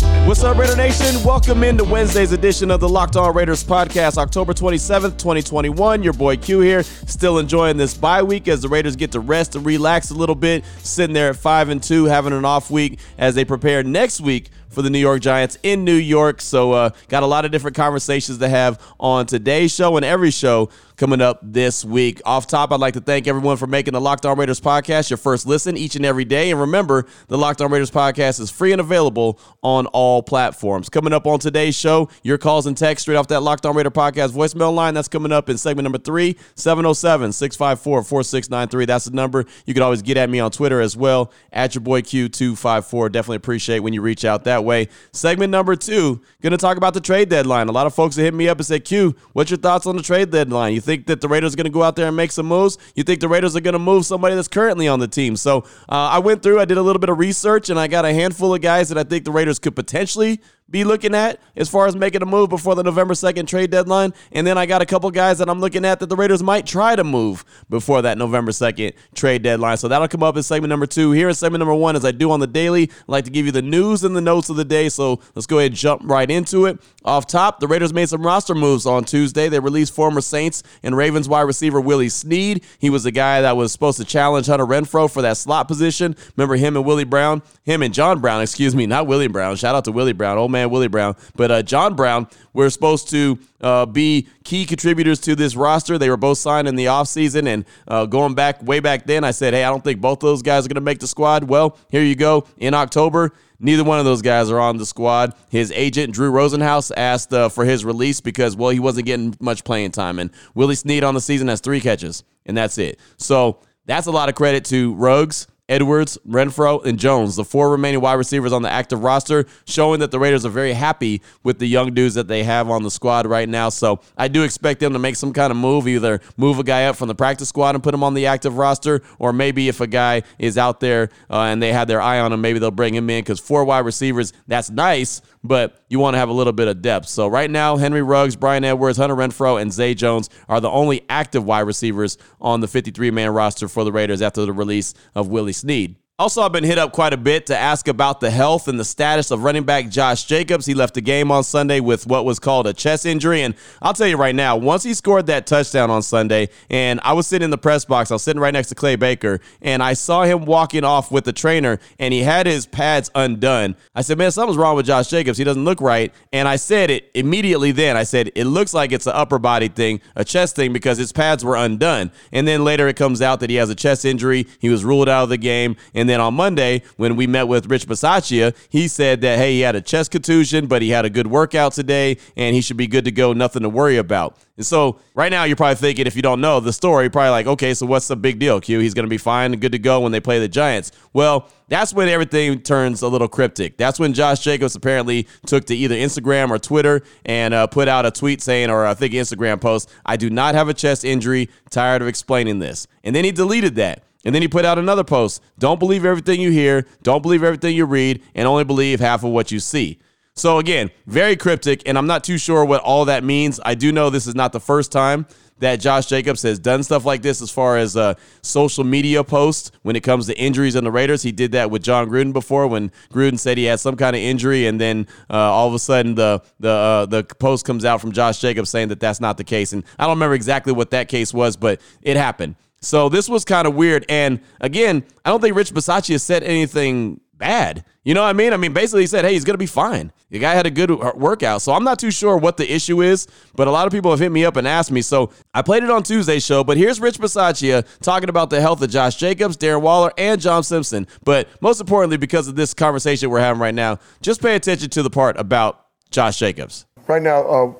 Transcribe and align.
What's 0.00 0.42
up, 0.42 0.56
Raider 0.56 0.76
Nation? 0.76 1.22
Welcome 1.24 1.62
into 1.62 1.84
Wednesday's 1.84 2.32
edition 2.32 2.70
of 2.70 2.80
the 2.80 2.88
Locked 2.88 3.16
On 3.16 3.34
Raiders 3.34 3.62
podcast, 3.62 4.16
October 4.16 4.54
27th, 4.54 5.18
2021. 5.18 6.02
Your 6.02 6.12
boy 6.12 6.36
Q 6.36 6.60
here, 6.60 6.82
still 6.82 7.38
enjoying 7.38 7.76
this 7.76 7.94
bye 7.94 8.22
week 8.22 8.48
as 8.48 8.62
the 8.62 8.68
Raiders 8.68 8.96
get 8.96 9.12
to 9.12 9.20
rest 9.20 9.56
and 9.56 9.66
relax 9.66 10.10
a 10.10 10.14
little 10.14 10.34
bit, 10.34 10.64
sitting 10.78 11.12
there 11.12 11.30
at 11.30 11.36
5 11.36 11.68
and 11.68 11.82
2, 11.82 12.06
having 12.06 12.32
an 12.32 12.44
off 12.44 12.70
week 12.70 12.98
as 13.18 13.34
they 13.34 13.44
prepare 13.44 13.82
next 13.82 14.20
week 14.20 14.48
for 14.70 14.82
the 14.82 14.88
New 14.90 15.00
York 15.00 15.20
Giants 15.20 15.58
in 15.62 15.84
New 15.84 15.96
York. 15.96 16.40
So, 16.40 16.72
uh, 16.72 16.90
got 17.08 17.22
a 17.22 17.26
lot 17.26 17.44
of 17.44 17.50
different 17.50 17.76
conversations 17.76 18.38
to 18.38 18.48
have 18.48 18.80
on 19.00 19.26
today's 19.26 19.74
show 19.74 19.96
and 19.96 20.04
every 20.04 20.30
show 20.30 20.70
coming 21.00 21.22
up 21.22 21.38
this 21.42 21.82
week. 21.82 22.20
Off 22.26 22.46
top, 22.46 22.70
I'd 22.70 22.78
like 22.78 22.92
to 22.92 23.00
thank 23.00 23.26
everyone 23.26 23.56
for 23.56 23.66
making 23.66 23.94
the 23.94 24.00
Locked 24.02 24.26
On 24.26 24.38
Raiders 24.38 24.60
podcast 24.60 25.08
your 25.08 25.16
first 25.16 25.46
listen 25.46 25.74
each 25.74 25.96
and 25.96 26.04
every 26.04 26.26
day. 26.26 26.50
And 26.50 26.60
remember, 26.60 27.06
the 27.28 27.38
Locked 27.38 27.62
On 27.62 27.72
Raiders 27.72 27.90
podcast 27.90 28.38
is 28.38 28.50
free 28.50 28.70
and 28.70 28.82
available 28.82 29.40
on 29.62 29.86
all 29.86 30.22
platforms. 30.22 30.90
Coming 30.90 31.14
up 31.14 31.26
on 31.26 31.38
today's 31.38 31.74
show, 31.74 32.10
your 32.22 32.36
calls 32.36 32.66
and 32.66 32.76
texts 32.76 33.04
straight 33.04 33.16
off 33.16 33.28
that 33.28 33.40
Locked 33.40 33.64
On 33.64 33.74
Raider 33.74 33.90
podcast 33.90 34.32
voicemail 34.32 34.74
line. 34.74 34.92
That's 34.92 35.08
coming 35.08 35.32
up 35.32 35.48
in 35.48 35.56
segment 35.56 35.84
number 35.84 35.96
three, 35.96 36.36
707 36.54 37.32
654 37.32 38.02
4693. 38.04 38.84
That's 38.84 39.06
the 39.06 39.12
number. 39.12 39.46
You 39.64 39.72
can 39.72 39.82
always 39.82 40.02
get 40.02 40.18
at 40.18 40.28
me 40.28 40.38
on 40.38 40.50
Twitter 40.50 40.82
as 40.82 40.98
well, 40.98 41.32
at 41.50 41.74
your 41.74 41.80
boy 41.80 42.02
Q254. 42.02 43.10
Definitely 43.10 43.36
appreciate 43.36 43.78
when 43.78 43.94
you 43.94 44.02
reach 44.02 44.26
out 44.26 44.44
that 44.44 44.64
way. 44.64 44.88
Segment 45.12 45.50
number 45.50 45.76
two, 45.76 46.20
going 46.42 46.50
to 46.50 46.58
talk 46.58 46.76
about 46.76 46.92
the 46.92 47.00
trade 47.00 47.30
deadline. 47.30 47.68
A 47.68 47.72
lot 47.72 47.86
of 47.86 47.94
folks 47.94 48.16
have 48.16 48.24
hit 48.26 48.34
me 48.34 48.50
up 48.50 48.58
and 48.58 48.66
said, 48.66 48.84
Q, 48.84 49.16
what's 49.32 49.50
your 49.50 49.56
thoughts 49.56 49.86
on 49.86 49.96
the 49.96 50.02
trade 50.02 50.30
deadline? 50.30 50.74
You 50.74 50.82
think 50.89 50.89
that 50.96 51.20
the 51.20 51.28
Raiders 51.28 51.54
are 51.54 51.56
going 51.56 51.64
to 51.64 51.70
go 51.70 51.82
out 51.82 51.96
there 51.96 52.06
and 52.06 52.16
make 52.16 52.30
some 52.32 52.46
moves? 52.46 52.78
You 52.94 53.02
think 53.02 53.20
the 53.20 53.28
Raiders 53.28 53.56
are 53.56 53.60
going 53.60 53.72
to 53.72 53.78
move 53.78 54.06
somebody 54.06 54.34
that's 54.34 54.48
currently 54.48 54.88
on 54.88 55.00
the 55.00 55.08
team? 55.08 55.36
So 55.36 55.58
uh, 55.88 56.10
I 56.12 56.18
went 56.18 56.42
through, 56.42 56.60
I 56.60 56.64
did 56.64 56.78
a 56.78 56.82
little 56.82 57.00
bit 57.00 57.08
of 57.08 57.18
research, 57.18 57.70
and 57.70 57.78
I 57.78 57.88
got 57.88 58.04
a 58.04 58.12
handful 58.12 58.54
of 58.54 58.60
guys 58.60 58.88
that 58.90 58.98
I 58.98 59.04
think 59.04 59.24
the 59.24 59.32
Raiders 59.32 59.58
could 59.58 59.74
potentially 59.74 60.40
be 60.70 60.84
looking 60.84 61.14
at 61.14 61.40
as 61.56 61.68
far 61.68 61.86
as 61.86 61.96
making 61.96 62.22
a 62.22 62.26
move 62.26 62.48
before 62.48 62.74
the 62.74 62.82
November 62.82 63.14
2nd 63.14 63.46
trade 63.46 63.70
deadline. 63.70 64.14
And 64.32 64.46
then 64.46 64.56
I 64.56 64.66
got 64.66 64.82
a 64.82 64.86
couple 64.86 65.10
guys 65.10 65.38
that 65.38 65.48
I'm 65.48 65.60
looking 65.60 65.84
at 65.84 66.00
that 66.00 66.06
the 66.06 66.16
Raiders 66.16 66.42
might 66.42 66.66
try 66.66 66.94
to 66.96 67.04
move 67.04 67.44
before 67.68 68.02
that 68.02 68.18
November 68.18 68.52
2nd 68.52 68.92
trade 69.14 69.42
deadline. 69.42 69.76
So 69.76 69.88
that'll 69.88 70.08
come 70.08 70.22
up 70.22 70.36
in 70.36 70.42
segment 70.42 70.70
number 70.70 70.86
two. 70.86 71.12
Here 71.12 71.28
in 71.28 71.34
segment 71.34 71.60
number 71.60 71.74
one, 71.74 71.96
as 71.96 72.04
I 72.04 72.12
do 72.12 72.30
on 72.30 72.40
the 72.40 72.46
daily, 72.46 72.90
I 72.90 73.04
like 73.06 73.24
to 73.24 73.30
give 73.30 73.46
you 73.46 73.52
the 73.52 73.62
news 73.62 74.04
and 74.04 74.14
the 74.14 74.20
notes 74.20 74.48
of 74.48 74.56
the 74.56 74.64
day. 74.64 74.88
So 74.88 75.20
let's 75.34 75.46
go 75.46 75.58
ahead 75.58 75.72
and 75.72 75.78
jump 75.78 76.02
right 76.04 76.30
into 76.30 76.66
it. 76.66 76.80
Off 77.04 77.26
top, 77.26 77.60
the 77.60 77.66
Raiders 77.66 77.92
made 77.92 78.08
some 78.08 78.24
roster 78.24 78.54
moves 78.54 78.86
on 78.86 79.04
Tuesday. 79.04 79.48
They 79.48 79.58
released 79.58 79.94
former 79.94 80.20
Saints 80.20 80.62
and 80.82 80.96
Ravens 80.96 81.28
wide 81.28 81.42
receiver 81.42 81.80
Willie 81.80 82.08
Snead. 82.08 82.64
He 82.78 82.90
was 82.90 83.04
the 83.04 83.10
guy 83.10 83.40
that 83.40 83.56
was 83.56 83.72
supposed 83.72 83.98
to 83.98 84.04
challenge 84.04 84.46
Hunter 84.46 84.66
Renfrow 84.66 85.10
for 85.10 85.22
that 85.22 85.36
slot 85.36 85.66
position. 85.66 86.14
Remember 86.36 86.56
him 86.56 86.76
and 86.76 86.84
Willie 86.84 87.04
Brown? 87.04 87.42
Him 87.64 87.82
and 87.82 87.94
John 87.94 88.20
Brown, 88.20 88.42
excuse 88.42 88.74
me, 88.74 88.86
not 88.86 89.06
Willie 89.06 89.28
Brown. 89.28 89.56
Shout 89.56 89.74
out 89.74 89.84
to 89.84 89.92
Willie 89.92 90.12
Brown, 90.12 90.36
old 90.36 90.50
man 90.50 90.59
Willie 90.66 90.88
Brown. 90.88 91.16
But 91.36 91.50
uh, 91.50 91.62
John 91.62 91.94
Brown 91.94 92.28
were 92.52 92.70
supposed 92.70 93.08
to 93.10 93.38
uh, 93.60 93.86
be 93.86 94.28
key 94.44 94.64
contributors 94.66 95.20
to 95.20 95.34
this 95.34 95.56
roster. 95.56 95.98
They 95.98 96.10
were 96.10 96.16
both 96.16 96.38
signed 96.38 96.68
in 96.68 96.76
the 96.76 96.86
offseason. 96.86 97.46
And 97.46 97.64
uh, 97.86 98.06
going 98.06 98.34
back 98.34 98.62
way 98.62 98.80
back 98.80 99.06
then, 99.06 99.24
I 99.24 99.30
said, 99.30 99.54
hey, 99.54 99.64
I 99.64 99.70
don't 99.70 99.84
think 99.84 100.00
both 100.00 100.18
of 100.18 100.28
those 100.28 100.42
guys 100.42 100.64
are 100.64 100.68
going 100.68 100.74
to 100.76 100.80
make 100.80 100.98
the 100.98 101.06
squad. 101.06 101.44
Well, 101.44 101.78
here 101.90 102.02
you 102.02 102.16
go. 102.16 102.46
In 102.58 102.74
October, 102.74 103.32
Neither 103.62 103.84
one 103.84 103.98
of 103.98 104.06
those 104.06 104.22
guys 104.22 104.50
are 104.50 104.58
on 104.58 104.78
the 104.78 104.86
squad. 104.86 105.34
His 105.50 105.70
agent, 105.72 106.14
Drew 106.14 106.32
Rosenhaus, 106.32 106.90
asked 106.96 107.32
uh, 107.34 107.50
for 107.50 107.66
his 107.66 107.84
release 107.84 108.20
because, 108.22 108.56
well, 108.56 108.70
he 108.70 108.80
wasn't 108.80 109.04
getting 109.04 109.36
much 109.38 109.64
playing 109.64 109.90
time. 109.90 110.18
And 110.18 110.30
Willie 110.54 110.74
Snead 110.74 111.04
on 111.04 111.12
the 111.14 111.20
season 111.20 111.48
has 111.48 111.60
three 111.60 111.80
catches, 111.80 112.24
and 112.46 112.56
that's 112.56 112.78
it. 112.78 112.98
So 113.18 113.60
that's 113.84 114.06
a 114.06 114.10
lot 114.10 114.30
of 114.30 114.34
credit 114.34 114.64
to 114.66 114.94
Ruggs. 114.94 115.46
Edwards, 115.70 116.18
Renfrow, 116.28 116.84
and 116.84 116.98
Jones, 116.98 117.36
the 117.36 117.44
four 117.44 117.70
remaining 117.70 118.00
wide 118.00 118.14
receivers 118.14 118.52
on 118.52 118.62
the 118.62 118.70
active 118.70 119.02
roster, 119.02 119.46
showing 119.64 120.00
that 120.00 120.10
the 120.10 120.18
Raiders 120.18 120.44
are 120.44 120.50
very 120.50 120.72
happy 120.72 121.22
with 121.44 121.60
the 121.60 121.66
young 121.66 121.94
dudes 121.94 122.16
that 122.16 122.26
they 122.28 122.42
have 122.42 122.68
on 122.68 122.82
the 122.82 122.90
squad 122.90 123.26
right 123.26 123.48
now. 123.48 123.68
So 123.68 124.00
I 124.18 124.28
do 124.28 124.42
expect 124.42 124.80
them 124.80 124.92
to 124.92 124.98
make 124.98 125.14
some 125.16 125.32
kind 125.32 125.50
of 125.50 125.56
move, 125.56 125.86
either 125.86 126.20
move 126.36 126.58
a 126.58 126.64
guy 126.64 126.86
up 126.86 126.96
from 126.96 127.08
the 127.08 127.14
practice 127.14 127.48
squad 127.48 127.76
and 127.76 127.84
put 127.84 127.94
him 127.94 128.02
on 128.02 128.14
the 128.14 128.26
active 128.26 128.58
roster, 128.58 129.02
or 129.18 129.32
maybe 129.32 129.68
if 129.68 129.80
a 129.80 129.86
guy 129.86 130.24
is 130.38 130.58
out 130.58 130.80
there 130.80 131.08
uh, 131.30 131.42
and 131.42 131.62
they 131.62 131.72
have 131.72 131.86
their 131.86 132.00
eye 132.00 132.18
on 132.18 132.32
him, 132.32 132.40
maybe 132.40 132.58
they'll 132.58 132.70
bring 132.72 132.94
him 132.94 133.08
in 133.08 133.22
because 133.22 133.38
four 133.38 133.64
wide 133.64 133.84
receivers, 133.84 134.32
that's 134.48 134.70
nice, 134.70 135.22
but 135.42 135.82
you 135.88 135.98
want 135.98 136.14
to 136.14 136.18
have 136.18 136.28
a 136.28 136.32
little 136.32 136.52
bit 136.52 136.68
of 136.68 136.82
depth. 136.82 137.08
So 137.08 137.26
right 137.26 137.50
now, 137.50 137.76
Henry 137.76 138.02
Ruggs, 138.02 138.36
Bryan 138.36 138.64
Edwards, 138.64 138.98
Hunter 138.98 139.16
Renfrow, 139.16 139.60
and 139.60 139.72
Zay 139.72 139.94
Jones 139.94 140.28
are 140.48 140.60
the 140.60 140.70
only 140.70 141.04
active 141.08 141.44
wide 141.44 141.60
receivers 141.60 142.18
on 142.40 142.60
the 142.60 142.68
53 142.68 143.10
man 143.10 143.30
roster 143.30 143.68
for 143.68 143.84
the 143.84 143.92
Raiders 143.92 144.22
after 144.22 144.44
the 144.44 144.52
release 144.52 144.94
of 145.14 145.28
Willie 145.28 145.52
Snead. 145.52 145.96
Also, 146.20 146.42
I've 146.42 146.52
been 146.52 146.64
hit 146.64 146.76
up 146.76 146.92
quite 146.92 147.14
a 147.14 147.16
bit 147.16 147.46
to 147.46 147.56
ask 147.56 147.88
about 147.88 148.20
the 148.20 148.28
health 148.28 148.68
and 148.68 148.78
the 148.78 148.84
status 148.84 149.30
of 149.30 149.42
running 149.42 149.62
back 149.62 149.88
Josh 149.88 150.24
Jacobs. 150.24 150.66
He 150.66 150.74
left 150.74 150.92
the 150.92 151.00
game 151.00 151.30
on 151.30 151.42
Sunday 151.42 151.80
with 151.80 152.06
what 152.06 152.26
was 152.26 152.38
called 152.38 152.66
a 152.66 152.74
chest 152.74 153.06
injury. 153.06 153.40
And 153.40 153.54
I'll 153.80 153.94
tell 153.94 154.06
you 154.06 154.18
right 154.18 154.34
now, 154.34 154.58
once 154.58 154.82
he 154.82 154.92
scored 154.92 155.28
that 155.28 155.46
touchdown 155.46 155.88
on 155.90 156.02
Sunday, 156.02 156.50
and 156.68 157.00
I 157.04 157.14
was 157.14 157.26
sitting 157.26 157.44
in 157.44 157.50
the 157.50 157.56
press 157.56 157.86
box, 157.86 158.10
I 158.10 158.16
was 158.16 158.22
sitting 158.22 158.38
right 158.38 158.52
next 158.52 158.68
to 158.68 158.74
Clay 158.74 158.96
Baker, 158.96 159.40
and 159.62 159.82
I 159.82 159.94
saw 159.94 160.24
him 160.24 160.44
walking 160.44 160.84
off 160.84 161.10
with 161.10 161.24
the 161.24 161.32
trainer, 161.32 161.78
and 161.98 162.12
he 162.12 162.20
had 162.20 162.44
his 162.44 162.66
pads 162.66 163.10
undone. 163.14 163.74
I 163.94 164.02
said, 164.02 164.18
Man, 164.18 164.30
something's 164.30 164.58
wrong 164.58 164.76
with 164.76 164.84
Josh 164.84 165.08
Jacobs. 165.08 165.38
He 165.38 165.44
doesn't 165.44 165.64
look 165.64 165.80
right. 165.80 166.12
And 166.34 166.46
I 166.46 166.56
said 166.56 166.90
it 166.90 167.10
immediately 167.14 167.72
then. 167.72 167.96
I 167.96 168.02
said, 168.02 168.30
It 168.34 168.44
looks 168.44 168.74
like 168.74 168.92
it's 168.92 169.06
an 169.06 169.14
upper 169.14 169.38
body 169.38 169.68
thing, 169.68 170.02
a 170.16 170.24
chest 170.26 170.54
thing, 170.54 170.74
because 170.74 170.98
his 170.98 171.12
pads 171.12 171.46
were 171.46 171.56
undone. 171.56 172.12
And 172.30 172.46
then 172.46 172.62
later 172.62 172.88
it 172.88 172.96
comes 172.96 173.22
out 173.22 173.40
that 173.40 173.48
he 173.48 173.56
has 173.56 173.70
a 173.70 173.74
chest 173.74 174.04
injury. 174.04 174.46
He 174.58 174.68
was 174.68 174.84
ruled 174.84 175.08
out 175.08 175.22
of 175.22 175.30
the 175.30 175.38
game. 175.38 175.76
And 175.94 176.09
then 176.10 176.20
on 176.20 176.34
Monday, 176.34 176.82
when 176.96 177.16
we 177.16 177.26
met 177.26 177.46
with 177.46 177.70
Rich 177.70 177.86
Bisaccia, 177.86 178.54
he 178.68 178.88
said 178.88 179.20
that, 179.20 179.38
hey, 179.38 179.54
he 179.54 179.60
had 179.60 179.76
a 179.76 179.80
chest 179.80 180.10
contusion, 180.10 180.66
but 180.66 180.82
he 180.82 180.90
had 180.90 181.04
a 181.04 181.10
good 181.10 181.28
workout 181.28 181.72
today 181.72 182.18
and 182.36 182.54
he 182.54 182.60
should 182.60 182.76
be 182.76 182.86
good 182.86 183.04
to 183.04 183.12
go, 183.12 183.32
nothing 183.32 183.62
to 183.62 183.68
worry 183.68 183.96
about. 183.96 184.36
And 184.56 184.66
so 184.66 184.98
right 185.14 185.30
now, 185.30 185.44
you're 185.44 185.56
probably 185.56 185.76
thinking, 185.76 186.06
if 186.06 186.16
you 186.16 186.22
don't 186.22 186.40
know 186.40 186.60
the 186.60 186.72
story, 186.72 187.08
probably 187.08 187.30
like, 187.30 187.46
okay, 187.46 187.72
so 187.72 187.86
what's 187.86 188.08
the 188.08 188.16
big 188.16 188.38
deal, 188.38 188.60
Q? 188.60 188.78
He's 188.80 188.92
going 188.92 189.06
to 189.06 189.10
be 189.10 189.16
fine 189.16 189.52
and 189.52 189.60
good 189.60 189.72
to 189.72 189.78
go 189.78 190.00
when 190.00 190.12
they 190.12 190.20
play 190.20 190.38
the 190.38 190.48
Giants. 190.48 190.92
Well, 191.14 191.48
that's 191.68 191.94
when 191.94 192.08
everything 192.08 192.60
turns 192.60 193.00
a 193.00 193.08
little 193.08 193.28
cryptic. 193.28 193.78
That's 193.78 193.98
when 193.98 194.12
Josh 194.12 194.40
Jacobs 194.40 194.74
apparently 194.74 195.28
took 195.46 195.64
to 195.66 195.74
either 195.74 195.94
Instagram 195.94 196.50
or 196.50 196.58
Twitter 196.58 197.00
and 197.24 197.54
uh, 197.54 197.68
put 197.68 197.88
out 197.88 198.04
a 198.04 198.10
tweet 198.10 198.42
saying, 198.42 198.68
or 198.68 198.84
I 198.84 198.92
think 198.92 199.14
Instagram 199.14 199.60
post, 199.60 199.88
I 200.04 200.16
do 200.16 200.28
not 200.28 200.54
have 200.54 200.68
a 200.68 200.74
chest 200.74 201.04
injury. 201.04 201.48
Tired 201.70 202.02
of 202.02 202.08
explaining 202.08 202.58
this. 202.58 202.86
And 203.04 203.14
then 203.14 203.24
he 203.24 203.30
deleted 203.30 203.76
that. 203.76 204.02
And 204.24 204.34
then 204.34 204.42
he 204.42 204.48
put 204.48 204.64
out 204.64 204.78
another 204.78 205.04
post. 205.04 205.42
Don't 205.58 205.78
believe 205.78 206.04
everything 206.04 206.40
you 206.40 206.50
hear. 206.50 206.86
Don't 207.02 207.22
believe 207.22 207.42
everything 207.42 207.74
you 207.74 207.86
read, 207.86 208.22
and 208.34 208.46
only 208.46 208.64
believe 208.64 209.00
half 209.00 209.24
of 209.24 209.30
what 209.30 209.50
you 209.50 209.60
see. 209.60 209.98
So 210.34 210.58
again, 210.58 210.90
very 211.06 211.36
cryptic, 211.36 211.82
and 211.86 211.98
I'm 211.98 212.06
not 212.06 212.24
too 212.24 212.38
sure 212.38 212.64
what 212.64 212.80
all 212.82 213.06
that 213.06 213.24
means. 213.24 213.60
I 213.64 213.74
do 213.74 213.92
know 213.92 214.10
this 214.10 214.26
is 214.26 214.34
not 214.34 214.52
the 214.52 214.60
first 214.60 214.92
time 214.92 215.26
that 215.58 215.76
Josh 215.76 216.06
Jacobs 216.06 216.42
has 216.42 216.58
done 216.58 216.82
stuff 216.82 217.04
like 217.04 217.22
this 217.22 217.42
as 217.42 217.50
far 217.50 217.76
as 217.76 217.96
uh, 217.96 218.14
social 218.42 218.82
media 218.82 219.22
posts 219.22 219.70
when 219.82 219.94
it 219.94 220.02
comes 220.02 220.26
to 220.26 220.38
injuries 220.38 220.74
in 220.74 220.84
the 220.84 220.90
Raiders. 220.90 221.22
He 221.22 221.32
did 221.32 221.52
that 221.52 221.70
with 221.70 221.82
Jon 221.82 222.08
Gruden 222.08 222.32
before 222.32 222.66
when 222.66 222.90
Gruden 223.12 223.38
said 223.38 223.58
he 223.58 223.64
had 223.64 223.80
some 223.80 223.96
kind 223.96 224.16
of 224.16 224.22
injury, 224.22 224.66
and 224.66 224.80
then 224.80 225.06
uh, 225.28 225.36
all 225.36 225.68
of 225.68 225.74
a 225.74 225.78
sudden 225.78 226.14
the 226.14 226.42
the 226.58 226.70
uh, 226.70 227.06
the 227.06 227.24
post 227.24 227.66
comes 227.66 227.84
out 227.84 228.00
from 228.00 228.12
Josh 228.12 228.40
Jacobs 228.40 228.70
saying 228.70 228.88
that 228.88 229.00
that's 229.00 229.20
not 229.20 229.36
the 229.36 229.44
case. 229.44 229.72
And 229.72 229.84
I 229.98 230.04
don't 230.04 230.16
remember 230.16 230.34
exactly 230.34 230.72
what 230.72 230.90
that 230.92 231.08
case 231.08 231.34
was, 231.34 231.56
but 231.56 231.80
it 232.02 232.16
happened. 232.16 232.56
So 232.82 233.08
this 233.08 233.28
was 233.28 233.44
kind 233.44 233.66
of 233.66 233.74
weird. 233.74 234.06
And 234.08 234.40
again, 234.60 235.04
I 235.24 235.30
don't 235.30 235.40
think 235.40 235.56
Rich 235.56 235.72
Bisaccia 235.72 236.20
said 236.20 236.42
anything 236.42 237.20
bad. 237.40 237.84
You 238.04 238.14
know 238.14 238.22
what 238.22 238.28
I 238.28 238.32
mean? 238.32 238.52
I 238.52 238.56
mean, 238.56 238.72
basically, 238.72 239.02
he 239.02 239.06
said, 239.06 239.24
hey, 239.24 239.32
he's 239.32 239.44
going 239.44 239.54
to 239.54 239.58
be 239.58 239.66
fine. 239.66 240.12
The 240.30 240.38
guy 240.38 240.54
had 240.54 240.66
a 240.66 240.70
good 240.70 240.90
workout. 240.90 241.60
So 241.60 241.72
I'm 241.72 241.84
not 241.84 241.98
too 241.98 242.10
sure 242.10 242.36
what 242.36 242.56
the 242.56 242.72
issue 242.72 243.02
is, 243.02 243.26
but 243.54 243.66
a 243.66 243.70
lot 243.70 243.86
of 243.86 243.92
people 243.92 244.10
have 244.10 244.20
hit 244.20 244.30
me 244.30 244.44
up 244.44 244.56
and 244.56 244.66
asked 244.66 244.90
me. 244.90 245.02
So 245.02 245.30
I 245.52 245.62
played 245.62 245.82
it 245.82 245.90
on 245.90 246.02
Tuesday's 246.02 246.44
show, 246.44 246.62
but 246.64 246.76
here's 246.76 247.00
Rich 247.00 247.18
Bisaccia 247.18 247.84
talking 248.00 248.28
about 248.28 248.48
the 248.48 248.60
health 248.60 248.80
of 248.80 248.90
Josh 248.90 249.16
Jacobs, 249.16 249.56
Darren 249.56 249.82
Waller, 249.82 250.12
and 250.16 250.40
John 250.40 250.62
Simpson. 250.62 251.06
But 251.24 251.48
most 251.60 251.80
importantly, 251.80 252.16
because 252.16 252.48
of 252.48 252.56
this 252.56 252.72
conversation 252.72 253.28
we're 253.28 253.40
having 253.40 253.60
right 253.60 253.74
now, 253.74 253.98
just 254.22 254.40
pay 254.40 254.54
attention 254.54 254.88
to 254.90 255.02
the 255.02 255.10
part 255.10 255.38
about 255.38 255.86
Josh 256.10 256.38
Jacobs. 256.38 256.86
Right 257.06 257.22
now, 257.22 257.42
uh, 257.42 257.72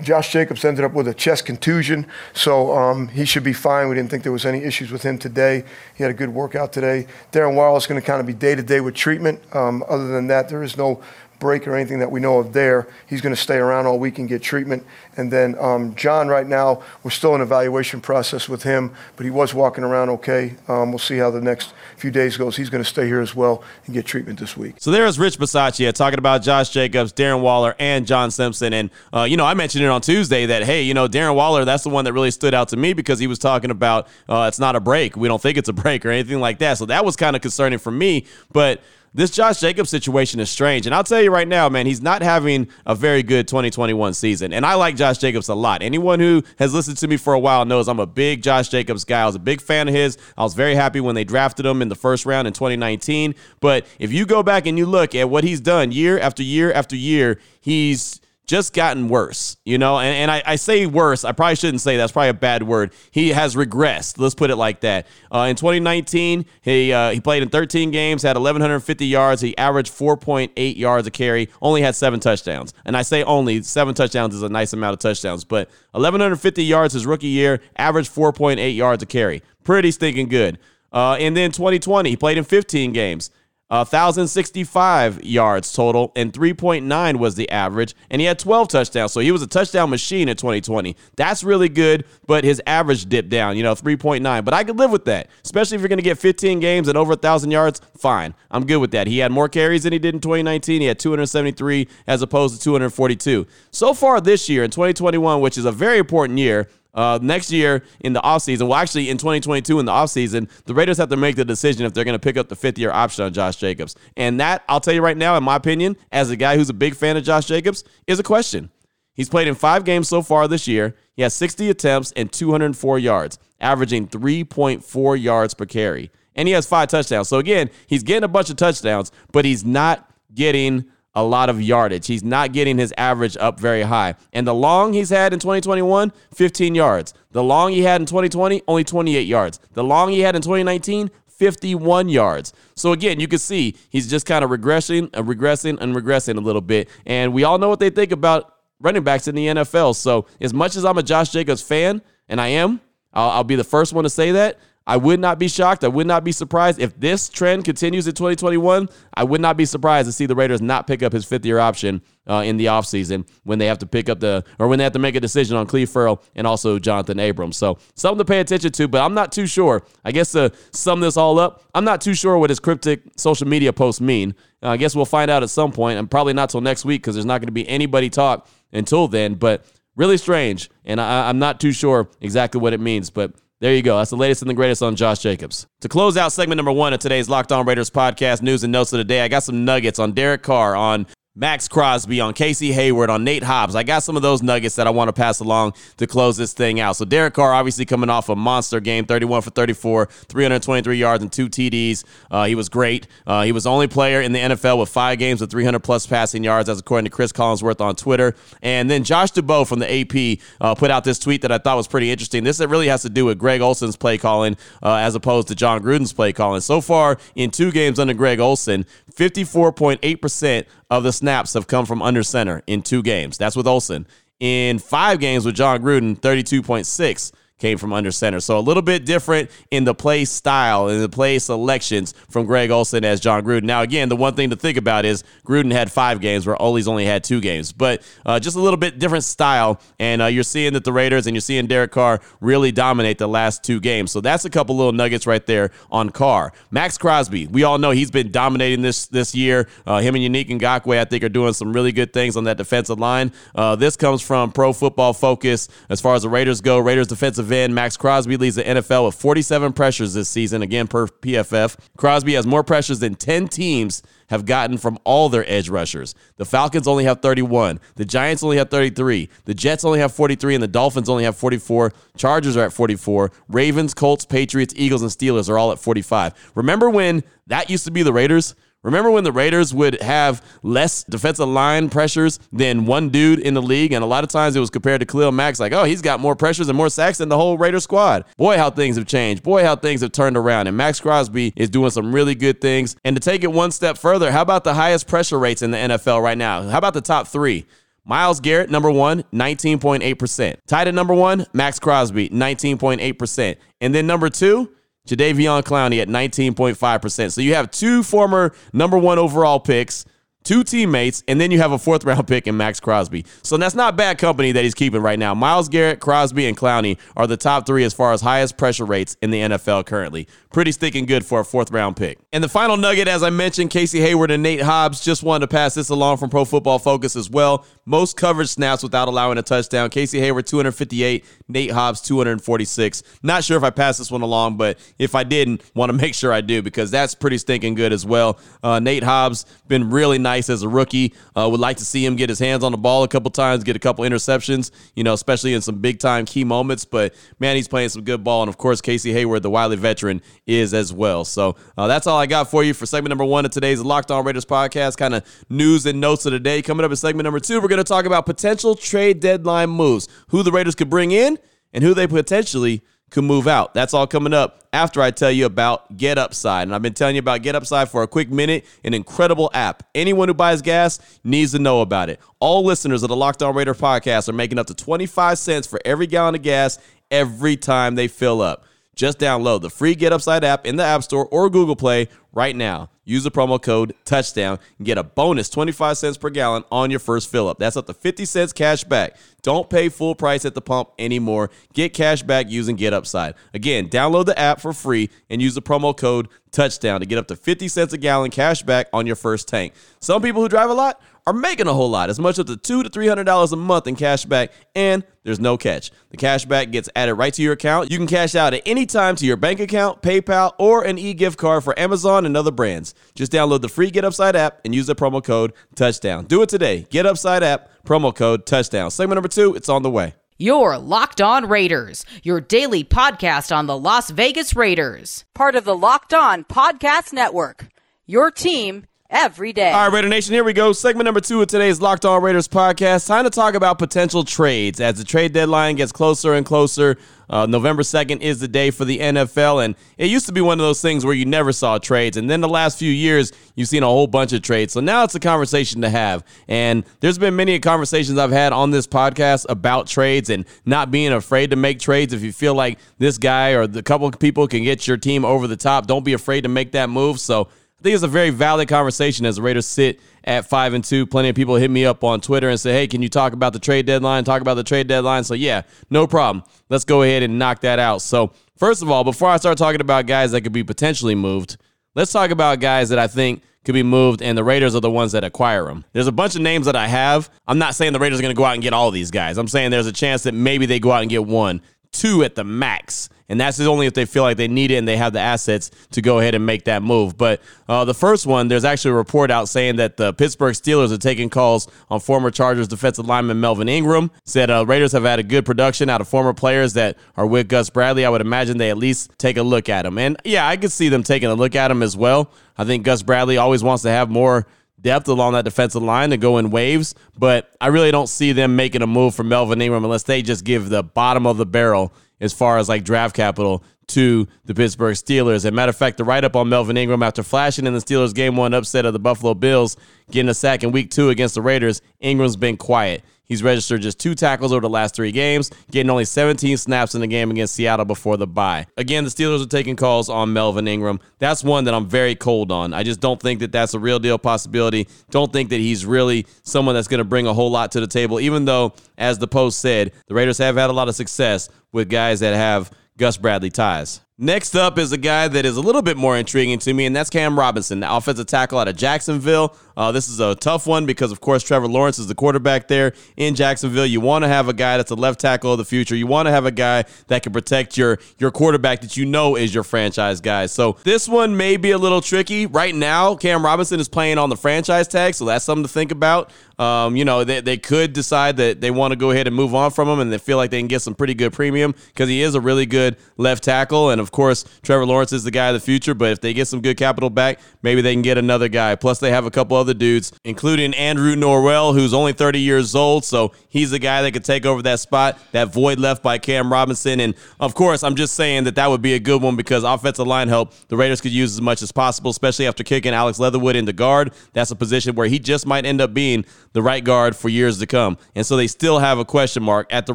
Josh 0.00 0.32
Jacobs 0.32 0.64
ended 0.64 0.84
up 0.84 0.92
with 0.92 1.06
a 1.06 1.14
chest 1.14 1.46
contusion, 1.46 2.06
so 2.32 2.76
um, 2.76 3.08
he 3.08 3.24
should 3.24 3.44
be 3.44 3.52
fine. 3.52 3.88
We 3.88 3.94
didn't 3.94 4.10
think 4.10 4.24
there 4.24 4.32
was 4.32 4.44
any 4.44 4.58
issues 4.58 4.90
with 4.90 5.02
him 5.02 5.18
today. 5.18 5.64
He 5.94 6.02
had 6.02 6.10
a 6.10 6.14
good 6.14 6.30
workout 6.30 6.72
today. 6.72 7.06
Darren 7.30 7.54
Waller 7.54 7.78
is 7.78 7.86
going 7.86 8.00
to 8.00 8.06
kind 8.06 8.20
of 8.20 8.26
be 8.26 8.32
day 8.32 8.54
to 8.56 8.62
day 8.62 8.80
with 8.80 8.94
treatment. 8.94 9.40
Um, 9.54 9.84
other 9.88 10.08
than 10.08 10.26
that, 10.26 10.48
there 10.48 10.62
is 10.62 10.76
no 10.76 11.00
break 11.44 11.68
or 11.68 11.76
anything 11.76 11.98
that 11.98 12.10
we 12.10 12.20
know 12.20 12.38
of 12.38 12.54
there. 12.54 12.88
He's 13.06 13.20
going 13.20 13.34
to 13.34 13.40
stay 13.40 13.56
around 13.56 13.84
all 13.84 13.98
week 13.98 14.18
and 14.18 14.26
get 14.26 14.42
treatment. 14.42 14.82
And 15.18 15.30
then 15.30 15.58
um, 15.58 15.94
John, 15.94 16.26
right 16.26 16.46
now, 16.46 16.82
we're 17.02 17.10
still 17.10 17.34
in 17.34 17.42
evaluation 17.42 18.00
process 18.00 18.48
with 18.48 18.62
him, 18.62 18.94
but 19.16 19.24
he 19.24 19.30
was 19.30 19.52
walking 19.52 19.84
around 19.84 20.08
okay. 20.08 20.54
Um, 20.68 20.90
we'll 20.90 20.98
see 20.98 21.18
how 21.18 21.30
the 21.30 21.42
next 21.42 21.74
few 21.98 22.10
days 22.10 22.38
goes. 22.38 22.56
He's 22.56 22.70
going 22.70 22.82
to 22.82 22.88
stay 22.88 23.06
here 23.06 23.20
as 23.20 23.34
well 23.34 23.62
and 23.84 23.94
get 23.94 24.06
treatment 24.06 24.38
this 24.38 24.56
week. 24.56 24.76
So 24.78 24.90
there's 24.90 25.18
Rich 25.18 25.38
Bisaccia 25.38 25.92
talking 25.92 26.18
about 26.18 26.40
Josh 26.40 26.70
Jacobs, 26.70 27.12
Darren 27.12 27.42
Waller, 27.42 27.76
and 27.78 28.06
John 28.06 28.30
Simpson. 28.30 28.72
And, 28.72 28.88
uh, 29.12 29.24
you 29.24 29.36
know, 29.36 29.44
I 29.44 29.52
mentioned 29.52 29.84
it 29.84 29.88
on 29.88 30.00
Tuesday 30.00 30.46
that, 30.46 30.62
hey, 30.62 30.80
you 30.80 30.94
know, 30.94 31.08
Darren 31.08 31.34
Waller, 31.34 31.66
that's 31.66 31.82
the 31.82 31.90
one 31.90 32.06
that 32.06 32.14
really 32.14 32.30
stood 32.30 32.54
out 32.54 32.68
to 32.70 32.78
me 32.78 32.94
because 32.94 33.18
he 33.18 33.26
was 33.26 33.38
talking 33.38 33.70
about 33.70 34.08
uh, 34.30 34.46
it's 34.48 34.58
not 34.58 34.76
a 34.76 34.80
break. 34.80 35.14
We 35.14 35.28
don't 35.28 35.42
think 35.42 35.58
it's 35.58 35.68
a 35.68 35.74
break 35.74 36.06
or 36.06 36.10
anything 36.10 36.40
like 36.40 36.58
that. 36.60 36.78
So 36.78 36.86
that 36.86 37.04
was 37.04 37.16
kind 37.16 37.36
of 37.36 37.42
concerning 37.42 37.80
for 37.80 37.90
me. 37.90 38.24
But 38.50 38.80
this 39.14 39.30
Josh 39.30 39.60
Jacobs 39.60 39.90
situation 39.90 40.40
is 40.40 40.50
strange. 40.50 40.86
And 40.86 40.94
I'll 40.94 41.04
tell 41.04 41.22
you 41.22 41.30
right 41.30 41.46
now, 41.46 41.68
man, 41.68 41.86
he's 41.86 42.02
not 42.02 42.20
having 42.20 42.68
a 42.84 42.96
very 42.96 43.22
good 43.22 43.46
2021 43.46 44.12
season. 44.12 44.52
And 44.52 44.66
I 44.66 44.74
like 44.74 44.96
Josh 44.96 45.18
Jacobs 45.18 45.48
a 45.48 45.54
lot. 45.54 45.82
Anyone 45.82 46.18
who 46.18 46.42
has 46.58 46.74
listened 46.74 46.96
to 46.98 47.06
me 47.06 47.16
for 47.16 47.32
a 47.32 47.38
while 47.38 47.64
knows 47.64 47.88
I'm 47.88 48.00
a 48.00 48.06
big 48.06 48.42
Josh 48.42 48.68
Jacobs 48.68 49.04
guy. 49.04 49.22
I 49.22 49.26
was 49.26 49.36
a 49.36 49.40
big 49.40 49.60
fan 49.60 49.86
of 49.86 49.94
his. 49.94 50.18
I 50.36 50.42
was 50.42 50.54
very 50.54 50.74
happy 50.74 51.00
when 51.00 51.14
they 51.14 51.22
drafted 51.22 51.64
him 51.64 51.80
in 51.80 51.88
the 51.88 51.94
first 51.94 52.26
round 52.26 52.48
in 52.48 52.52
2019. 52.52 53.36
But 53.60 53.86
if 54.00 54.12
you 54.12 54.26
go 54.26 54.42
back 54.42 54.66
and 54.66 54.76
you 54.76 54.86
look 54.86 55.14
at 55.14 55.30
what 55.30 55.44
he's 55.44 55.60
done 55.60 55.92
year 55.92 56.18
after 56.18 56.42
year 56.42 56.72
after 56.72 56.96
year, 56.96 57.38
he's 57.60 58.20
just 58.46 58.74
gotten 58.74 59.08
worse, 59.08 59.56
you 59.64 59.78
know? 59.78 59.98
And, 59.98 60.14
and 60.14 60.30
I, 60.30 60.42
I, 60.46 60.56
say 60.56 60.86
worse. 60.86 61.24
I 61.24 61.32
probably 61.32 61.56
shouldn't 61.56 61.80
say 61.80 61.96
that's 61.96 62.12
probably 62.12 62.28
a 62.28 62.34
bad 62.34 62.62
word. 62.62 62.92
He 63.10 63.30
has 63.30 63.54
regressed. 63.54 64.18
Let's 64.18 64.34
put 64.34 64.50
it 64.50 64.56
like 64.56 64.80
that. 64.80 65.06
Uh, 65.32 65.46
in 65.48 65.56
2019, 65.56 66.44
he 66.62 66.92
uh, 66.92 67.10
he 67.10 67.20
played 67.20 67.42
in 67.42 67.48
13 67.48 67.90
games, 67.90 68.22
had 68.22 68.36
1,150 68.36 69.06
yards. 69.06 69.40
He 69.40 69.56
averaged 69.56 69.92
4.8 69.92 70.76
yards 70.76 71.06
a 71.06 71.10
carry, 71.10 71.48
only 71.62 71.82
had 71.82 71.94
seven 71.94 72.20
touchdowns. 72.20 72.74
And 72.84 72.96
I 72.96 73.02
say 73.02 73.22
only 73.22 73.62
seven 73.62 73.94
touchdowns 73.94 74.34
is 74.34 74.42
a 74.42 74.48
nice 74.48 74.72
amount 74.72 74.92
of 74.92 74.98
touchdowns, 74.98 75.44
but 75.44 75.70
1,150 75.92 76.64
yards 76.64 76.94
his 76.94 77.06
rookie 77.06 77.28
year, 77.28 77.60
averaged 77.76 78.14
4.8 78.14 78.76
yards 78.76 79.02
a 79.02 79.06
carry. 79.06 79.42
Pretty 79.62 79.90
stinking 79.90 80.28
good. 80.28 80.58
Uh, 80.92 81.16
and 81.18 81.36
then 81.36 81.50
2020, 81.50 82.10
he 82.10 82.16
played 82.16 82.38
in 82.38 82.44
15 82.44 82.92
games. 82.92 83.30
Uh, 83.74 83.78
1,065 83.78 85.24
yards 85.24 85.72
total, 85.72 86.12
and 86.14 86.32
3.9 86.32 87.16
was 87.16 87.34
the 87.34 87.50
average. 87.50 87.96
And 88.08 88.20
he 88.20 88.26
had 88.26 88.38
12 88.38 88.68
touchdowns. 88.68 89.10
So 89.10 89.18
he 89.18 89.32
was 89.32 89.42
a 89.42 89.48
touchdown 89.48 89.90
machine 89.90 90.28
in 90.28 90.36
2020. 90.36 90.94
That's 91.16 91.42
really 91.42 91.68
good, 91.68 92.04
but 92.24 92.44
his 92.44 92.62
average 92.68 93.06
dipped 93.06 93.30
down, 93.30 93.56
you 93.56 93.64
know, 93.64 93.74
3.9. 93.74 94.44
But 94.44 94.54
I 94.54 94.62
could 94.62 94.78
live 94.78 94.92
with 94.92 95.06
that, 95.06 95.28
especially 95.44 95.74
if 95.74 95.80
you're 95.80 95.88
going 95.88 95.98
to 95.98 96.04
get 96.04 96.18
15 96.18 96.60
games 96.60 96.86
and 96.86 96.96
over 96.96 97.14
1,000 97.14 97.50
yards. 97.50 97.80
Fine. 97.96 98.36
I'm 98.48 98.64
good 98.64 98.78
with 98.78 98.92
that. 98.92 99.08
He 99.08 99.18
had 99.18 99.32
more 99.32 99.48
carries 99.48 99.82
than 99.82 99.92
he 99.92 99.98
did 99.98 100.14
in 100.14 100.20
2019. 100.20 100.80
He 100.80 100.86
had 100.86 101.00
273 101.00 101.88
as 102.06 102.22
opposed 102.22 102.54
to 102.54 102.62
242. 102.62 103.44
So 103.72 103.92
far 103.92 104.20
this 104.20 104.48
year 104.48 104.62
in 104.62 104.70
2021, 104.70 105.40
which 105.40 105.58
is 105.58 105.64
a 105.64 105.72
very 105.72 105.98
important 105.98 106.38
year, 106.38 106.68
uh, 106.94 107.18
next 107.20 107.50
year 107.50 107.82
in 108.00 108.12
the 108.12 108.20
offseason, 108.20 108.68
well, 108.68 108.74
actually 108.74 109.10
in 109.10 109.18
2022 109.18 109.80
in 109.80 109.86
the 109.86 109.92
offseason, 109.92 110.48
the 110.64 110.74
Raiders 110.74 110.96
have 110.98 111.08
to 111.08 111.16
make 111.16 111.36
the 111.36 111.44
decision 111.44 111.84
if 111.84 111.92
they're 111.92 112.04
going 112.04 112.14
to 112.14 112.18
pick 112.18 112.36
up 112.36 112.48
the 112.48 112.56
fifth 112.56 112.78
year 112.78 112.90
option 112.90 113.24
on 113.24 113.32
Josh 113.32 113.56
Jacobs. 113.56 113.96
And 114.16 114.40
that, 114.40 114.62
I'll 114.68 114.80
tell 114.80 114.94
you 114.94 115.02
right 115.02 115.16
now, 115.16 115.36
in 115.36 115.44
my 115.44 115.56
opinion, 115.56 115.96
as 116.12 116.30
a 116.30 116.36
guy 116.36 116.56
who's 116.56 116.70
a 116.70 116.74
big 116.74 116.94
fan 116.94 117.16
of 117.16 117.24
Josh 117.24 117.46
Jacobs, 117.46 117.84
is 118.06 118.18
a 118.18 118.22
question. 118.22 118.70
He's 119.14 119.28
played 119.28 119.48
in 119.48 119.54
five 119.54 119.84
games 119.84 120.08
so 120.08 120.22
far 120.22 120.48
this 120.48 120.66
year. 120.66 120.94
He 121.14 121.22
has 121.22 121.34
60 121.34 121.70
attempts 121.70 122.12
and 122.12 122.30
204 122.32 122.98
yards, 122.98 123.38
averaging 123.60 124.08
3.4 124.08 125.20
yards 125.20 125.54
per 125.54 125.66
carry. 125.66 126.10
And 126.34 126.48
he 126.48 126.54
has 126.54 126.66
five 126.66 126.88
touchdowns. 126.88 127.28
So 127.28 127.38
again, 127.38 127.70
he's 127.86 128.02
getting 128.02 128.24
a 128.24 128.28
bunch 128.28 128.50
of 128.50 128.56
touchdowns, 128.56 129.12
but 129.32 129.44
he's 129.44 129.64
not 129.64 130.10
getting 130.34 130.84
a 131.14 131.22
lot 131.22 131.48
of 131.48 131.62
yardage. 131.62 132.06
He's 132.06 132.24
not 132.24 132.52
getting 132.52 132.78
his 132.78 132.92
average 132.98 133.36
up 133.38 133.60
very 133.60 133.82
high. 133.82 134.14
And 134.32 134.46
the 134.46 134.54
long 134.54 134.92
he's 134.92 135.10
had 135.10 135.32
in 135.32 135.38
2021, 135.38 136.12
15 136.34 136.74
yards. 136.74 137.14
The 137.30 137.42
long 137.42 137.72
he 137.72 137.82
had 137.82 138.00
in 138.00 138.06
2020, 138.06 138.62
only 138.66 138.84
28 138.84 139.20
yards. 139.20 139.60
The 139.72 139.84
long 139.84 140.10
he 140.10 140.20
had 140.20 140.34
in 140.34 140.42
2019, 140.42 141.10
51 141.28 142.08
yards. 142.08 142.52
So 142.74 142.92
again, 142.92 143.20
you 143.20 143.28
can 143.28 143.38
see 143.38 143.76
he's 143.90 144.08
just 144.08 144.26
kind 144.26 144.44
of 144.44 144.50
regressing, 144.50 145.10
and 145.12 145.26
regressing, 145.26 145.78
and 145.80 145.94
regressing 145.94 146.36
a 146.36 146.40
little 146.40 146.60
bit. 146.60 146.88
And 147.06 147.32
we 147.32 147.44
all 147.44 147.58
know 147.58 147.68
what 147.68 147.80
they 147.80 147.90
think 147.90 148.12
about 148.12 148.54
running 148.80 149.02
backs 149.02 149.28
in 149.28 149.34
the 149.34 149.46
NFL. 149.46 149.94
So 149.94 150.26
as 150.40 150.52
much 150.52 150.76
as 150.76 150.84
I'm 150.84 150.98
a 150.98 151.02
Josh 151.02 151.30
Jacobs 151.30 151.62
fan, 151.62 152.02
and 152.28 152.40
I 152.40 152.48
am, 152.48 152.80
I'll, 153.12 153.30
I'll 153.30 153.44
be 153.44 153.56
the 153.56 153.64
first 153.64 153.92
one 153.92 154.04
to 154.04 154.10
say 154.10 154.32
that. 154.32 154.58
I 154.86 154.98
would 154.98 155.18
not 155.18 155.38
be 155.38 155.48
shocked. 155.48 155.82
I 155.82 155.88
would 155.88 156.06
not 156.06 156.24
be 156.24 156.32
surprised 156.32 156.78
if 156.78 156.98
this 157.00 157.30
trend 157.30 157.64
continues 157.64 158.06
in 158.06 158.14
2021. 158.14 158.88
I 159.14 159.24
would 159.24 159.40
not 159.40 159.56
be 159.56 159.64
surprised 159.64 160.06
to 160.06 160.12
see 160.12 160.26
the 160.26 160.34
Raiders 160.34 160.60
not 160.60 160.86
pick 160.86 161.02
up 161.02 161.12
his 161.12 161.24
fifth 161.24 161.46
year 161.46 161.58
option 161.58 162.02
uh, 162.28 162.42
in 162.44 162.58
the 162.58 162.66
offseason 162.66 163.26
when 163.44 163.58
they 163.58 163.66
have 163.66 163.78
to 163.78 163.86
pick 163.86 164.10
up 164.10 164.20
the 164.20 164.44
or 164.58 164.68
when 164.68 164.78
they 164.78 164.84
have 164.84 164.92
to 164.92 164.98
make 164.98 165.14
a 165.14 165.20
decision 165.20 165.56
on 165.56 165.66
Cleve 165.66 165.88
Ferrell 165.88 166.22
and 166.34 166.46
also 166.46 166.78
Jonathan 166.78 167.18
Abrams. 167.18 167.56
So 167.56 167.78
something 167.94 168.18
to 168.18 168.24
pay 168.26 168.40
attention 168.40 168.72
to, 168.72 168.88
but 168.88 169.02
I'm 169.02 169.14
not 169.14 169.32
too 169.32 169.46
sure. 169.46 169.82
I 170.04 170.12
guess 170.12 170.32
to 170.32 170.52
sum 170.72 171.00
this 171.00 171.16
all 171.16 171.38
up, 171.38 171.62
I'm 171.74 171.84
not 171.84 172.02
too 172.02 172.14
sure 172.14 172.36
what 172.36 172.50
his 172.50 172.60
cryptic 172.60 173.02
social 173.16 173.48
media 173.48 173.72
posts 173.72 174.02
mean. 174.02 174.34
Uh, 174.62 174.70
I 174.70 174.76
guess 174.76 174.94
we'll 174.94 175.06
find 175.06 175.30
out 175.30 175.42
at 175.42 175.50
some 175.50 175.72
point, 175.72 175.98
and 175.98 176.10
probably 176.10 176.34
not 176.34 176.50
till 176.50 176.60
next 176.60 176.84
week 176.84 177.02
because 177.02 177.14
there's 177.14 177.26
not 177.26 177.40
going 177.40 177.48
to 177.48 177.52
be 177.52 177.66
anybody 177.68 178.10
talk 178.10 178.48
until 178.72 179.08
then. 179.08 179.34
But 179.34 179.64
really 179.96 180.18
strange, 180.18 180.68
and 180.84 181.00
I, 181.00 181.28
I'm 181.30 181.38
not 181.38 181.58
too 181.58 181.72
sure 181.72 182.10
exactly 182.20 182.60
what 182.60 182.74
it 182.74 182.80
means, 182.80 183.08
but. 183.08 183.32
There 183.64 183.74
you 183.74 183.80
go. 183.80 183.96
That's 183.96 184.10
the 184.10 184.16
latest 184.16 184.42
and 184.42 184.50
the 184.50 184.54
greatest 184.54 184.82
on 184.82 184.94
Josh 184.94 185.20
Jacobs. 185.20 185.66
To 185.80 185.88
close 185.88 186.18
out 186.18 186.32
segment 186.32 186.58
number 186.58 186.70
one 186.70 186.92
of 186.92 187.00
today's 187.00 187.30
Locked 187.30 187.50
On 187.50 187.64
Raiders 187.64 187.88
podcast 187.88 188.42
news 188.42 188.62
and 188.62 188.70
notes 188.70 188.92
of 188.92 188.98
the 188.98 189.04
day, 189.04 189.22
I 189.22 189.28
got 189.28 189.42
some 189.42 189.64
nuggets 189.64 189.98
on 189.98 190.12
Derek 190.12 190.42
Carr, 190.42 190.76
on 190.76 191.06
Maxx 191.36 191.66
Crosby, 191.66 192.20
on 192.20 192.32
Casey 192.32 192.70
Hayward, 192.70 193.10
on 193.10 193.24
Nate 193.24 193.42
Hobbs. 193.42 193.74
I 193.74 193.82
got 193.82 194.04
some 194.04 194.14
of 194.14 194.22
those 194.22 194.40
nuggets 194.40 194.76
that 194.76 194.86
I 194.86 194.90
want 194.90 195.08
to 195.08 195.12
pass 195.12 195.40
along 195.40 195.74
to 195.96 196.06
close 196.06 196.36
this 196.36 196.52
thing 196.52 196.78
out. 196.78 196.94
So 196.94 197.04
Derek 197.04 197.34
Carr 197.34 197.52
obviously 197.52 197.84
coming 197.84 198.08
off 198.08 198.28
a 198.28 198.36
monster 198.36 198.78
game, 198.78 199.04
31 199.04 199.42
for 199.42 199.50
34, 199.50 200.06
323 200.06 200.96
yards 200.96 201.24
and 201.24 201.32
two 201.32 201.48
TDs. 201.48 202.04
Uh, 202.30 202.44
he 202.44 202.54
was 202.54 202.68
great. 202.68 203.08
Uh, 203.26 203.42
he 203.42 203.50
was 203.50 203.64
the 203.64 203.70
only 203.70 203.88
player 203.88 204.20
in 204.20 204.30
the 204.30 204.38
NFL 204.38 204.78
with 204.78 204.88
five 204.88 205.18
games 205.18 205.40
with 205.40 205.50
300 205.50 205.80
plus 205.80 206.06
passing 206.06 206.44
yards, 206.44 206.68
as 206.68 206.78
according 206.78 207.06
to 207.06 207.10
Cris 207.10 207.32
Collinsworth 207.32 207.80
on 207.80 207.96
Twitter. 207.96 208.36
And 208.62 208.88
then 208.88 209.02
Josh 209.02 209.32
Dubow 209.32 209.66
from 209.66 209.80
the 209.80 209.92
AP 209.92 210.38
uh, 210.60 210.76
put 210.76 210.92
out 210.92 211.02
this 211.02 211.18
tweet 211.18 211.42
that 211.42 211.50
I 211.50 211.58
thought 211.58 211.76
was 211.76 211.88
pretty 211.88 212.12
interesting. 212.12 212.44
This 212.44 212.60
really 212.60 212.86
has 212.86 213.02
to 213.02 213.10
do 213.10 213.24
with 213.24 213.38
Greg 213.38 213.60
Olson's 213.60 213.96
play 213.96 214.18
calling 214.18 214.56
uh, 214.84 214.94
as 214.94 215.16
opposed 215.16 215.48
to 215.48 215.56
Jon 215.56 215.82
Gruden's 215.82 216.12
play 216.12 216.32
calling. 216.32 216.60
So 216.60 216.80
far 216.80 217.18
in 217.34 217.50
two 217.50 217.72
games 217.72 217.98
under 217.98 218.14
Greg 218.14 218.38
Olson, 218.38 218.86
54.8% 219.16 220.64
of 220.90 221.02
the 221.02 221.12
snaps 221.12 221.54
have 221.54 221.66
come 221.66 221.86
from 221.86 222.02
under 222.02 222.22
center 222.22 222.62
in 222.66 222.82
two 222.82 223.02
games. 223.02 223.38
That's 223.38 223.56
with 223.56 223.66
Olson. 223.66 224.06
In 224.40 224.78
five 224.78 225.20
games 225.20 225.46
with 225.46 225.54
Jon 225.54 225.80
Gruden, 225.82 226.18
32.6 226.18 227.32
came 227.64 227.78
from 227.78 227.94
under 227.94 228.12
center. 228.12 228.40
So 228.40 228.58
a 228.58 228.60
little 228.60 228.82
bit 228.82 229.06
different 229.06 229.50
in 229.70 229.84
the 229.84 229.94
play 229.94 230.26
style 230.26 230.88
and 230.88 231.00
the 231.00 231.08
play 231.08 231.38
selections 231.38 232.12
from 232.28 232.44
Greg 232.44 232.70
Olson 232.70 233.06
as 233.06 233.20
Jon 233.20 233.42
Gruden. 233.42 233.62
Now, 233.62 233.80
again, 233.80 234.10
the 234.10 234.16
one 234.16 234.34
thing 234.34 234.50
to 234.50 234.56
think 234.56 234.76
about 234.76 235.06
is 235.06 235.24
Gruden 235.46 235.72
had 235.72 235.90
five 235.90 236.20
games 236.20 236.46
where 236.46 236.60
Ole's 236.60 236.86
only 236.86 237.06
had 237.06 237.24
two 237.24 237.40
games, 237.40 237.72
but 237.72 238.02
uh, 238.26 238.38
just 238.38 238.54
a 238.54 238.60
little 238.60 238.76
bit 238.76 238.98
different 238.98 239.24
style. 239.24 239.80
And 239.98 240.20
uh, 240.20 240.26
you're 240.26 240.44
seeing 240.44 240.74
that 240.74 240.84
the 240.84 240.92
Raiders 240.92 241.26
and 241.26 241.34
you're 241.34 241.40
seeing 241.40 241.66
Derek 241.66 241.90
Carr 241.90 242.20
really 242.42 242.70
dominate 242.70 243.16
the 243.16 243.28
last 243.28 243.64
two 243.64 243.80
games. 243.80 244.12
So 244.12 244.20
that's 244.20 244.44
a 244.44 244.50
couple 244.50 244.76
little 244.76 244.92
nuggets 244.92 245.26
right 245.26 245.46
there 245.46 245.70
on 245.90 246.10
Carr. 246.10 246.52
Maxx 246.70 246.98
Crosby, 246.98 247.46
we 247.46 247.62
all 247.62 247.78
know 247.78 247.92
he's 247.92 248.10
been 248.10 248.30
dominating 248.30 248.82
this 248.82 249.06
this 249.06 249.34
year. 249.34 249.68
Uh, 249.86 250.00
him 250.00 250.14
and 250.16 250.22
Yannick 250.22 250.50
Ngakoue, 250.50 250.98
I 250.98 251.06
think, 251.06 251.24
are 251.24 251.30
doing 251.30 251.54
some 251.54 251.72
really 251.72 251.92
good 251.92 252.12
things 252.12 252.36
on 252.36 252.44
that 252.44 252.58
defensive 252.58 252.98
line. 252.98 253.32
Uh, 253.54 253.74
this 253.74 253.96
comes 253.96 254.20
from 254.20 254.52
Pro 254.52 254.74
Football 254.74 255.14
Focus 255.14 255.70
as 255.88 256.02
far 256.02 256.14
as 256.14 256.24
the 256.24 256.28
Raiders 256.28 256.60
go. 256.60 256.78
Raiders 256.78 257.06
defensive 257.06 257.46
Maxx 257.54 257.96
Crosby 257.96 258.36
leads 258.36 258.56
the 258.56 258.64
NFL 258.64 259.06
with 259.06 259.14
47 259.14 259.72
pressures 259.72 260.14
this 260.14 260.28
season, 260.28 260.62
again 260.62 260.86
per 260.86 261.06
PFF. 261.06 261.76
Crosby 261.96 262.34
has 262.34 262.46
more 262.46 262.64
pressures 262.64 262.98
than 262.98 263.14
10 263.14 263.48
teams 263.48 264.02
have 264.28 264.46
gotten 264.46 264.78
from 264.78 264.98
all 265.04 265.28
their 265.28 265.48
edge 265.48 265.68
rushers. 265.68 266.14
The 266.36 266.44
Falcons 266.44 266.88
only 266.88 267.04
have 267.04 267.20
31. 267.20 267.78
The 267.94 268.04
Giants 268.04 268.42
only 268.42 268.56
have 268.56 268.70
33. 268.70 269.28
The 269.44 269.54
Jets 269.54 269.84
only 269.84 270.00
have 270.00 270.12
43, 270.12 270.54
and 270.54 270.62
the 270.62 270.68
Dolphins 270.68 271.08
only 271.08 271.24
have 271.24 271.36
44. 271.36 271.92
Chargers 272.16 272.56
are 272.56 272.64
at 272.64 272.72
44. 272.72 273.30
Ravens, 273.48 273.94
Colts, 273.94 274.24
Patriots, 274.24 274.74
Eagles, 274.76 275.02
and 275.02 275.10
Steelers 275.10 275.48
are 275.48 275.58
all 275.58 275.72
at 275.72 275.78
45. 275.78 276.52
Remember 276.54 276.90
when 276.90 277.22
that 277.46 277.70
used 277.70 277.84
to 277.84 277.90
be 277.90 278.02
the 278.02 278.12
Raiders? 278.12 278.54
Remember 278.84 279.10
when 279.10 279.24
the 279.24 279.32
Raiders 279.32 279.74
would 279.74 280.00
have 280.02 280.44
less 280.62 281.04
defensive 281.04 281.48
line 281.48 281.88
pressures 281.88 282.38
than 282.52 282.84
one 282.84 283.08
dude 283.08 283.40
in 283.40 283.54
the 283.54 283.62
league? 283.62 283.92
And 283.92 284.04
a 284.04 284.06
lot 284.06 284.22
of 284.22 284.30
times 284.30 284.54
it 284.54 284.60
was 284.60 284.70
compared 284.70 285.00
to 285.00 285.06
Khalil 285.06 285.32
Mack's 285.32 285.58
like, 285.58 285.72
oh, 285.72 285.84
he's 285.84 286.02
got 286.02 286.20
more 286.20 286.36
pressures 286.36 286.68
and 286.68 286.76
more 286.76 286.90
sacks 286.90 287.18
than 287.18 287.30
the 287.30 287.36
whole 287.36 287.58
Raider 287.58 287.80
squad. 287.80 288.24
Boy, 288.36 288.58
how 288.58 288.70
things 288.70 288.96
have 288.96 289.06
changed. 289.06 289.42
Boy, 289.42 289.64
how 289.64 289.74
things 289.74 290.02
have 290.02 290.12
turned 290.12 290.36
around. 290.36 290.66
And 290.66 290.76
Maxx 290.76 291.00
Crosby 291.00 291.52
is 291.56 291.70
doing 291.70 291.90
some 291.90 292.14
really 292.14 292.34
good 292.34 292.60
things. 292.60 292.94
And 293.04 293.16
to 293.16 293.20
take 293.20 293.42
it 293.42 293.50
one 293.50 293.70
step 293.70 293.96
further, 293.96 294.30
how 294.30 294.42
about 294.42 294.64
the 294.64 294.74
highest 294.74 295.08
pressure 295.08 295.38
rates 295.38 295.62
in 295.62 295.70
the 295.70 295.78
NFL 295.78 296.22
right 296.22 296.38
now? 296.38 296.62
How 296.68 296.78
about 296.78 296.94
the 296.94 297.00
top 297.00 297.26
three? 297.26 297.66
Myles 298.06 298.40
Garrett, 298.40 298.68
number 298.70 298.90
one, 298.90 299.22
19.8%. 299.32 300.56
Tight 300.66 300.88
end 300.88 300.94
number 300.94 301.14
one, 301.14 301.46
Maxx 301.54 301.78
Crosby, 301.78 302.28
19.8%. 302.28 303.56
And 303.80 303.94
then 303.94 304.06
number 304.06 304.28
two, 304.28 304.70
Jadeveon 305.06 305.62
Clowney 305.62 306.00
at 306.00 306.08
19.5%. 306.08 307.32
So 307.32 307.40
you 307.40 307.54
have 307.54 307.70
two 307.70 308.02
former 308.02 308.54
number 308.72 308.96
one 308.96 309.18
overall 309.18 309.60
picks 309.60 310.06
two 310.44 310.62
teammates, 310.62 311.24
and 311.26 311.40
then 311.40 311.50
you 311.50 311.58
have 311.58 311.72
a 311.72 311.78
fourth 311.78 312.04
round 312.04 312.26
pick 312.28 312.46
in 312.46 312.56
Maxx 312.56 312.78
Crosby. 312.78 313.24
So 313.42 313.56
that's 313.56 313.74
not 313.74 313.96
bad 313.96 314.18
company 314.18 314.52
that 314.52 314.62
he's 314.62 314.74
keeping 314.74 315.00
right 315.00 315.18
now. 315.18 315.34
Myles 315.34 315.68
Garrett, 315.68 316.00
Crosby, 316.00 316.46
and 316.46 316.56
Clowney 316.56 316.98
are 317.16 317.26
the 317.26 317.36
top 317.36 317.66
three 317.66 317.84
as 317.84 317.94
far 317.94 318.12
as 318.12 318.20
highest 318.20 318.56
pressure 318.56 318.84
rates 318.84 319.16
in 319.22 319.30
the 319.30 319.40
NFL 319.40 319.86
currently. 319.86 320.28
Pretty 320.52 320.70
sticking 320.70 321.06
good 321.06 321.24
for 321.24 321.40
a 321.40 321.44
fourth 321.44 321.70
round 321.70 321.96
pick. 321.96 322.18
And 322.32 322.44
the 322.44 322.48
final 322.48 322.76
nugget, 322.76 323.08
as 323.08 323.22
I 323.22 323.30
mentioned, 323.30 323.70
Casey 323.70 324.00
Hayward 324.00 324.30
and 324.30 324.42
Nate 324.42 324.62
Hobbs 324.62 325.00
just 325.00 325.22
wanted 325.22 325.46
to 325.46 325.48
pass 325.48 325.74
this 325.74 325.88
along 325.88 326.18
from 326.18 326.30
Pro 326.30 326.44
Football 326.44 326.78
Focus 326.78 327.16
as 327.16 327.28
well. 327.28 327.64
Most 327.86 328.16
coverage 328.16 328.50
snaps 328.50 328.82
without 328.82 329.08
allowing 329.08 329.38
a 329.38 329.42
touchdown. 329.42 329.90
Casey 329.90 330.20
Hayward, 330.20 330.46
258. 330.46 331.24
Nate 331.48 331.70
Hobbs, 331.70 332.00
246. 332.02 333.02
Not 333.22 333.42
sure 333.42 333.56
if 333.56 333.64
I 333.64 333.70
passed 333.70 333.98
this 333.98 334.10
one 334.10 334.22
along, 334.22 334.56
but 334.56 334.78
if 334.98 335.14
I 335.14 335.24
didn't, 335.24 335.62
want 335.74 335.90
to 335.90 335.96
make 336.04 336.14
sure 336.14 336.32
I 336.32 336.40
do 336.40 336.62
because 336.62 336.90
that's 336.90 337.14
pretty 337.14 337.38
stinking 337.38 337.74
good 337.74 337.92
as 337.92 338.06
well. 338.06 338.38
Uh, 338.62 338.78
Nate 338.78 339.02
Hobbs, 339.02 339.46
been 339.66 339.90
really 339.90 340.18
nice 340.18 340.33
as 340.38 340.62
a 340.62 340.68
rookie. 340.68 341.14
Uh, 341.36 341.48
would 341.50 341.60
like 341.60 341.76
to 341.78 341.84
see 341.84 342.04
him 342.04 342.16
get 342.16 342.28
his 342.28 342.38
hands 342.38 342.64
on 342.64 342.72
the 342.72 342.78
ball 342.78 343.02
a 343.02 343.08
couple 343.08 343.30
times, 343.30 343.64
get 343.64 343.76
a 343.76 343.78
couple 343.78 344.04
interceptions, 344.04 344.70
you 344.94 345.04
know, 345.04 345.12
especially 345.12 345.54
in 345.54 345.60
some 345.60 345.76
big 345.80 345.98
time 345.98 346.24
key 346.24 346.44
moments. 346.44 346.84
But 346.84 347.14
man, 347.38 347.56
he's 347.56 347.68
playing 347.68 347.88
some 347.90 348.02
good 348.02 348.24
ball. 348.24 348.42
And 348.42 348.48
of 348.48 348.58
course, 348.58 348.80
Casey 348.80 349.12
Hayward, 349.12 349.42
the 349.42 349.50
wily 349.50 349.76
veteran, 349.76 350.22
is 350.46 350.74
as 350.74 350.92
well. 350.92 351.24
So 351.24 351.56
uh, 351.76 351.86
that's 351.86 352.06
all 352.06 352.18
I 352.18 352.26
got 352.26 352.50
for 352.50 352.62
you 352.62 352.74
for 352.74 352.86
segment 352.86 353.10
number 353.10 353.24
one 353.24 353.44
of 353.44 353.50
today's 353.50 353.80
Locked 353.80 354.10
On 354.10 354.24
Raiders 354.24 354.44
podcast. 354.44 354.96
Kind 354.96 355.14
of 355.14 355.44
news 355.48 355.86
and 355.86 356.00
notes 356.00 356.26
of 356.26 356.32
the 356.32 356.40
day. 356.40 356.62
Coming 356.62 356.84
up 356.84 356.90
in 356.90 356.96
segment 356.96 357.24
number 357.24 357.40
two, 357.40 357.60
we're 357.60 357.68
going 357.68 357.78
to 357.78 357.84
talk 357.84 358.04
about 358.04 358.26
potential 358.26 358.74
trade 358.74 359.20
deadline 359.20 359.70
moves, 359.70 360.08
who 360.28 360.42
the 360.42 360.52
Raiders 360.52 360.74
could 360.74 360.90
bring 360.90 361.10
in, 361.10 361.38
and 361.72 361.82
who 361.82 361.94
they 361.94 362.06
potentially 362.06 362.82
could 363.10 363.24
move 363.24 363.46
out. 363.46 363.74
That's 363.74 363.94
all 363.94 364.06
coming 364.06 364.32
up 364.32 364.64
after 364.72 365.00
I 365.00 365.10
tell 365.12 365.30
you 365.30 365.46
about 365.46 365.96
Get 365.96 366.18
Upside. 366.18 366.66
And 366.66 366.74
I've 366.74 366.82
been 366.82 366.94
telling 366.94 367.14
you 367.14 367.20
about 367.20 367.42
Get 367.42 367.54
Upside 367.54 367.88
for 367.88 368.02
a 368.02 368.08
quick 368.08 368.30
minute, 368.30 368.64
an 368.82 368.92
incredible 368.92 369.50
app. 369.54 369.84
Anyone 369.94 370.28
who 370.28 370.34
buys 370.34 370.62
gas 370.62 370.98
needs 371.22 371.52
to 371.52 371.58
know 371.58 371.80
about 371.80 372.10
it. 372.10 372.20
All 372.40 372.64
listeners 372.64 373.02
of 373.02 373.08
the 373.08 373.16
Locked 373.16 373.42
On 373.42 373.54
Raider 373.54 373.74
podcast 373.74 374.28
are 374.28 374.32
making 374.32 374.58
up 374.58 374.66
to 374.66 374.74
25 374.74 375.38
cents 375.38 375.66
for 375.66 375.80
every 375.84 376.06
gallon 376.06 376.34
of 376.34 376.42
gas 376.42 376.78
every 377.10 377.56
time 377.56 377.94
they 377.94 378.08
fill 378.08 378.42
up. 378.42 378.64
Just 378.96 379.18
download 379.18 379.60
the 379.60 379.70
free 379.70 379.94
Get 379.94 380.12
Upside 380.12 380.44
app 380.44 380.66
in 380.66 380.76
the 380.76 380.84
App 380.84 381.02
Store 381.02 381.26
or 381.26 381.50
Google 381.50 381.76
Play 381.76 382.08
right 382.32 382.54
now. 382.54 382.90
Use 383.04 383.24
the 383.24 383.30
promo 383.30 383.60
code 383.60 383.94
touchdown 384.04 384.58
and 384.78 384.86
get 384.86 384.98
a 384.98 385.02
bonus 385.02 385.48
25 385.50 385.98
cents 385.98 386.16
per 386.16 386.30
gallon 386.30 386.64
on 386.70 386.90
your 386.90 387.00
first 387.00 387.30
fill 387.30 387.48
up. 387.48 387.58
That's 387.58 387.76
up 387.76 387.86
to 387.86 387.94
50 387.94 388.24
cents 388.24 388.52
cash 388.52 388.84
back. 388.84 389.16
Don't 389.42 389.68
pay 389.68 389.90
full 389.90 390.14
price 390.14 390.44
at 390.44 390.54
the 390.54 390.62
pump 390.62 390.90
anymore. 390.98 391.50
Get 391.74 391.92
cash 391.92 392.22
back 392.22 392.50
using 392.50 392.76
Get 392.76 392.94
Upside. 392.94 393.34
Again, 393.52 393.88
download 393.88 394.24
the 394.24 394.38
app 394.38 394.60
for 394.60 394.72
free 394.72 395.10
and 395.28 395.42
use 395.42 395.54
the 395.54 395.62
promo 395.62 395.96
code 395.96 396.28
touchdown 396.50 397.00
to 397.00 397.06
get 397.06 397.18
up 397.18 397.26
to 397.26 397.36
50 397.36 397.68
cents 397.68 397.92
a 397.92 397.98
gallon 397.98 398.30
cash 398.30 398.62
back 398.62 398.88
on 398.92 399.06
your 399.06 399.16
first 399.16 399.48
tank. 399.48 399.74
Some 400.00 400.22
people 400.22 400.40
who 400.40 400.48
drive 400.48 400.70
a 400.70 400.74
lot 400.74 401.00
are 401.26 401.32
making 401.32 401.66
a 401.66 401.72
whole 401.72 401.88
lot, 401.88 402.10
as 402.10 402.18
much 402.18 402.38
as 402.38 402.44
the 402.44 402.56
two 402.56 402.82
to 402.82 402.88
three 402.88 403.08
hundred 403.08 403.24
dollars 403.24 403.52
a 403.52 403.56
month 403.56 403.86
in 403.86 403.96
cash 403.96 404.24
back, 404.24 404.52
and 404.74 405.04
there's 405.22 405.40
no 405.40 405.56
catch. 405.56 405.90
The 406.10 406.16
cash 406.16 406.44
back 406.44 406.70
gets 406.70 406.88
added 406.94 407.14
right 407.14 407.32
to 407.34 407.42
your 407.42 407.54
account. 407.54 407.90
You 407.90 407.96
can 407.96 408.06
cash 408.06 408.34
out 408.34 408.52
at 408.52 408.62
any 408.66 408.84
time 408.84 409.16
to 409.16 409.26
your 409.26 409.36
bank 409.36 409.60
account, 409.60 410.02
PayPal, 410.02 410.52
or 410.58 410.84
an 410.84 410.98
e-gift 410.98 411.38
card 411.38 411.64
for 411.64 411.78
Amazon 411.78 412.26
and 412.26 412.36
other 412.36 412.50
brands. 412.50 412.94
Just 413.14 413.32
download 413.32 413.62
the 413.62 413.68
free 413.68 413.90
Get 413.90 414.04
Upside 414.04 414.36
app 414.36 414.60
and 414.64 414.74
use 414.74 414.86
the 414.86 414.94
promo 414.94 415.24
code 415.24 415.52
touchdown. 415.74 416.26
Do 416.26 416.42
it 416.42 416.48
today. 416.48 416.86
Get 416.90 417.06
Upside 417.06 417.42
app, 417.42 417.70
promo 417.84 418.14
code 418.14 418.44
touchdown. 418.44 418.90
Segment 418.90 419.16
number 419.16 419.28
two, 419.28 419.54
it's 419.54 419.68
on 419.68 419.82
the 419.82 419.90
way. 419.90 420.14
Your 420.36 420.78
Locked 420.78 421.20
On 421.20 421.48
Raiders, 421.48 422.04
your 422.24 422.40
daily 422.40 422.82
podcast 422.82 423.54
on 423.54 423.66
the 423.66 423.78
Las 423.78 424.10
Vegas 424.10 424.56
Raiders. 424.56 425.24
Part 425.32 425.54
of 425.54 425.64
the 425.64 425.76
Locked 425.76 426.12
On 426.12 426.42
Podcast 426.42 427.12
Network. 427.12 427.68
Your 428.04 428.32
team 428.32 428.86
every 429.14 429.52
day. 429.52 429.70
All 429.70 429.88
right, 429.88 429.94
Raider 429.94 430.08
Nation, 430.08 430.34
here 430.34 430.44
we 430.44 430.52
go. 430.52 430.72
Segment 430.72 431.04
number 431.04 431.20
two 431.20 431.40
of 431.40 431.46
today's 431.46 431.80
Locked 431.80 432.04
On 432.04 432.20
Raiders 432.20 432.48
podcast. 432.48 433.06
Time 433.06 433.24
to 433.24 433.30
talk 433.30 433.54
about 433.54 433.78
potential 433.78 434.24
trades 434.24 434.80
as 434.80 434.98
the 434.98 435.04
trade 435.04 435.32
deadline 435.32 435.76
gets 435.76 435.92
closer 435.92 436.34
and 436.34 436.44
closer. 436.44 436.98
Uh, 437.30 437.46
November 437.46 437.82
2nd 437.82 438.20
is 438.20 438.40
the 438.40 438.48
day 438.48 438.70
for 438.70 438.84
the 438.84 438.98
NFL, 438.98 439.64
and 439.64 439.76
it 439.96 440.10
used 440.10 440.26
to 440.26 440.32
be 440.32 440.40
one 440.40 440.60
of 440.60 440.66
those 440.66 440.82
things 440.82 441.04
where 441.04 441.14
you 441.14 441.24
never 441.24 441.52
saw 441.52 441.78
trades. 441.78 442.16
And 442.16 442.28
then 442.28 442.40
the 442.40 442.48
last 442.48 442.78
few 442.78 442.90
years, 442.90 443.32
you've 443.54 443.68
seen 443.68 443.82
a 443.82 443.86
whole 443.86 444.06
bunch 444.06 444.32
of 444.32 444.42
trades. 444.42 444.72
So 444.74 444.80
now 444.80 445.04
it's 445.04 445.14
a 445.14 445.20
conversation 445.20 445.80
to 445.82 445.88
have. 445.88 446.24
And 446.48 446.84
there's 447.00 447.16
been 447.16 447.36
many 447.36 447.58
conversations 447.60 448.18
I've 448.18 448.30
had 448.32 448.52
on 448.52 448.72
this 448.72 448.86
podcast 448.86 449.46
about 449.48 449.86
trades 449.86 450.28
and 450.28 450.44
not 450.66 450.90
being 450.90 451.12
afraid 451.12 451.50
to 451.50 451.56
make 451.56 451.78
trades. 451.78 452.12
If 452.12 452.22
you 452.22 452.32
feel 452.32 452.54
like 452.54 452.78
this 452.98 453.16
guy 453.16 453.50
or 453.50 453.66
the 453.66 453.82
couple 453.82 454.06
of 454.06 454.18
people 454.18 454.46
can 454.46 454.64
get 454.64 454.86
your 454.86 454.96
team 454.96 455.24
over 455.24 455.46
the 455.46 455.56
top, 455.56 455.86
don't 455.86 456.04
be 456.04 456.12
afraid 456.12 456.42
to 456.42 456.48
make 456.48 456.72
that 456.72 456.90
move. 456.90 457.20
So 457.20 457.48
think 457.84 457.94
it's 457.94 458.02
a 458.02 458.08
very 458.08 458.30
valid 458.30 458.66
conversation 458.66 459.26
as 459.26 459.36
the 459.36 459.42
Raiders 459.42 459.66
sit 459.66 460.00
at 460.24 460.48
five 460.48 460.72
and 460.72 460.82
two. 460.82 461.06
Plenty 461.06 461.28
of 461.28 461.36
people 461.36 461.54
hit 461.56 461.70
me 461.70 461.84
up 461.84 462.02
on 462.02 462.20
Twitter 462.20 462.48
and 462.48 462.58
say, 462.58 462.72
"Hey, 462.72 462.86
can 462.86 463.02
you 463.02 463.10
talk 463.10 463.34
about 463.34 463.52
the 463.52 463.58
trade 463.58 463.84
deadline? 463.84 464.24
Talk 464.24 464.40
about 464.40 464.54
the 464.54 464.64
trade 464.64 464.88
deadline." 464.88 465.22
So 465.22 465.34
yeah, 465.34 465.62
no 465.90 466.06
problem. 466.06 466.44
Let's 466.70 466.84
go 466.84 467.02
ahead 467.02 467.22
and 467.22 467.38
knock 467.38 467.60
that 467.60 467.78
out. 467.78 468.00
So 468.00 468.32
first 468.56 468.80
of 468.80 468.90
all, 468.90 469.04
before 469.04 469.28
I 469.28 469.36
start 469.36 469.58
talking 469.58 469.82
about 469.82 470.06
guys 470.06 470.32
that 470.32 470.40
could 470.40 470.52
be 470.52 470.64
potentially 470.64 471.14
moved, 471.14 471.58
let's 471.94 472.10
talk 472.10 472.30
about 472.30 472.58
guys 472.58 472.88
that 472.88 472.98
I 472.98 473.06
think 473.06 473.42
could 473.66 473.74
be 473.74 473.82
moved, 473.82 474.22
and 474.22 474.36
the 474.36 474.44
Raiders 474.44 474.74
are 474.74 474.80
the 474.80 474.90
ones 474.90 475.12
that 475.12 475.22
acquire 475.22 475.66
them. 475.66 475.84
There's 475.92 476.06
a 476.06 476.12
bunch 476.12 476.36
of 476.36 476.40
names 476.42 476.66
that 476.66 476.76
I 476.76 476.86
have. 476.86 477.30
I'm 477.46 477.58
not 477.58 477.74
saying 477.74 477.92
the 477.92 477.98
Raiders 477.98 478.18
are 478.18 478.22
going 478.22 478.34
to 478.34 478.38
go 478.38 478.44
out 478.44 478.54
and 478.54 478.62
get 478.62 478.72
all 478.72 478.90
these 478.90 479.10
guys. 479.10 479.36
I'm 479.38 479.48
saying 479.48 479.70
there's 479.70 479.86
a 479.86 479.92
chance 479.92 480.22
that 480.22 480.32
maybe 480.32 480.66
they 480.66 480.80
go 480.80 480.90
out 480.90 481.02
and 481.02 481.10
get 481.10 481.24
one, 481.24 481.60
two 481.92 482.24
at 482.24 482.34
the 482.34 482.44
max 482.44 483.08
and 483.28 483.40
that's 483.40 483.60
only 483.60 483.86
if 483.86 483.94
they 483.94 484.04
feel 484.04 484.22
like 484.22 484.36
they 484.36 484.48
need 484.48 484.70
it 484.70 484.76
and 484.76 484.86
they 484.86 484.96
have 484.96 485.12
the 485.12 485.20
assets 485.20 485.70
to 485.92 486.02
go 486.02 486.18
ahead 486.18 486.34
and 486.34 486.44
make 486.44 486.64
that 486.64 486.82
move. 486.82 487.16
But 487.16 487.40
uh, 487.68 487.84
the 487.84 487.94
first 487.94 488.26
one, 488.26 488.48
there's 488.48 488.64
actually 488.64 488.92
a 488.92 488.96
report 488.96 489.30
out 489.30 489.48
saying 489.48 489.76
that 489.76 489.96
the 489.96 490.12
Pittsburgh 490.12 490.54
Steelers 490.54 490.92
are 490.92 490.98
taking 490.98 491.30
calls 491.30 491.68
on 491.90 492.00
former 492.00 492.30
Chargers 492.30 492.68
defensive 492.68 493.06
lineman 493.06 493.40
Melvin 493.40 493.68
Ingram. 493.68 494.10
Said 494.24 494.50
uh, 494.50 494.66
Raiders 494.66 494.92
have 494.92 495.04
had 495.04 495.18
a 495.18 495.22
good 495.22 495.46
production 495.46 495.88
out 495.88 496.00
of 496.00 496.08
former 496.08 496.34
players 496.34 496.74
that 496.74 496.98
are 497.16 497.26
with 497.26 497.48
Gus 497.48 497.70
Bradley. 497.70 498.04
I 498.04 498.10
would 498.10 498.20
imagine 498.20 498.58
they 498.58 498.70
at 498.70 498.78
least 498.78 499.10
take 499.18 499.36
a 499.36 499.42
look 499.42 499.68
at 499.68 499.86
him. 499.86 499.98
And 499.98 500.16
yeah, 500.24 500.46
I 500.46 500.56
could 500.56 500.72
see 500.72 500.88
them 500.88 501.02
taking 501.02 501.28
a 501.28 501.34
look 501.34 501.54
at 501.54 501.70
him 501.70 501.82
as 501.82 501.96
well. 501.96 502.30
I 502.56 502.64
think 502.64 502.84
Gus 502.84 503.02
Bradley 503.02 503.36
always 503.36 503.64
wants 503.64 503.82
to 503.82 503.90
have 503.90 504.10
more 504.10 504.46
depth 504.84 505.08
along 505.08 505.32
that 505.32 505.44
defensive 505.44 505.82
line 505.82 506.10
to 506.10 506.16
go 506.16 506.38
in 506.38 506.50
waves, 506.50 506.94
but 507.18 507.50
I 507.60 507.68
really 507.68 507.90
don't 507.90 508.08
see 508.08 508.32
them 508.32 508.54
making 508.54 508.82
a 508.82 508.86
move 508.86 509.14
for 509.14 509.24
Melvin 509.24 509.60
Ingram 509.60 509.82
unless 509.82 510.04
they 510.04 510.22
just 510.22 510.44
give 510.44 510.68
the 510.68 510.82
bottom 510.84 511.26
of 511.26 511.38
the 511.38 511.46
barrel 511.46 511.92
as 512.20 512.32
far 512.32 512.58
as 512.58 512.68
like 512.68 512.84
draft 512.84 513.16
capital 513.16 513.64
to 513.88 514.28
the 514.44 514.54
Pittsburgh 514.54 514.94
Steelers. 514.94 515.36
As 515.36 515.44
a 515.46 515.50
matter 515.50 515.70
of 515.70 515.76
fact, 515.76 515.96
the 515.96 516.04
write 516.04 516.22
up 516.22 516.36
on 516.36 516.50
Melvin 516.50 516.76
Ingram 516.76 517.02
after 517.02 517.22
flashing 517.22 517.66
in 517.66 517.72
the 517.72 517.80
Steelers 517.80 518.14
game 518.14 518.36
one 518.36 518.52
upset 518.54 518.84
of 518.84 518.92
the 518.92 518.98
Buffalo 518.98 519.34
Bills, 519.34 519.76
getting 520.10 520.28
a 520.28 520.34
sack 520.34 520.62
in 520.62 520.70
week 520.70 520.90
two 520.90 521.08
against 521.08 521.34
the 521.34 521.42
Raiders, 521.42 521.80
Ingram's 522.00 522.36
been 522.36 522.56
quiet. 522.56 523.02
He's 523.24 523.42
registered 523.42 523.80
just 523.82 523.98
two 523.98 524.14
tackles 524.14 524.52
over 524.52 524.60
the 524.60 524.68
last 524.68 524.94
three 524.94 525.12
games, 525.12 525.50
getting 525.70 525.90
only 525.90 526.04
17 526.04 526.56
snaps 526.56 526.94
in 526.94 527.00
the 527.00 527.06
game 527.06 527.30
against 527.30 527.54
Seattle 527.54 527.84
before 527.84 528.16
the 528.16 528.26
bye. 528.26 528.66
Again, 528.76 529.04
the 529.04 529.10
Steelers 529.10 529.42
are 529.42 529.48
taking 529.48 529.76
calls 529.76 530.08
on 530.08 530.32
Melvin 530.32 530.68
Ingram. 530.68 531.00
That's 531.18 531.42
one 531.42 531.64
that 531.64 531.74
I'm 531.74 531.86
very 531.86 532.14
cold 532.14 532.52
on. 532.52 532.74
I 532.74 532.82
just 532.82 533.00
don't 533.00 533.20
think 533.20 533.40
that 533.40 533.52
that's 533.52 533.74
a 533.74 533.78
real 533.78 533.98
deal 533.98 534.18
possibility. 534.18 534.88
Don't 535.10 535.32
think 535.32 535.50
that 535.50 535.60
he's 535.60 535.86
really 535.86 536.26
someone 536.42 536.74
that's 536.74 536.88
going 536.88 536.98
to 536.98 537.04
bring 537.04 537.26
a 537.26 537.32
whole 537.32 537.50
lot 537.50 537.72
to 537.72 537.80
the 537.80 537.86
table, 537.86 538.20
even 538.20 538.44
though, 538.44 538.74
as 538.98 539.18
the 539.18 539.28
Post 539.28 539.58
said, 539.60 539.92
the 540.06 540.14
Raiders 540.14 540.38
have 540.38 540.56
had 540.56 540.68
a 540.70 540.74
lot 540.74 540.88
of 540.88 540.94
success 540.94 541.48
with 541.72 541.88
guys 541.88 542.20
that 542.20 542.34
have 542.34 542.70
Gus 542.98 543.16
Bradley 543.16 543.50
ties. 543.50 544.00
Next 544.16 544.54
up 544.54 544.78
is 544.78 544.92
a 544.92 544.96
guy 544.96 545.26
that 545.26 545.44
is 545.44 545.56
a 545.56 545.60
little 545.60 545.82
bit 545.82 545.96
more 545.96 546.16
intriguing 546.16 546.60
to 546.60 546.72
me, 546.72 546.86
and 546.86 546.94
that's 546.94 547.10
Cam 547.10 547.36
Robinson, 547.36 547.80
the 547.80 547.92
offensive 547.92 548.26
tackle 548.26 548.60
out 548.60 548.68
of 548.68 548.76
Jacksonville. 548.76 549.56
Uh, 549.76 549.90
this 549.90 550.08
is 550.08 550.20
a 550.20 550.36
tough 550.36 550.68
one 550.68 550.86
because, 550.86 551.10
of 551.10 551.20
course, 551.20 551.42
Trevor 551.42 551.66
Lawrence 551.66 551.98
is 551.98 552.06
the 552.06 552.14
quarterback 552.14 552.68
there 552.68 552.92
in 553.16 553.34
Jacksonville. 553.34 553.84
You 553.84 554.00
want 554.00 554.22
to 554.22 554.28
have 554.28 554.48
a 554.48 554.52
guy 554.52 554.76
that's 554.76 554.92
a 554.92 554.94
left 554.94 555.18
tackle 555.18 555.50
of 555.50 555.58
the 555.58 555.64
future. 555.64 555.96
You 555.96 556.06
want 556.06 556.26
to 556.26 556.30
have 556.30 556.46
a 556.46 556.52
guy 556.52 556.84
that 557.08 557.24
can 557.24 557.32
protect 557.32 557.76
your 557.76 557.98
your 558.18 558.30
quarterback 558.30 558.82
that 558.82 558.96
you 558.96 559.04
know 559.04 559.34
is 559.34 559.52
your 559.52 559.64
franchise 559.64 560.20
guy. 560.20 560.46
So 560.46 560.76
this 560.84 561.08
one 561.08 561.36
may 561.36 561.56
be 561.56 561.72
a 561.72 561.78
little 561.78 562.00
tricky 562.00 562.46
right 562.46 562.72
now. 562.72 563.16
Cam 563.16 563.44
Robinson 563.44 563.80
is 563.80 563.88
playing 563.88 564.18
on 564.18 564.30
the 564.30 564.36
franchise 564.36 564.86
tag, 564.86 565.14
so 565.14 565.24
that's 565.24 565.44
something 565.44 565.64
to 565.64 565.68
think 565.68 565.90
about. 565.90 566.30
Um, 566.56 566.94
you 566.94 567.04
know, 567.04 567.24
they, 567.24 567.40
they 567.40 567.56
could 567.56 567.92
decide 567.92 568.36
that 568.36 568.60
they 568.60 568.70
want 568.70 568.92
to 568.92 568.96
go 568.96 569.10
ahead 569.10 569.26
and 569.26 569.34
move 569.34 569.56
on 569.56 569.72
from 569.72 569.88
him, 569.88 569.98
and 569.98 570.12
they 570.12 570.18
feel 570.18 570.36
like 570.36 570.52
they 570.52 570.60
can 570.60 570.68
get 570.68 570.82
some 570.82 570.94
pretty 570.94 571.14
good 571.14 571.32
premium 571.32 571.74
because 571.88 572.08
he 572.08 572.22
is 572.22 572.36
a 572.36 572.40
really 572.40 572.64
good 572.64 572.96
left 573.16 573.42
tackle. 573.42 573.90
And 573.90 574.03
of 574.04 574.12
course, 574.12 574.44
Trevor 574.62 574.84
Lawrence 574.84 575.14
is 575.14 575.24
the 575.24 575.30
guy 575.30 575.48
of 575.48 575.54
the 575.54 575.60
future. 575.60 575.94
But 575.94 576.12
if 576.12 576.20
they 576.20 576.34
get 576.34 576.46
some 576.46 576.60
good 576.60 576.76
capital 576.76 577.08
back, 577.08 577.40
maybe 577.62 577.80
they 577.80 577.94
can 577.94 578.02
get 578.02 578.18
another 578.18 578.48
guy. 578.48 578.74
Plus, 578.76 579.00
they 579.00 579.10
have 579.10 579.24
a 579.24 579.30
couple 579.30 579.56
other 579.56 579.72
dudes, 579.72 580.12
including 580.24 580.74
Andrew 580.74 581.16
Norwell, 581.16 581.72
who's 581.72 581.94
only 581.94 582.12
30 582.12 582.38
years 582.38 582.74
old. 582.74 583.04
So 583.06 583.32
he's 583.48 583.70
the 583.70 583.78
guy 583.78 584.02
that 584.02 584.12
could 584.12 584.24
take 584.24 584.44
over 584.44 584.60
that 584.62 584.78
spot, 584.78 585.18
that 585.32 585.52
void 585.52 585.78
left 585.78 586.02
by 586.02 586.18
Cam 586.18 586.52
Robinson. 586.52 587.00
And 587.00 587.14
of 587.40 587.54
course, 587.54 587.82
I'm 587.82 587.96
just 587.96 588.14
saying 588.14 588.44
that 588.44 588.56
that 588.56 588.68
would 588.68 588.82
be 588.82 588.92
a 588.92 589.00
good 589.00 589.22
one 589.22 589.36
because 589.36 589.64
offensive 589.64 590.06
line 590.06 590.28
help 590.28 590.52
the 590.68 590.76
Raiders 590.76 591.00
could 591.00 591.12
use 591.12 591.32
as 591.32 591.40
much 591.40 591.62
as 591.62 591.72
possible, 591.72 592.10
especially 592.10 592.46
after 592.46 592.62
kicking 592.62 592.92
Alex 592.92 593.18
Leatherwood 593.18 593.56
into 593.56 593.72
guard. 593.72 594.12
That's 594.34 594.50
a 594.50 594.56
position 594.56 594.94
where 594.94 595.06
he 595.06 595.18
just 595.18 595.46
might 595.46 595.64
end 595.64 595.80
up 595.80 595.94
being 595.94 596.26
the 596.52 596.62
right 596.62 596.84
guard 596.84 597.16
for 597.16 597.30
years 597.30 597.58
to 597.60 597.66
come. 597.66 597.96
And 598.14 598.26
so 598.26 598.36
they 598.36 598.46
still 598.46 598.78
have 598.78 598.98
a 598.98 599.04
question 599.04 599.42
mark 599.42 599.66
at 599.72 599.86
the 599.86 599.94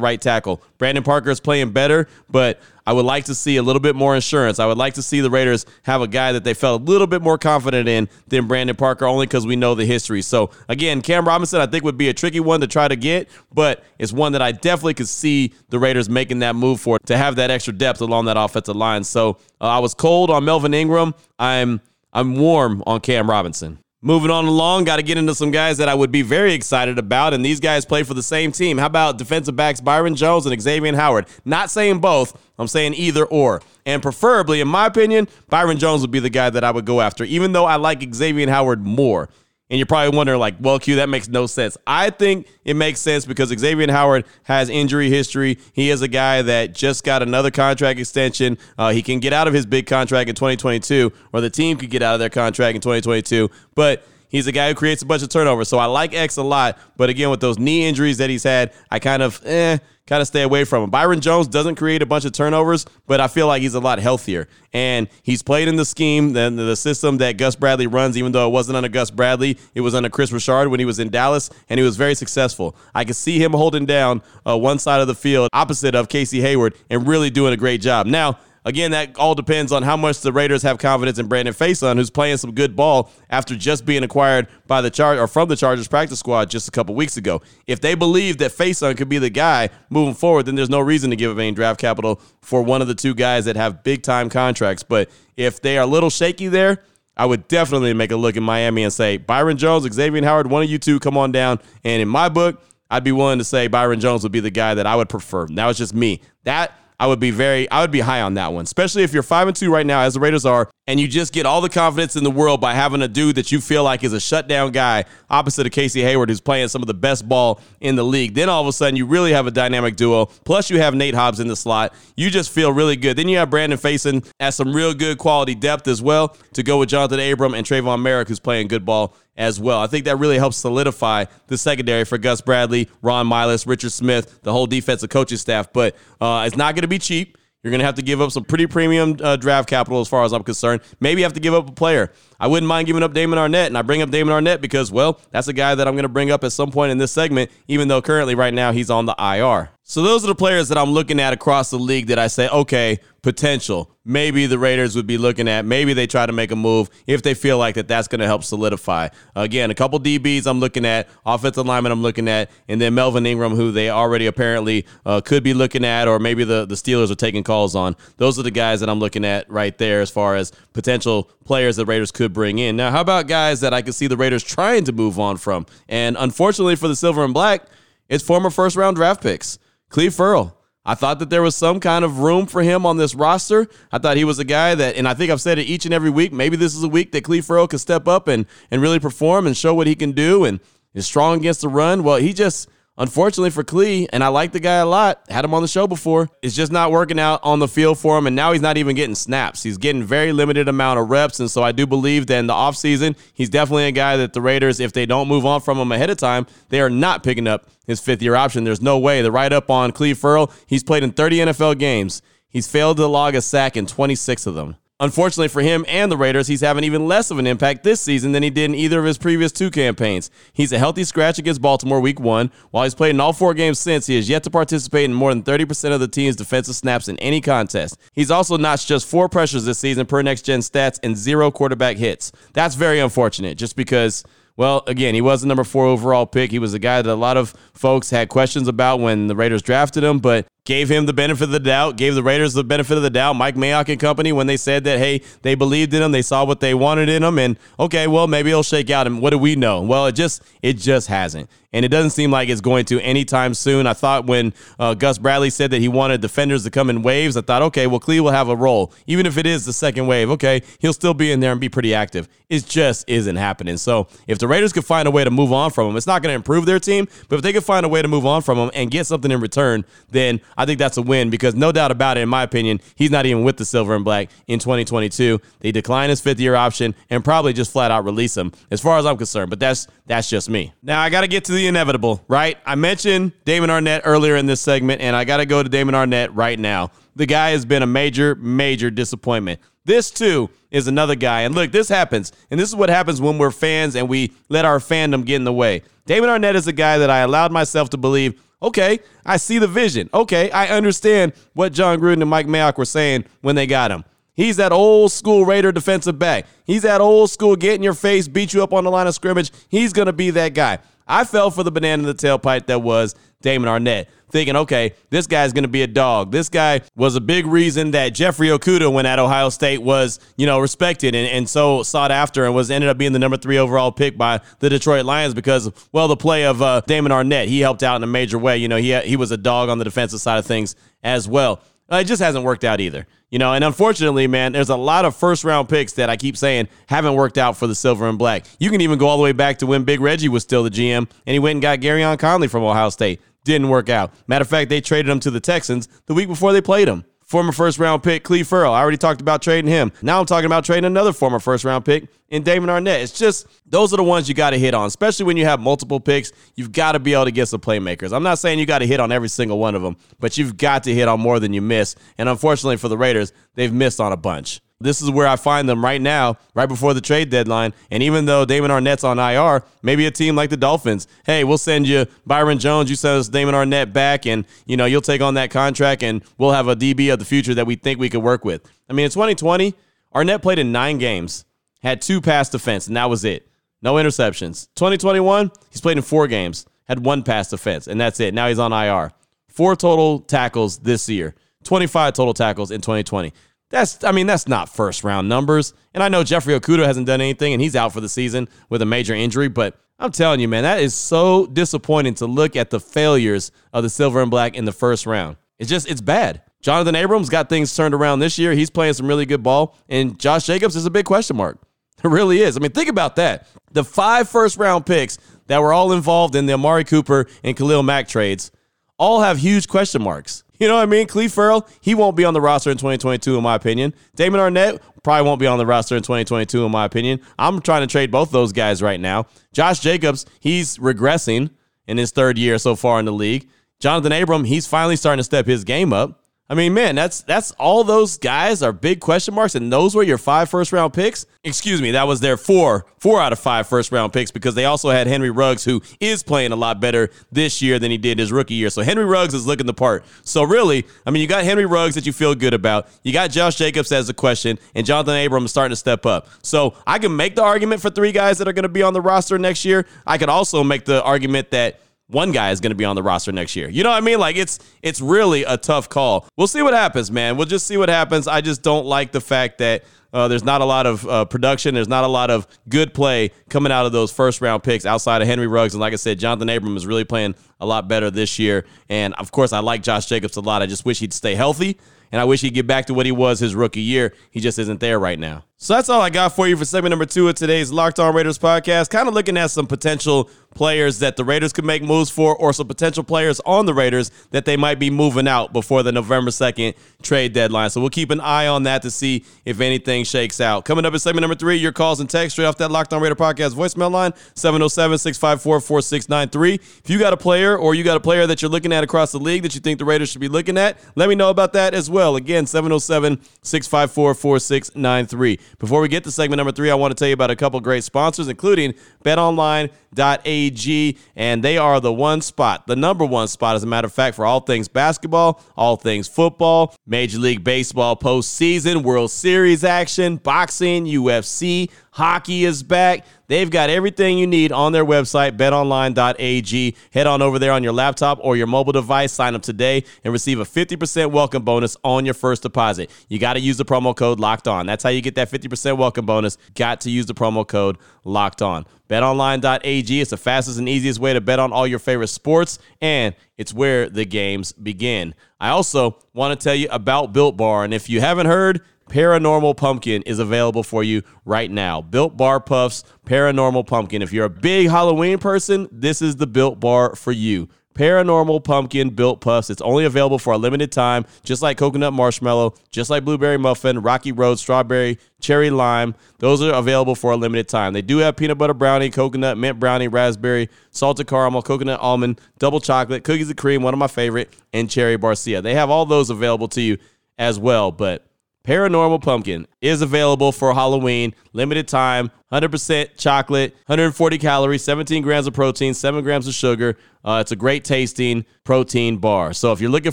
right 0.00 0.20
tackle. 0.20 0.60
Brandon 0.78 1.04
Parker 1.04 1.30
is 1.30 1.40
playing 1.40 1.70
better, 1.70 2.08
but 2.28 2.60
I 2.90 2.92
would 2.92 3.04
like 3.04 3.26
to 3.26 3.36
see 3.36 3.56
a 3.56 3.62
little 3.62 3.78
bit 3.78 3.94
more 3.94 4.16
insurance. 4.16 4.58
I 4.58 4.66
would 4.66 4.76
like 4.76 4.94
to 4.94 5.02
see 5.02 5.20
the 5.20 5.30
Raiders 5.30 5.64
have 5.84 6.02
a 6.02 6.08
guy 6.08 6.32
that 6.32 6.42
they 6.42 6.54
felt 6.54 6.80
a 6.80 6.84
little 6.84 7.06
bit 7.06 7.22
more 7.22 7.38
confident 7.38 7.88
in 7.88 8.08
than 8.26 8.48
Brandon 8.48 8.74
Parker, 8.74 9.06
only 9.06 9.26
because 9.26 9.46
we 9.46 9.54
know 9.54 9.76
the 9.76 9.84
history. 9.84 10.22
So, 10.22 10.50
again, 10.68 11.00
Cam 11.00 11.24
Robinson, 11.24 11.60
I 11.60 11.66
think, 11.66 11.84
would 11.84 11.96
be 11.96 12.08
a 12.08 12.12
tricky 12.12 12.40
one 12.40 12.60
to 12.62 12.66
try 12.66 12.88
to 12.88 12.96
get, 12.96 13.28
but 13.54 13.84
it's 14.00 14.12
one 14.12 14.32
that 14.32 14.42
I 14.42 14.50
definitely 14.50 14.94
could 14.94 15.06
see 15.06 15.54
the 15.68 15.78
Raiders 15.78 16.10
making 16.10 16.40
that 16.40 16.56
move 16.56 16.80
for 16.80 16.98
to 17.06 17.16
have 17.16 17.36
that 17.36 17.48
extra 17.48 17.72
depth 17.72 18.00
along 18.00 18.24
that 18.24 18.36
offensive 18.36 18.74
line. 18.74 19.04
So, 19.04 19.38
uh, 19.60 19.66
I 19.66 19.78
was 19.78 19.94
cold 19.94 20.28
on 20.28 20.44
Melvin 20.44 20.74
Ingram. 20.74 21.14
I'm 21.38 21.80
I'm 22.12 22.34
warm 22.34 22.82
on 22.88 23.02
Cam 23.02 23.30
Robinson. 23.30 23.78
Moving 24.02 24.30
on 24.30 24.46
along, 24.46 24.84
got 24.84 24.96
to 24.96 25.02
get 25.02 25.18
into 25.18 25.34
some 25.34 25.50
guys 25.50 25.76
that 25.76 25.86
I 25.86 25.94
would 25.94 26.10
be 26.10 26.22
very 26.22 26.54
excited 26.54 26.98
about, 26.98 27.34
and 27.34 27.44
these 27.44 27.60
guys 27.60 27.84
play 27.84 28.02
for 28.02 28.14
the 28.14 28.22
same 28.22 28.50
team. 28.50 28.78
How 28.78 28.86
about 28.86 29.18
defensive 29.18 29.56
backs 29.56 29.78
Byron 29.82 30.14
Jones 30.14 30.46
and 30.46 30.58
Xavier 30.58 30.96
Howard? 30.96 31.26
Not 31.44 31.70
saying 31.70 31.98
both, 31.98 32.34
I'm 32.58 32.66
saying 32.66 32.94
either 32.94 33.26
or. 33.26 33.60
And 33.84 34.00
preferably, 34.00 34.62
in 34.62 34.68
my 34.68 34.86
opinion, 34.86 35.28
Byron 35.50 35.78
Jones 35.78 36.00
would 36.00 36.10
be 36.10 36.18
the 36.18 36.30
guy 36.30 36.48
that 36.48 36.64
I 36.64 36.70
would 36.70 36.86
go 36.86 37.02
after, 37.02 37.24
even 37.24 37.52
though 37.52 37.66
I 37.66 37.76
like 37.76 38.14
Xavier 38.14 38.48
Howard 38.48 38.86
more. 38.86 39.28
And 39.70 39.78
you're 39.78 39.86
probably 39.86 40.16
wondering, 40.16 40.40
like, 40.40 40.56
well, 40.60 40.80
Q, 40.80 40.96
that 40.96 41.08
makes 41.08 41.28
no 41.28 41.46
sense. 41.46 41.78
I 41.86 42.10
think 42.10 42.48
it 42.64 42.74
makes 42.74 43.00
sense 43.00 43.24
because 43.24 43.50
Xavier 43.50 43.90
Howard 43.90 44.24
has 44.42 44.68
injury 44.68 45.08
history. 45.08 45.58
He 45.72 45.90
is 45.90 46.02
a 46.02 46.08
guy 46.08 46.42
that 46.42 46.74
just 46.74 47.04
got 47.04 47.22
another 47.22 47.52
contract 47.52 48.00
extension. 48.00 48.58
Uh, 48.76 48.90
he 48.90 49.00
can 49.00 49.20
get 49.20 49.32
out 49.32 49.46
of 49.46 49.54
his 49.54 49.66
big 49.66 49.86
contract 49.86 50.28
in 50.28 50.34
2022, 50.34 51.12
or 51.32 51.40
the 51.40 51.50
team 51.50 51.76
could 51.76 51.90
get 51.90 52.02
out 52.02 52.14
of 52.14 52.20
their 52.20 52.30
contract 52.30 52.74
in 52.74 52.80
2022. 52.80 53.48
But 53.76 54.04
He's 54.30 54.46
a 54.46 54.52
guy 54.52 54.68
who 54.68 54.74
creates 54.74 55.02
a 55.02 55.06
bunch 55.06 55.22
of 55.22 55.28
turnovers. 55.28 55.68
So 55.68 55.78
I 55.78 55.86
like 55.86 56.14
X 56.14 56.36
a 56.36 56.42
lot. 56.42 56.78
But 56.96 57.10
again, 57.10 57.30
with 57.30 57.40
those 57.40 57.58
knee 57.58 57.86
injuries 57.86 58.18
that 58.18 58.30
he's 58.30 58.44
had, 58.44 58.72
I 58.90 58.98
kind 58.98 59.22
of, 59.22 59.44
eh, 59.44 59.78
kind 60.06 60.22
of 60.22 60.26
stay 60.26 60.42
away 60.42 60.64
from 60.64 60.84
him. 60.84 60.90
Byron 60.90 61.20
Jones 61.20 61.46
doesn't 61.46 61.76
create 61.76 62.02
a 62.02 62.06
bunch 62.06 62.24
of 62.24 62.32
turnovers, 62.32 62.84
but 63.06 63.20
I 63.20 63.28
feel 63.28 63.46
like 63.46 63.62
he's 63.62 63.74
a 63.74 63.80
lot 63.80 63.98
healthier. 63.98 64.48
And 64.72 65.08
he's 65.22 65.42
played 65.42 65.68
in 65.68 65.76
the 65.76 65.84
scheme, 65.84 66.32
the, 66.32 66.50
the 66.50 66.76
system 66.76 67.18
that 67.18 67.36
Gus 67.36 67.54
Bradley 67.54 67.86
runs, 67.86 68.16
even 68.16 68.32
though 68.32 68.48
it 68.48 68.50
wasn't 68.50 68.76
under 68.76 68.88
Gus 68.88 69.10
Bradley. 69.10 69.58
It 69.74 69.82
was 69.82 69.94
under 69.94 70.08
Kris 70.08 70.32
Richard 70.32 70.68
when 70.68 70.80
he 70.80 70.86
was 70.86 70.98
in 70.98 71.10
Dallas, 71.10 71.50
and 71.68 71.78
he 71.78 71.84
was 71.84 71.96
very 71.96 72.14
successful. 72.14 72.76
I 72.94 73.04
could 73.04 73.16
see 73.16 73.42
him 73.42 73.52
holding 73.52 73.86
down 73.86 74.22
uh, 74.44 74.58
one 74.58 74.78
side 74.78 75.00
of 75.00 75.06
the 75.06 75.14
field 75.14 75.48
opposite 75.52 75.94
of 75.94 76.08
Casey 76.08 76.40
Hayward 76.40 76.74
and 76.88 77.06
really 77.06 77.30
doing 77.30 77.52
a 77.52 77.56
great 77.56 77.80
job. 77.80 78.06
Now, 78.06 78.38
Again, 78.64 78.90
that 78.90 79.16
all 79.16 79.34
depends 79.34 79.72
on 79.72 79.82
how 79.82 79.96
much 79.96 80.20
the 80.20 80.32
Raiders 80.32 80.62
have 80.62 80.78
confidence 80.78 81.18
in 81.18 81.28
Brandon 81.28 81.54
Facyson, 81.54 81.96
who's 81.96 82.10
playing 82.10 82.36
some 82.36 82.52
good 82.52 82.76
ball 82.76 83.10
after 83.30 83.56
just 83.56 83.86
being 83.86 84.02
acquired 84.02 84.48
by 84.66 84.82
the 84.82 84.90
Char 84.90 85.18
or 85.18 85.26
from 85.26 85.48
the 85.48 85.56
Chargers 85.56 85.88
practice 85.88 86.18
squad 86.18 86.50
just 86.50 86.68
a 86.68 86.70
couple 86.70 86.94
weeks 86.94 87.16
ago. 87.16 87.40
If 87.66 87.80
they 87.80 87.94
believe 87.94 88.38
that 88.38 88.52
Facyson 88.52 88.96
could 88.96 89.08
be 89.08 89.18
the 89.18 89.30
guy 89.30 89.70
moving 89.88 90.14
forward, 90.14 90.44
then 90.44 90.56
there's 90.56 90.70
no 90.70 90.80
reason 90.80 91.10
to 91.10 91.16
give 91.16 91.30
up 91.32 91.38
any 91.38 91.52
draft 91.52 91.80
capital 91.80 92.20
for 92.42 92.62
one 92.62 92.82
of 92.82 92.88
the 92.88 92.94
two 92.94 93.14
guys 93.14 93.46
that 93.46 93.56
have 93.56 93.82
big 93.82 94.02
time 94.02 94.28
contracts. 94.28 94.82
But 94.82 95.10
if 95.36 95.62
they 95.62 95.78
are 95.78 95.84
a 95.84 95.86
little 95.86 96.10
shaky 96.10 96.48
there, 96.48 96.82
I 97.16 97.26
would 97.26 97.48
definitely 97.48 97.92
make 97.94 98.12
a 98.12 98.16
look 98.16 98.36
in 98.36 98.42
Miami 98.42 98.82
and 98.82 98.92
say 98.92 99.16
Byron 99.16 99.56
Jones, 99.56 99.90
Xavier 99.90 100.24
Howard, 100.24 100.48
one 100.48 100.62
of 100.62 100.70
you 100.70 100.78
two, 100.78 101.00
come 101.00 101.16
on 101.16 101.32
down. 101.32 101.60
And 101.84 102.00
in 102.00 102.08
my 102.08 102.28
book, 102.28 102.62
I'd 102.90 103.04
be 103.04 103.12
willing 103.12 103.38
to 103.38 103.44
say 103.44 103.68
Byron 103.68 104.00
Jones 104.00 104.22
would 104.22 104.32
be 104.32 104.40
the 104.40 104.50
guy 104.50 104.74
that 104.74 104.86
I 104.86 104.96
would 104.96 105.08
prefer. 105.08 105.46
Now 105.48 105.68
it's 105.68 105.78
just 105.78 105.94
me. 105.94 106.22
That 106.44 106.72
I 107.00 107.06
would 107.06 107.18
be 107.18 107.30
very, 107.30 107.68
I 107.70 107.80
would 107.80 107.90
be 107.90 108.00
high 108.00 108.20
on 108.20 108.34
that 108.34 108.52
one, 108.52 108.64
especially 108.64 109.02
if 109.04 109.14
you're 109.14 109.22
five 109.22 109.48
and 109.48 109.56
two 109.56 109.72
right 109.72 109.86
now, 109.86 110.02
as 110.02 110.12
the 110.12 110.20
Raiders 110.20 110.44
are, 110.44 110.70
and 110.86 111.00
you 111.00 111.08
just 111.08 111.32
get 111.32 111.46
all 111.46 111.62
the 111.62 111.70
confidence 111.70 112.14
in 112.14 112.24
the 112.24 112.30
world 112.30 112.60
by 112.60 112.74
having 112.74 113.00
a 113.00 113.08
dude 113.08 113.36
that 113.36 113.50
you 113.50 113.58
feel 113.58 113.82
like 113.82 114.04
is 114.04 114.12
a 114.12 114.20
shutdown 114.20 114.70
guy 114.70 115.06
opposite 115.30 115.64
of 115.64 115.72
Casey 115.72 116.02
Hayward, 116.02 116.28
who's 116.28 116.42
playing 116.42 116.68
some 116.68 116.82
of 116.82 116.88
the 116.88 116.94
best 116.94 117.26
ball 117.26 117.58
in 117.80 117.96
the 117.96 118.04
league. 118.04 118.34
Then 118.34 118.50
all 118.50 118.60
of 118.60 118.66
a 118.66 118.72
sudden, 118.72 118.96
you 118.96 119.06
really 119.06 119.32
have 119.32 119.46
a 119.46 119.50
dynamic 119.50 119.96
duo. 119.96 120.26
Plus, 120.44 120.68
you 120.68 120.78
have 120.78 120.94
Nate 120.94 121.14
Hobbs 121.14 121.40
in 121.40 121.48
the 121.48 121.56
slot. 121.56 121.94
You 122.16 122.28
just 122.28 122.50
feel 122.50 122.70
really 122.70 122.96
good. 122.96 123.16
Then 123.16 123.28
you 123.28 123.38
have 123.38 123.48
Brandon 123.48 123.78
Facyson 123.78 124.30
as 124.38 124.54
some 124.54 124.76
real 124.76 124.92
good 124.92 125.16
quality 125.16 125.54
depth 125.54 125.88
as 125.88 126.02
well 126.02 126.36
to 126.52 126.62
go 126.62 126.78
with 126.78 126.90
Jonathan 126.90 127.18
Abram 127.18 127.54
and 127.54 127.66
Tre'von 127.66 128.00
Moehrig, 128.00 128.28
who's 128.28 128.40
playing 128.40 128.68
good 128.68 128.84
ball 128.84 129.14
as 129.40 129.58
well. 129.58 129.80
I 129.80 129.86
think 129.86 130.04
that 130.04 130.16
really 130.16 130.38
helps 130.38 130.58
solidify 130.58 131.24
the 131.48 131.58
secondary 131.58 132.04
for 132.04 132.18
Gus 132.18 132.42
Bradley, 132.42 132.88
Ron 133.02 133.26
Milus, 133.26 133.66
Richard 133.66 133.90
Smith, 133.90 134.42
the 134.42 134.52
whole 134.52 134.66
defensive 134.66 135.08
coaching 135.08 135.38
staff. 135.38 135.72
But 135.72 135.96
uh, 136.20 136.44
it's 136.46 136.56
not 136.56 136.74
going 136.74 136.82
to 136.82 136.88
be 136.88 136.98
cheap. 136.98 137.38
You're 137.62 137.70
going 137.70 137.80
to 137.80 137.84
have 137.84 137.96
to 137.96 138.02
give 138.02 138.22
up 138.22 138.30
some 138.30 138.44
pretty 138.44 138.66
premium 138.66 139.16
uh, 139.22 139.36
draft 139.36 139.68
capital 139.68 140.00
as 140.00 140.08
far 140.08 140.24
as 140.24 140.32
I'm 140.32 140.42
concerned. 140.42 140.80
Maybe 140.98 141.20
you 141.20 141.24
have 141.24 141.34
to 141.34 141.40
give 141.40 141.52
up 141.52 141.68
a 141.68 141.72
player. 141.72 142.10
I 142.38 142.46
wouldn't 142.46 142.68
mind 142.68 142.86
giving 142.86 143.02
up 143.02 143.12
Damon 143.12 143.38
Arnette, 143.38 143.66
and 143.66 143.76
I 143.76 143.82
bring 143.82 144.00
up 144.00 144.10
Damon 144.10 144.32
Arnette 144.32 144.62
because, 144.62 144.90
well, 144.90 145.20
that's 145.30 145.48
a 145.48 145.52
guy 145.52 145.74
that 145.74 145.86
I'm 145.86 145.94
going 145.94 146.04
to 146.04 146.08
bring 146.08 146.30
up 146.30 146.42
at 146.42 146.52
some 146.52 146.70
point 146.70 146.90
in 146.92 146.96
this 146.96 147.12
segment, 147.12 147.50
even 147.68 147.88
though 147.88 148.00
currently 148.00 148.34
right 148.34 148.54
now 148.54 148.72
he's 148.72 148.88
on 148.88 149.04
the 149.04 149.14
IR. 149.18 149.68
So 149.90 150.02
those 150.02 150.22
are 150.22 150.28
the 150.28 150.36
players 150.36 150.68
that 150.68 150.78
I'm 150.78 150.92
looking 150.92 151.18
at 151.18 151.32
across 151.32 151.70
the 151.70 151.76
league 151.76 152.06
that 152.06 152.18
I 152.20 152.28
say, 152.28 152.48
okay, 152.48 153.00
potential. 153.22 153.90
Maybe 154.04 154.46
the 154.46 154.56
Raiders 154.56 154.94
would 154.94 155.08
be 155.08 155.18
looking 155.18 155.48
at. 155.48 155.64
Maybe 155.64 155.94
they 155.94 156.06
try 156.06 156.26
to 156.26 156.32
make 156.32 156.52
a 156.52 156.56
move 156.56 156.88
if 157.08 157.22
they 157.22 157.34
feel 157.34 157.58
like 157.58 157.74
that 157.74 157.88
that's 157.88 158.06
going 158.06 158.20
to 158.20 158.26
help 158.26 158.44
solidify. 158.44 159.08
Again, 159.34 159.72
a 159.72 159.74
couple 159.74 159.98
DBs 159.98 160.46
I'm 160.46 160.60
looking 160.60 160.86
at, 160.86 161.08
offensive 161.26 161.66
lineman 161.66 161.90
I'm 161.90 162.02
looking 162.02 162.28
at, 162.28 162.52
and 162.68 162.80
then 162.80 162.94
Melvin 162.94 163.26
Ingram, 163.26 163.56
who 163.56 163.72
they 163.72 163.90
already 163.90 164.26
apparently 164.26 164.86
uh, 165.04 165.22
could 165.22 165.42
be 165.42 165.54
looking 165.54 165.84
at, 165.84 166.06
or 166.06 166.20
maybe 166.20 166.44
the, 166.44 166.66
the 166.66 166.76
Steelers 166.76 167.10
are 167.10 167.16
taking 167.16 167.42
calls 167.42 167.74
on. 167.74 167.96
Those 168.16 168.38
are 168.38 168.44
the 168.44 168.52
guys 168.52 168.78
that 168.78 168.88
I'm 168.88 169.00
looking 169.00 169.24
at 169.24 169.50
right 169.50 169.76
there 169.76 170.02
as 170.02 170.08
far 170.08 170.36
as 170.36 170.52
potential 170.72 171.24
players 171.44 171.74
the 171.74 171.84
Raiders 171.84 172.12
could 172.12 172.32
bring 172.32 172.60
in. 172.60 172.76
Now, 172.76 172.92
how 172.92 173.00
about 173.00 173.26
guys 173.26 173.60
that 173.62 173.74
I 173.74 173.82
could 173.82 173.96
see 173.96 174.06
the 174.06 174.16
Raiders 174.16 174.44
trying 174.44 174.84
to 174.84 174.92
move 174.92 175.18
on 175.18 175.36
from? 175.36 175.66
And 175.88 176.16
unfortunately 176.16 176.76
for 176.76 176.86
the 176.86 176.94
Silver 176.94 177.24
and 177.24 177.34
Black, 177.34 177.64
it's 178.08 178.22
former 178.22 178.50
first 178.50 178.76
round 178.76 178.94
draft 178.94 179.20
picks. 179.20 179.58
Cleve 179.90 180.14
Ferrell. 180.14 180.56
I 180.82 180.94
thought 180.94 181.18
that 181.18 181.28
there 181.28 181.42
was 181.42 181.54
some 181.54 181.78
kind 181.78 182.06
of 182.06 182.20
room 182.20 182.46
for 182.46 182.62
him 182.62 182.86
on 182.86 182.96
this 182.96 183.14
roster. 183.14 183.68
I 183.92 183.98
thought 183.98 184.16
he 184.16 184.24
was 184.24 184.38
a 184.38 184.44
guy 184.44 184.74
that, 184.74 184.96
and 184.96 185.06
I 185.06 185.12
think 185.12 185.30
I've 185.30 185.40
said 185.40 185.58
it 185.58 185.64
each 185.64 185.84
and 185.84 185.92
every 185.92 186.08
week. 186.08 186.32
Maybe 186.32 186.56
this 186.56 186.74
is 186.74 186.82
a 186.82 186.88
week 186.88 187.12
that 187.12 187.22
Cleve 187.22 187.44
Ferrell 187.44 187.68
could 187.68 187.80
step 187.80 188.08
up 188.08 188.26
and 188.26 188.46
and 188.70 188.80
really 188.80 188.98
perform 188.98 189.46
and 189.46 189.54
show 189.54 189.74
what 189.74 189.86
he 189.86 189.94
can 189.94 190.12
do 190.12 190.44
and 190.44 190.58
is 190.94 191.06
strong 191.06 191.38
against 191.38 191.60
the 191.60 191.68
run. 191.68 192.02
Well, 192.02 192.16
he 192.16 192.32
just 192.32 192.68
Unfortunately 193.00 193.48
for 193.48 193.64
Clee, 193.64 194.06
and 194.12 194.22
I 194.22 194.28
like 194.28 194.52
the 194.52 194.60
guy 194.60 194.74
a 194.74 194.84
lot, 194.84 195.22
had 195.30 195.42
him 195.42 195.54
on 195.54 195.62
the 195.62 195.68
show 195.68 195.86
before, 195.86 196.28
it's 196.42 196.54
just 196.54 196.70
not 196.70 196.92
working 196.92 197.18
out 197.18 197.40
on 197.42 197.58
the 197.58 197.66
field 197.66 197.98
for 197.98 198.18
him, 198.18 198.26
and 198.26 198.36
now 198.36 198.52
he's 198.52 198.60
not 198.60 198.76
even 198.76 198.94
getting 198.94 199.14
snaps. 199.14 199.62
He's 199.62 199.78
getting 199.78 200.04
very 200.04 200.32
limited 200.32 200.68
amount 200.68 201.00
of 201.00 201.08
reps, 201.08 201.40
and 201.40 201.50
so 201.50 201.62
I 201.62 201.72
do 201.72 201.86
believe 201.86 202.26
that 202.26 202.38
in 202.38 202.46
the 202.46 202.52
offseason, 202.52 203.16
he's 203.32 203.48
definitely 203.48 203.86
a 203.86 203.90
guy 203.90 204.18
that 204.18 204.34
the 204.34 204.42
Raiders, 204.42 204.80
if 204.80 204.92
they 204.92 205.06
don't 205.06 205.28
move 205.28 205.46
on 205.46 205.62
from 205.62 205.78
him 205.78 205.90
ahead 205.92 206.10
of 206.10 206.18
time, 206.18 206.46
they 206.68 206.78
are 206.82 206.90
not 206.90 207.22
picking 207.22 207.48
up 207.48 207.70
his 207.86 208.00
fifth 208.00 208.20
year 208.20 208.34
option. 208.34 208.64
There's 208.64 208.82
no 208.82 208.98
way. 208.98 209.22
The 209.22 209.32
write 209.32 209.54
up 209.54 209.70
on 209.70 209.92
Cleve 209.92 210.18
Ferrell, 210.18 210.52
he's 210.66 210.84
played 210.84 211.02
in 211.02 211.12
30 211.12 211.38
NFL 211.38 211.78
games. 211.78 212.20
He's 212.50 212.68
failed 212.68 212.98
to 212.98 213.06
log 213.06 213.34
a 213.34 213.40
sack 213.40 213.78
in 213.78 213.86
26 213.86 214.46
of 214.46 214.54
them. 214.54 214.76
Unfortunately 215.00 215.48
for 215.48 215.62
him 215.62 215.82
and 215.88 216.12
the 216.12 216.16
Raiders, 216.16 216.46
he's 216.46 216.60
having 216.60 216.84
even 216.84 217.08
less 217.08 217.30
of 217.30 217.38
an 217.38 217.46
impact 217.46 217.84
this 217.84 218.02
season 218.02 218.32
than 218.32 218.42
he 218.42 218.50
did 218.50 218.66
in 218.66 218.74
either 218.74 218.98
of 218.98 219.06
his 219.06 219.16
previous 219.16 219.50
two 219.50 219.70
campaigns. 219.70 220.30
He's 220.52 220.72
a 220.72 220.78
healthy 220.78 221.04
scratch 221.04 221.38
against 221.38 221.62
Baltimore 221.62 222.00
week 222.00 222.20
one. 222.20 222.50
While 222.70 222.84
he's 222.84 222.94
played 222.94 223.14
in 223.14 223.20
all 223.20 223.32
four 223.32 223.54
games 223.54 223.78
since, 223.78 224.06
he 224.06 224.16
has 224.16 224.28
yet 224.28 224.42
to 224.44 224.50
participate 224.50 225.06
in 225.06 225.14
more 225.14 225.32
than 225.32 225.42
30% 225.42 225.94
of 225.94 226.00
the 226.00 226.08
team's 226.08 226.36
defensive 226.36 226.76
snaps 226.76 227.08
in 227.08 227.18
any 227.18 227.40
contest. 227.40 227.96
He's 228.12 228.30
also 228.30 228.58
notched 228.58 228.88
just 228.88 229.08
four 229.08 229.30
pressures 229.30 229.64
this 229.64 229.78
season 229.78 230.04
per 230.04 230.20
next 230.20 230.42
gen 230.42 230.60
stats 230.60 231.00
and 231.02 231.16
zero 231.16 231.50
quarterback 231.50 231.96
hits. 231.96 232.30
That's 232.52 232.74
very 232.74 233.00
unfortunate 233.00 233.56
just 233.56 233.76
because. 233.76 234.22
Well, 234.56 234.82
again, 234.86 235.14
he 235.14 235.22
was 235.22 235.40
the 235.40 235.46
number 235.46 235.64
four 235.64 235.86
overall 235.86 236.26
pick. 236.26 236.50
He 236.50 236.58
was 236.58 236.74
a 236.74 236.78
guy 236.78 237.00
that 237.00 237.10
a 237.10 237.14
lot 237.14 237.38
of 237.38 237.54
folks 237.72 238.10
had 238.10 238.28
questions 238.28 238.68
about 238.68 239.00
when 239.00 239.26
the 239.26 239.34
Raiders 239.34 239.62
drafted 239.62 240.04
him, 240.04 240.18
but 240.18 240.46
gave 240.70 240.88
him 240.88 241.04
the 241.04 241.12
benefit 241.12 241.42
of 241.42 241.50
the 241.50 241.58
doubt, 241.58 241.96
gave 241.96 242.14
the 242.14 242.22
Raiders 242.22 242.54
the 242.54 242.62
benefit 242.62 242.96
of 242.96 243.02
the 243.02 243.10
doubt, 243.10 243.32
Mike 243.32 243.56
Mayock 243.56 243.88
and 243.88 243.98
company, 243.98 244.30
when 244.30 244.46
they 244.46 244.56
said 244.56 244.84
that, 244.84 245.00
hey, 245.00 245.20
they 245.42 245.56
believed 245.56 245.92
in 245.92 246.00
him, 246.00 246.12
they 246.12 246.22
saw 246.22 246.44
what 246.44 246.60
they 246.60 246.74
wanted 246.74 247.08
in 247.08 247.24
him, 247.24 247.40
and 247.40 247.56
okay, 247.80 248.06
well, 248.06 248.28
maybe 248.28 248.50
he'll 248.50 248.62
shake 248.62 248.88
out. 248.88 249.08
And 249.08 249.20
what 249.20 249.30
do 249.30 249.38
we 249.38 249.56
know? 249.56 249.82
Well, 249.82 250.06
it 250.06 250.12
just 250.12 250.44
it 250.62 250.74
just 250.74 251.08
hasn't. 251.08 251.50
And 251.72 251.84
it 251.84 251.88
doesn't 251.88 252.10
seem 252.10 252.30
like 252.30 252.48
it's 252.48 252.60
going 252.60 252.84
to 252.86 253.00
anytime 253.00 253.54
soon. 253.54 253.86
I 253.86 253.92
thought 253.92 254.26
when 254.26 254.52
uh, 254.78 254.94
Gus 254.94 255.18
Bradley 255.18 255.50
said 255.50 255.70
that 255.70 255.80
he 255.80 255.88
wanted 255.88 256.20
defenders 256.20 256.64
to 256.64 256.70
come 256.70 256.90
in 256.90 257.02
waves, 257.02 257.36
I 257.36 257.42
thought, 257.42 257.62
okay, 257.62 257.86
well, 257.86 258.00
Cleve 258.00 258.24
will 258.24 258.30
have 258.32 258.48
a 258.48 258.56
role. 258.56 258.92
Even 259.06 259.26
if 259.26 259.38
it 259.38 259.46
is 259.46 259.64
the 259.64 259.72
second 259.72 260.06
wave, 260.06 260.30
okay, 260.30 260.62
he'll 260.80 260.92
still 260.92 261.14
be 261.14 261.30
in 261.30 261.40
there 261.40 261.52
and 261.52 261.60
be 261.60 261.68
pretty 261.68 261.94
active. 261.94 262.28
It 262.48 262.66
just 262.66 263.08
isn't 263.08 263.36
happening. 263.36 263.76
So 263.76 264.08
if 264.26 264.38
the 264.38 264.48
Raiders 264.48 264.72
could 264.72 264.84
find 264.84 265.06
a 265.06 265.10
way 265.10 265.22
to 265.22 265.30
move 265.30 265.52
on 265.52 265.70
from 265.70 265.88
him, 265.88 265.96
it's 265.96 266.06
not 266.06 266.22
going 266.22 266.32
to 266.32 266.36
improve 266.36 266.66
their 266.66 266.80
team, 266.80 267.06
but 267.28 267.36
if 267.36 267.42
they 267.42 267.52
could 267.52 267.64
find 267.64 267.86
a 267.86 267.88
way 267.88 268.02
to 268.02 268.08
move 268.08 268.26
on 268.26 268.42
from 268.42 268.58
him 268.58 268.70
and 268.74 268.90
get 268.90 269.06
something 269.06 269.30
in 269.30 269.40
return, 269.40 269.84
then 270.10 270.40
I 270.56 270.66
think 270.66 270.80
that's 270.80 270.96
a 270.96 271.02
win 271.02 271.30
because 271.30 271.54
no 271.54 271.70
doubt 271.70 271.92
about 271.92 272.18
it, 272.18 272.22
in 272.22 272.28
my 272.28 272.42
opinion, 272.42 272.80
he's 272.96 273.12
not 273.12 273.26
even 273.26 273.44
with 273.44 273.56
the 273.56 273.64
silver 273.64 273.94
and 273.94 274.04
black 274.04 274.30
in 274.48 274.58
2022. 274.58 275.40
They 275.60 275.70
decline 275.70 276.10
his 276.10 276.20
fifth 276.20 276.40
year 276.40 276.56
option 276.56 276.96
and 277.08 277.24
probably 277.24 277.52
just 277.52 277.70
flat 277.70 277.92
out 277.92 278.04
release 278.04 278.36
him, 278.36 278.50
as 278.72 278.80
far 278.80 278.98
as 278.98 279.06
I'm 279.06 279.16
concerned. 279.16 279.50
But 279.50 279.60
that's 279.60 279.86
that's 280.06 280.28
just 280.28 280.50
me. 280.50 280.72
Now 280.82 281.00
I 281.00 281.08
got 281.10 281.20
to 281.20 281.28
get 281.28 281.44
to 281.44 281.52
the 281.52 281.59
inevitable, 281.66 282.24
right? 282.28 282.58
I 282.64 282.74
mentioned 282.74 283.32
Damon 283.44 283.70
Arnette 283.70 284.02
earlier 284.04 284.36
in 284.36 284.46
this 284.46 284.60
segment, 284.60 285.00
and 285.00 285.14
I 285.16 285.24
got 285.24 285.38
to 285.38 285.46
go 285.46 285.62
to 285.62 285.68
Damon 285.68 285.94
Arnette 285.94 286.30
right 286.32 286.58
now. 286.58 286.90
The 287.16 287.26
guy 287.26 287.50
has 287.50 287.64
been 287.64 287.82
a 287.82 287.86
major, 287.86 288.34
major 288.36 288.90
disappointment. 288.90 289.60
This 289.84 290.10
too 290.10 290.50
is 290.70 290.86
another 290.86 291.14
guy. 291.14 291.42
And 291.42 291.54
look, 291.54 291.72
this 291.72 291.88
happens. 291.88 292.32
And 292.50 292.60
this 292.60 292.68
is 292.68 292.76
what 292.76 292.90
happens 292.90 293.20
when 293.20 293.38
we're 293.38 293.50
fans 293.50 293.96
and 293.96 294.08
we 294.08 294.32
let 294.48 294.64
our 294.64 294.78
fandom 294.78 295.24
get 295.24 295.36
in 295.36 295.44
the 295.44 295.52
way. 295.52 295.82
Damon 296.06 296.30
Arnette 296.30 296.54
is 296.54 296.66
a 296.66 296.72
guy 296.72 296.98
that 296.98 297.10
I 297.10 297.18
allowed 297.20 297.50
myself 297.50 297.90
to 297.90 297.96
believe 297.96 298.40
Okay, 298.62 299.00
I 299.24 299.38
see 299.38 299.58
the 299.58 299.66
vision. 299.66 300.10
Okay, 300.12 300.50
I 300.50 300.68
understand 300.68 301.32
what 301.54 301.72
John 301.72 301.98
Gruden 301.98 302.20
and 302.20 302.28
Mike 302.28 302.46
Mayock 302.46 302.76
were 302.76 302.84
saying 302.84 303.24
when 303.40 303.56
they 303.56 303.66
got 303.66 303.90
him. 303.90 304.04
He's 304.34 304.56
that 304.56 304.72
old 304.72 305.12
school 305.12 305.44
Raider 305.44 305.72
defensive 305.72 306.18
back. 306.18 306.46
He's 306.64 306.82
that 306.82 307.00
old 307.00 307.30
school 307.30 307.56
get 307.56 307.74
in 307.74 307.82
your 307.82 307.94
face, 307.94 308.28
beat 308.28 308.52
you 308.52 308.62
up 308.62 308.72
on 308.72 308.84
the 308.84 308.90
line 308.90 309.06
of 309.06 309.14
scrimmage. 309.14 309.50
He's 309.68 309.92
going 309.92 310.06
to 310.06 310.12
be 310.12 310.30
that 310.30 310.54
guy. 310.54 310.78
I 311.06 311.24
fell 311.24 311.50
for 311.50 311.62
the 311.62 311.72
banana 311.72 312.02
in 312.02 312.06
the 312.06 312.14
tailpipe 312.14 312.66
that 312.66 312.82
was 312.82 313.14
Damon 313.42 313.68
Arnette, 313.68 314.06
thinking, 314.30 314.54
okay, 314.54 314.94
this 315.08 315.26
guy's 315.26 315.52
going 315.52 315.64
to 315.64 315.68
be 315.68 315.82
a 315.82 315.86
dog. 315.86 316.30
This 316.30 316.48
guy 316.48 316.82
was 316.94 317.16
a 317.16 317.20
big 317.20 317.46
reason 317.46 317.92
that 317.92 318.10
Jeffrey 318.10 318.48
Okudah, 318.48 318.92
when 318.92 319.06
at 319.06 319.18
Ohio 319.18 319.48
State, 319.48 319.78
was 319.78 320.20
you 320.36 320.46
know 320.46 320.58
respected 320.58 321.14
and, 321.14 321.26
and 321.26 321.48
so 321.48 321.82
sought 321.82 322.10
after, 322.10 322.44
and 322.44 322.54
was 322.54 322.70
ended 322.70 322.90
up 322.90 322.98
being 322.98 323.12
the 323.12 323.18
number 323.18 323.36
three 323.36 323.58
overall 323.58 323.90
pick 323.90 324.18
by 324.18 324.40
the 324.58 324.68
Detroit 324.68 325.04
Lions 325.04 325.34
because, 325.34 325.70
well, 325.92 326.06
the 326.06 326.16
play 326.16 326.44
of 326.44 326.60
uh, 326.60 326.82
Damon 326.86 327.12
Arnette. 327.12 327.46
he 327.46 327.60
helped 327.60 327.82
out 327.82 327.96
in 327.96 328.02
a 328.02 328.06
major 328.06 328.38
way. 328.38 328.58
You 328.58 328.68
know, 328.68 328.76
he 328.76 328.98
he 329.00 329.16
was 329.16 329.30
a 329.30 329.38
dog 329.38 329.68
on 329.68 329.78
the 329.78 329.84
defensive 329.84 330.20
side 330.20 330.38
of 330.38 330.46
things 330.46 330.76
as 331.02 331.26
well. 331.26 331.62
It 331.90 332.04
just 332.04 332.22
hasn't 332.22 332.44
worked 332.44 332.64
out 332.64 332.80
either. 332.80 333.06
You 333.30 333.38
know, 333.38 333.52
and 333.52 333.62
unfortunately, 333.62 334.26
man, 334.26 334.52
there's 334.52 334.70
a 334.70 334.76
lot 334.76 335.04
of 335.04 335.14
first 335.14 335.44
round 335.44 335.68
picks 335.68 335.92
that 335.94 336.10
I 336.10 336.16
keep 336.16 336.36
saying 336.36 336.68
haven't 336.88 337.14
worked 337.14 337.38
out 337.38 337.56
for 337.56 337.66
the 337.66 337.74
silver 337.74 338.08
and 338.08 338.18
black. 338.18 338.44
You 338.58 338.70
can 338.70 338.80
even 338.80 338.98
go 338.98 339.06
all 339.06 339.16
the 339.16 339.22
way 339.22 339.32
back 339.32 339.58
to 339.58 339.66
when 339.66 339.84
Big 339.84 340.00
Reggie 340.00 340.28
was 340.28 340.42
still 340.42 340.64
the 340.64 340.70
GM 340.70 341.08
and 341.26 341.32
he 341.32 341.38
went 341.38 341.56
and 341.56 341.62
got 341.62 341.80
Gareon 341.80 342.18
Conley 342.18 342.48
from 342.48 342.64
Ohio 342.64 342.90
State. 342.90 343.20
Didn't 343.44 343.68
work 343.68 343.88
out. 343.88 344.12
Matter 344.26 344.42
of 344.42 344.48
fact, 344.48 344.68
they 344.68 344.80
traded 344.80 345.08
him 345.10 345.20
to 345.20 345.30
the 345.30 345.40
Texans 345.40 345.88
the 346.06 346.14
week 346.14 346.28
before 346.28 346.52
they 346.52 346.60
played 346.60 346.88
him. 346.88 347.04
Former 347.30 347.52
first 347.52 347.78
round 347.78 348.02
pick, 348.02 348.24
Cleve 348.24 348.48
Ferrell. 348.48 348.74
I 348.74 348.80
already 348.80 348.96
talked 348.96 349.20
about 349.20 349.40
trading 349.40 349.70
him. 349.70 349.92
Now 350.02 350.18
I'm 350.18 350.26
talking 350.26 350.46
about 350.46 350.64
trading 350.64 350.84
another 350.84 351.12
former 351.12 351.38
first 351.38 351.64
round 351.64 351.84
pick 351.84 352.08
in 352.28 352.42
Damon 352.42 352.68
Arnette. 352.68 353.04
It's 353.04 353.16
just 353.16 353.46
those 353.64 353.92
are 353.94 353.96
the 353.98 354.02
ones 354.02 354.28
you 354.28 354.34
got 354.34 354.50
to 354.50 354.58
hit 354.58 354.74
on, 354.74 354.88
especially 354.88 355.26
when 355.26 355.36
you 355.36 355.44
have 355.44 355.60
multiple 355.60 356.00
picks. 356.00 356.32
You've 356.56 356.72
got 356.72 356.92
to 356.92 356.98
be 356.98 357.12
able 357.14 357.26
to 357.26 357.30
get 357.30 357.46
some 357.46 357.60
playmakers. 357.60 358.12
I'm 358.12 358.24
not 358.24 358.40
saying 358.40 358.58
you 358.58 358.66
got 358.66 358.80
to 358.80 358.86
hit 358.86 358.98
on 358.98 359.12
every 359.12 359.28
single 359.28 359.60
one 359.60 359.76
of 359.76 359.82
them, 359.82 359.96
but 360.18 360.38
you've 360.38 360.56
got 360.56 360.82
to 360.82 360.92
hit 360.92 361.06
on 361.06 361.20
more 361.20 361.38
than 361.38 361.52
you 361.52 361.62
miss. 361.62 361.94
And 362.18 362.28
unfortunately 362.28 362.78
for 362.78 362.88
the 362.88 362.98
Raiders, 362.98 363.32
they've 363.54 363.72
missed 363.72 364.00
on 364.00 364.10
a 364.10 364.16
bunch. 364.16 364.60
This 364.82 365.02
is 365.02 365.10
where 365.10 365.26
I 365.26 365.36
find 365.36 365.68
them 365.68 365.84
right 365.84 366.00
now, 366.00 366.38
right 366.54 366.68
before 366.68 366.94
the 366.94 367.02
trade 367.02 367.28
deadline. 367.28 367.74
And 367.90 368.02
even 368.02 368.24
though 368.24 368.46
Damon 368.46 368.70
Arnette's 368.70 369.04
on 369.04 369.18
IR, 369.18 369.62
maybe 369.82 370.06
a 370.06 370.10
team 370.10 370.36
like 370.36 370.48
the 370.48 370.56
Dolphins, 370.56 371.06
hey, 371.26 371.44
we'll 371.44 371.58
send 371.58 371.86
you 371.86 372.06
Byron 372.26 372.58
Jones, 372.58 372.88
you 372.88 372.96
send 372.96 373.20
us 373.20 373.28
Damon 373.28 373.54
Arnette 373.54 373.92
back, 373.92 374.26
and 374.26 374.46
you 374.64 374.78
know 374.78 374.86
you'll 374.86 375.02
take 375.02 375.20
on 375.20 375.34
that 375.34 375.50
contract, 375.50 376.02
and 376.02 376.22
we'll 376.38 376.52
have 376.52 376.68
a 376.68 376.74
DB 376.74 377.12
of 377.12 377.18
the 377.18 377.26
future 377.26 377.52
that 377.54 377.66
we 377.66 377.76
think 377.76 378.00
we 378.00 378.08
could 378.08 378.22
work 378.22 378.42
with. 378.42 378.62
I 378.88 378.94
mean, 378.94 379.04
in 379.04 379.10
2020, 379.10 379.74
Arnette 380.14 380.40
played 380.40 380.58
in 380.58 380.72
nine 380.72 380.96
games, 380.96 381.44
had 381.82 382.00
two 382.00 382.22
pass 382.22 382.48
defense, 382.48 382.86
and 382.86 382.96
that 382.96 383.10
was 383.10 383.22
it. 383.24 383.46
No 383.82 383.94
interceptions. 383.94 384.68
2021, 384.76 385.50
he's 385.70 385.80
played 385.82 385.98
in 385.98 386.02
four 386.02 386.26
games, 386.26 386.64
had 386.84 387.04
one 387.04 387.22
pass 387.22 387.50
defense, 387.50 387.86
and 387.86 388.00
that's 388.00 388.18
it. 388.18 388.32
Now 388.32 388.48
he's 388.48 388.58
on 388.58 388.72
IR. 388.72 389.12
Four 389.48 389.76
total 389.76 390.20
tackles 390.20 390.78
this 390.78 391.06
year, 391.08 391.34
25 391.64 392.14
total 392.14 392.32
tackles 392.32 392.70
in 392.70 392.80
2020. 392.80 393.32
That's, 393.70 394.02
I 394.04 394.12
mean, 394.12 394.26
that's 394.26 394.48
not 394.48 394.68
first 394.68 395.04
round 395.04 395.28
numbers. 395.28 395.74
And 395.94 396.02
I 396.02 396.08
know 396.08 396.24
Jeffrey 396.24 396.58
Okudah 396.58 396.84
hasn't 396.84 397.06
done 397.06 397.20
anything 397.20 397.52
and 397.52 397.62
he's 397.62 397.76
out 397.76 397.92
for 397.92 398.00
the 398.00 398.08
season 398.08 398.48
with 398.68 398.82
a 398.82 398.86
major 398.86 399.14
injury, 399.14 399.48
but 399.48 399.78
I'm 399.98 400.12
telling 400.12 400.40
you, 400.40 400.48
man, 400.48 400.64
that 400.64 400.80
is 400.80 400.94
so 400.94 401.46
disappointing 401.46 402.14
to 402.14 402.26
look 402.26 402.56
at 402.56 402.70
the 402.70 402.80
failures 402.80 403.52
of 403.72 403.82
the 403.82 403.90
silver 403.90 404.20
and 404.20 404.30
black 404.30 404.56
in 404.56 404.64
the 404.64 404.72
first 404.72 405.06
round. 405.06 405.36
It's 405.58 405.70
just, 405.70 405.88
it's 405.88 406.00
bad. 406.00 406.42
Jonathan 406.62 406.94
Abrams 406.94 407.28
got 407.28 407.48
things 407.48 407.74
turned 407.74 407.94
around 407.94 408.18
this 408.18 408.38
year. 408.38 408.52
He's 408.52 408.70
playing 408.70 408.94
some 408.94 409.06
really 409.06 409.26
good 409.26 409.42
ball. 409.42 409.76
And 409.88 410.18
Josh 410.18 410.46
Jacobs 410.46 410.74
is 410.74 410.86
a 410.86 410.90
big 410.90 411.06
question 411.06 411.36
mark. 411.36 411.58
It 412.02 412.08
really 412.08 412.40
is. 412.40 412.56
I 412.56 412.60
mean, 412.60 412.70
think 412.70 412.88
about 412.88 413.16
that. 413.16 413.46
The 413.72 413.84
five 413.84 414.26
first 414.26 414.56
round 414.56 414.86
picks 414.86 415.18
that 415.48 415.60
were 415.60 415.70
all 415.70 415.92
involved 415.92 416.34
in 416.34 416.46
the 416.46 416.54
Amari 416.54 416.82
Cooper 416.84 417.26
and 417.44 417.54
Khalil 417.54 417.82
Mack 417.82 418.08
trades 418.08 418.50
all 418.98 419.20
have 419.20 419.36
huge 419.38 419.68
question 419.68 420.02
marks. 420.02 420.42
You 420.60 420.68
know 420.68 420.76
what 420.76 420.82
I 420.82 420.86
mean? 420.86 421.06
Cleve 421.06 421.32
Ferrell, 421.32 421.66
he 421.80 421.94
won't 421.94 422.16
be 422.16 422.24
on 422.24 422.34
the 422.34 422.40
roster 422.40 422.70
in 422.70 422.76
2022, 422.76 423.36
in 423.36 423.42
my 423.42 423.54
opinion. 423.54 423.94
Damon 424.14 424.40
Arnette 424.40 424.80
probably 425.02 425.26
won't 425.26 425.40
be 425.40 425.46
on 425.46 425.58
the 425.58 425.64
roster 425.64 425.96
in 425.96 426.02
2022, 426.02 426.66
in 426.66 426.70
my 426.70 426.84
opinion. 426.84 427.20
I'm 427.38 427.62
trying 427.62 427.80
to 427.80 427.86
trade 427.86 428.10
both 428.10 428.30
those 428.30 428.52
guys 428.52 428.82
right 428.82 429.00
now. 429.00 429.26
Josh 429.54 429.80
Jacobs, 429.80 430.26
he's 430.38 430.76
regressing 430.76 431.50
in 431.86 431.96
his 431.96 432.10
third 432.10 432.36
year 432.36 432.58
so 432.58 432.76
far 432.76 432.98
in 432.98 433.06
the 433.06 433.12
league. 433.12 433.48
Jonathan 433.80 434.12
Abram, 434.12 434.44
he's 434.44 434.66
finally 434.66 434.96
starting 434.96 435.18
to 435.18 435.24
step 435.24 435.46
his 435.46 435.64
game 435.64 435.94
up. 435.94 436.19
I 436.50 436.54
mean, 436.54 436.74
man, 436.74 436.96
that's 436.96 437.22
that's 437.22 437.52
all 437.52 437.84
those 437.84 438.18
guys 438.18 438.60
are 438.60 438.72
big 438.72 438.98
question 438.98 439.34
marks, 439.34 439.54
and 439.54 439.72
those 439.72 439.94
were 439.94 440.02
your 440.02 440.18
five 440.18 440.50
first 440.50 440.72
round 440.72 440.92
picks. 440.92 441.24
Excuse 441.44 441.80
me, 441.80 441.92
that 441.92 442.08
was 442.08 442.18
their 442.18 442.36
four 442.36 442.86
four 442.98 443.20
out 443.20 443.32
of 443.32 443.38
five 443.38 443.68
first 443.68 443.92
round 443.92 444.12
picks 444.12 444.32
because 444.32 444.56
they 444.56 444.64
also 444.64 444.90
had 444.90 445.06
Henry 445.06 445.30
Ruggs, 445.30 445.62
who 445.62 445.80
is 446.00 446.24
playing 446.24 446.50
a 446.50 446.56
lot 446.56 446.80
better 446.80 447.10
this 447.30 447.62
year 447.62 447.78
than 447.78 447.92
he 447.92 447.98
did 447.98 448.18
his 448.18 448.32
rookie 448.32 448.54
year. 448.54 448.68
So 448.68 448.82
Henry 448.82 449.04
Ruggs 449.04 449.32
is 449.32 449.46
looking 449.46 449.66
the 449.66 449.72
part. 449.72 450.04
So 450.24 450.42
really, 450.42 450.84
I 451.06 451.12
mean, 451.12 451.22
you 451.22 451.28
got 451.28 451.44
Henry 451.44 451.66
Ruggs 451.66 451.94
that 451.94 452.04
you 452.04 452.12
feel 452.12 452.34
good 452.34 452.52
about. 452.52 452.88
You 453.04 453.12
got 453.12 453.30
Josh 453.30 453.54
Jacobs 453.54 453.92
as 453.92 454.08
a 454.08 454.14
question, 454.14 454.58
and 454.74 454.84
Jonathan 454.84 455.14
Abrams 455.14 455.52
starting 455.52 455.70
to 455.70 455.76
step 455.76 456.04
up. 456.04 456.26
So 456.42 456.74
I 456.84 456.98
can 456.98 457.14
make 457.14 457.36
the 457.36 457.44
argument 457.44 457.80
for 457.80 457.90
three 457.90 458.10
guys 458.10 458.38
that 458.38 458.48
are 458.48 458.52
going 458.52 458.64
to 458.64 458.68
be 458.68 458.82
on 458.82 458.92
the 458.92 459.00
roster 459.00 459.38
next 459.38 459.64
year. 459.64 459.86
I 460.04 460.18
could 460.18 460.28
also 460.28 460.64
make 460.64 460.84
the 460.84 461.00
argument 461.04 461.52
that 461.52 461.78
one 462.10 462.32
guy 462.32 462.50
is 462.50 462.60
going 462.60 462.70
to 462.70 462.76
be 462.76 462.84
on 462.84 462.96
the 462.96 463.02
roster 463.02 463.32
next 463.32 463.56
year. 463.56 463.68
You 463.68 463.82
know 463.82 463.90
what 463.90 464.02
I 464.02 464.04
mean? 464.04 464.18
Like 464.18 464.36
it's 464.36 464.58
it's 464.82 465.00
really 465.00 465.44
a 465.44 465.56
tough 465.56 465.88
call. 465.88 466.26
We'll 466.36 466.46
see 466.46 466.62
what 466.62 466.74
happens, 466.74 467.10
man. 467.10 467.36
We'll 467.36 467.46
just 467.46 467.66
see 467.66 467.76
what 467.76 467.88
happens. 467.88 468.26
I 468.26 468.40
just 468.40 468.62
don't 468.62 468.86
like 468.86 469.12
the 469.12 469.20
fact 469.20 469.58
that 469.58 469.84
uh, 470.12 470.28
there's 470.28 470.44
not 470.44 470.60
a 470.60 470.64
lot 470.64 470.86
of 470.86 471.06
uh, 471.06 471.24
production. 471.24 471.74
There's 471.74 471.88
not 471.88 472.04
a 472.04 472.08
lot 472.08 472.30
of 472.30 472.46
good 472.68 472.92
play 472.92 473.30
coming 473.48 473.70
out 473.70 473.86
of 473.86 473.92
those 473.92 474.10
first 474.10 474.40
round 474.40 474.62
picks 474.62 474.84
outside 474.84 475.22
of 475.22 475.28
Henry 475.28 475.46
Ruggs. 475.46 475.74
And 475.74 475.80
like 475.80 475.92
I 475.92 475.96
said, 475.96 476.18
Jonathan 476.18 476.48
Abram 476.48 476.76
is 476.76 476.86
really 476.86 477.04
playing 477.04 477.34
a 477.60 477.66
lot 477.66 477.86
better 477.86 478.10
this 478.10 478.38
year. 478.38 478.66
And 478.88 479.14
of 479.14 479.30
course, 479.30 479.52
I 479.52 479.60
like 479.60 479.82
Josh 479.82 480.06
Jacobs 480.06 480.36
a 480.36 480.40
lot. 480.40 480.62
I 480.62 480.66
just 480.66 480.84
wish 480.84 480.98
he'd 480.98 481.12
stay 481.12 481.34
healthy. 481.34 481.78
And 482.12 482.20
I 482.20 482.24
wish 482.24 482.40
he'd 482.40 482.54
get 482.54 482.66
back 482.66 482.86
to 482.86 482.94
what 482.94 483.06
he 483.06 483.12
was 483.12 483.38
his 483.40 483.54
rookie 483.54 483.80
year. 483.80 484.14
He 484.30 484.40
just 484.40 484.58
isn't 484.58 484.80
there 484.80 484.98
right 484.98 485.18
now. 485.18 485.44
So 485.62 485.74
that's 485.74 485.90
all 485.90 486.00
I 486.00 486.08
got 486.08 486.34
for 486.34 486.48
you 486.48 486.56
for 486.56 486.64
segment 486.64 486.90
number 486.90 487.04
two 487.04 487.28
of 487.28 487.34
today's 487.34 487.70
Locked 487.70 488.00
On 488.00 488.14
Raiders 488.14 488.38
podcast. 488.38 488.88
Kind 488.88 489.08
of 489.08 489.12
looking 489.12 489.36
at 489.36 489.50
some 489.50 489.66
potential 489.66 490.30
players 490.54 491.00
that 491.00 491.16
the 491.16 491.24
Raiders 491.24 491.52
could 491.52 491.66
make 491.66 491.82
moves 491.82 492.08
for, 492.08 492.34
or 492.34 492.54
some 492.54 492.66
potential 492.66 493.04
players 493.04 493.40
on 493.44 493.66
the 493.66 493.74
Raiders 493.74 494.10
that 494.30 494.46
they 494.46 494.56
might 494.56 494.78
be 494.78 494.88
moving 494.88 495.28
out 495.28 495.52
before 495.52 495.82
the 495.82 495.92
November 495.92 496.30
2nd 496.30 496.74
trade 497.02 497.34
deadline. 497.34 497.68
So 497.68 497.82
we'll 497.82 497.90
keep 497.90 498.10
an 498.10 498.20
eye 498.22 498.46
on 498.46 498.62
that 498.62 498.80
to 498.82 498.90
see 498.90 499.26
if 499.44 499.60
anything 499.60 500.04
shakes 500.04 500.40
out. 500.40 500.64
Coming 500.64 500.86
up 500.86 500.94
in 500.94 500.98
segment 500.98 501.20
number 501.20 501.36
three, 501.36 501.56
your 501.56 501.72
calls 501.72 502.00
and 502.00 502.08
text 502.08 502.32
straight 502.32 502.46
off 502.46 502.56
that 502.56 502.70
Locked 502.70 502.94
On 502.94 503.02
Raider 503.02 503.14
podcast 503.14 503.50
voicemail 503.50 503.90
line, 503.90 504.14
707 504.34 504.96
654 504.96 505.60
4693. 505.60 506.54
If 506.54 506.88
you 506.88 506.98
got 506.98 507.12
a 507.12 507.18
player 507.18 507.54
or 507.54 507.74
you 507.74 507.84
got 507.84 507.98
a 507.98 508.00
player 508.00 508.26
that 508.26 508.40
you're 508.40 508.50
looking 508.50 508.72
at 508.72 508.82
across 508.82 509.12
the 509.12 509.20
league 509.20 509.42
that 509.42 509.54
you 509.54 509.60
think 509.60 509.78
the 509.78 509.84
Raiders 509.84 510.08
should 510.08 510.22
be 510.22 510.28
looking 510.28 510.56
at, 510.56 510.78
let 510.96 511.10
me 511.10 511.14
know 511.14 511.28
about 511.28 511.52
that 511.52 511.74
as 511.74 511.90
well. 511.90 511.99
Again, 512.00 512.46
707 512.46 513.20
654 513.42 514.14
4693. 514.14 515.38
Before 515.58 515.80
we 515.80 515.88
get 515.88 516.04
to 516.04 516.10
segment 516.10 516.38
number 516.38 516.52
three, 516.52 516.70
I 516.70 516.74
want 516.74 516.90
to 516.92 516.94
tell 516.94 517.08
you 517.08 517.14
about 517.14 517.30
a 517.30 517.36
couple 517.36 517.60
great 517.60 517.84
sponsors, 517.84 518.28
including 518.28 518.74
betonline.ag, 519.04 520.98
and 521.16 521.44
they 521.44 521.58
are 521.58 521.80
the 521.80 521.92
one 521.92 522.20
spot, 522.20 522.66
the 522.66 522.76
number 522.76 523.04
one 523.04 523.28
spot, 523.28 523.56
as 523.56 523.62
a 523.62 523.66
matter 523.66 523.86
of 523.86 523.92
fact, 523.92 524.16
for 524.16 524.24
all 524.24 524.40
things 524.40 524.68
basketball, 524.68 525.40
all 525.56 525.76
things 525.76 526.08
football, 526.08 526.74
Major 526.86 527.18
League 527.18 527.44
Baseball 527.44 527.96
postseason, 527.96 528.82
World 528.82 529.10
Series 529.10 529.64
action, 529.64 530.16
boxing, 530.16 530.86
UFC, 530.86 531.70
hockey 531.92 532.44
is 532.44 532.62
back. 532.62 533.04
They've 533.30 533.48
got 533.48 533.70
everything 533.70 534.18
you 534.18 534.26
need 534.26 534.50
on 534.50 534.72
their 534.72 534.84
website, 534.84 535.36
betonline.ag. 535.36 536.76
Head 536.92 537.06
on 537.06 537.22
over 537.22 537.38
there 537.38 537.52
on 537.52 537.62
your 537.62 537.72
laptop 537.72 538.18
or 538.22 538.36
your 538.36 538.48
mobile 538.48 538.72
device, 538.72 539.12
sign 539.12 539.36
up 539.36 539.42
today, 539.42 539.84
and 540.02 540.12
receive 540.12 540.40
a 540.40 540.44
50% 540.44 541.12
welcome 541.12 541.44
bonus 541.44 541.76
on 541.84 542.04
your 542.04 542.14
first 542.14 542.42
deposit. 542.42 542.90
You 543.06 543.20
got 543.20 543.34
to 543.34 543.38
use 543.38 543.56
the 543.56 543.64
promo 543.64 543.94
code 543.94 544.18
locked 544.18 544.48
on. 544.48 544.66
That's 544.66 544.82
how 544.82 544.90
you 544.90 545.00
get 545.00 545.14
that 545.14 545.30
50% 545.30 545.78
welcome 545.78 546.06
bonus. 546.06 546.38
Got 546.56 546.80
to 546.80 546.90
use 546.90 547.06
the 547.06 547.14
promo 547.14 547.46
code 547.46 547.78
locked 548.02 548.42
on. 548.42 548.66
BetOnline.ag 548.88 550.00
is 550.00 550.10
the 550.10 550.16
fastest 550.16 550.58
and 550.58 550.68
easiest 550.68 550.98
way 550.98 551.12
to 551.12 551.20
bet 551.20 551.38
on 551.38 551.52
all 551.52 551.68
your 551.68 551.78
favorite 551.78 552.08
sports, 552.08 552.58
and 552.80 553.14
it's 553.38 553.54
where 553.54 553.88
the 553.88 554.04
games 554.04 554.50
begin. 554.50 555.14
I 555.38 555.50
also 555.50 556.00
want 556.14 556.36
to 556.36 556.44
tell 556.44 556.56
you 556.56 556.66
about 556.72 557.12
Built 557.12 557.36
Bar, 557.36 557.62
and 557.62 557.72
if 557.72 557.88
you 557.88 558.00
haven't 558.00 558.26
heard, 558.26 558.60
Paranormal 558.90 559.56
Pumpkin 559.56 560.02
is 560.02 560.18
available 560.18 560.64
for 560.64 560.82
you 560.82 561.02
right 561.24 561.48
now. 561.48 561.80
Built 561.80 562.16
Bar 562.16 562.40
Puffs, 562.40 562.82
Paranormal 563.06 563.64
Pumpkin. 563.68 564.02
If 564.02 564.12
you're 564.12 564.24
a 564.24 564.30
big 564.30 564.68
Halloween 564.68 565.18
person, 565.18 565.68
this 565.70 566.02
is 566.02 566.16
the 566.16 566.26
Built 566.26 566.58
Bar 566.58 566.96
for 566.96 567.12
you. 567.12 567.48
Paranormal 567.74 568.42
Pumpkin 568.42 568.90
Built 568.90 569.20
Puffs. 569.20 569.48
It's 569.48 569.62
only 569.62 569.84
available 569.84 570.18
for 570.18 570.32
a 570.32 570.38
limited 570.38 570.72
time, 570.72 571.06
just 571.22 571.40
like 571.40 571.56
Coconut 571.56 571.92
Marshmallow, 571.92 572.54
just 572.72 572.90
like 572.90 573.04
Blueberry 573.04 573.38
Muffin, 573.38 573.80
Rocky 573.80 574.10
Road, 574.10 574.40
Strawberry, 574.40 574.98
Cherry 575.20 575.50
Lime. 575.50 575.94
Those 576.18 576.42
are 576.42 576.52
available 576.52 576.96
for 576.96 577.12
a 577.12 577.16
limited 577.16 577.48
time. 577.48 577.72
They 577.72 577.82
do 577.82 577.98
have 577.98 578.16
peanut 578.16 578.38
butter 578.38 578.54
brownie, 578.54 578.90
coconut, 578.90 579.38
mint 579.38 579.60
brownie, 579.60 579.86
raspberry, 579.86 580.48
salted 580.72 581.06
caramel, 581.06 581.42
coconut 581.42 581.78
almond, 581.78 582.20
double 582.40 582.58
chocolate, 582.58 583.04
cookies 583.04 583.28
and 583.28 583.38
cream, 583.38 583.62
one 583.62 583.72
of 583.72 583.78
my 583.78 583.86
favorite, 583.86 584.34
and 584.52 584.68
cherry 584.68 584.98
barcia. 584.98 585.40
They 585.44 585.54
have 585.54 585.70
all 585.70 585.86
those 585.86 586.10
available 586.10 586.48
to 586.48 586.60
you 586.60 586.76
as 587.18 587.38
well, 587.38 587.70
but 587.70 588.04
Paranormal 588.44 589.02
Pumpkin 589.02 589.46
is 589.60 589.82
available 589.82 590.32
for 590.32 590.54
Halloween, 590.54 591.14
limited 591.34 591.68
time, 591.68 592.10
100% 592.32 592.96
chocolate, 592.96 593.52
140 593.66 594.18
calories, 594.18 594.64
17 594.64 595.02
grams 595.02 595.26
of 595.26 595.34
protein, 595.34 595.74
7 595.74 596.02
grams 596.02 596.26
of 596.26 596.32
sugar. 596.32 596.78
Uh, 597.04 597.18
it's 597.20 597.32
a 597.32 597.36
great 597.36 597.64
tasting 597.64 598.24
protein 598.44 598.96
bar. 598.96 599.34
So 599.34 599.52
if 599.52 599.60
you're 599.60 599.70
looking 599.70 599.92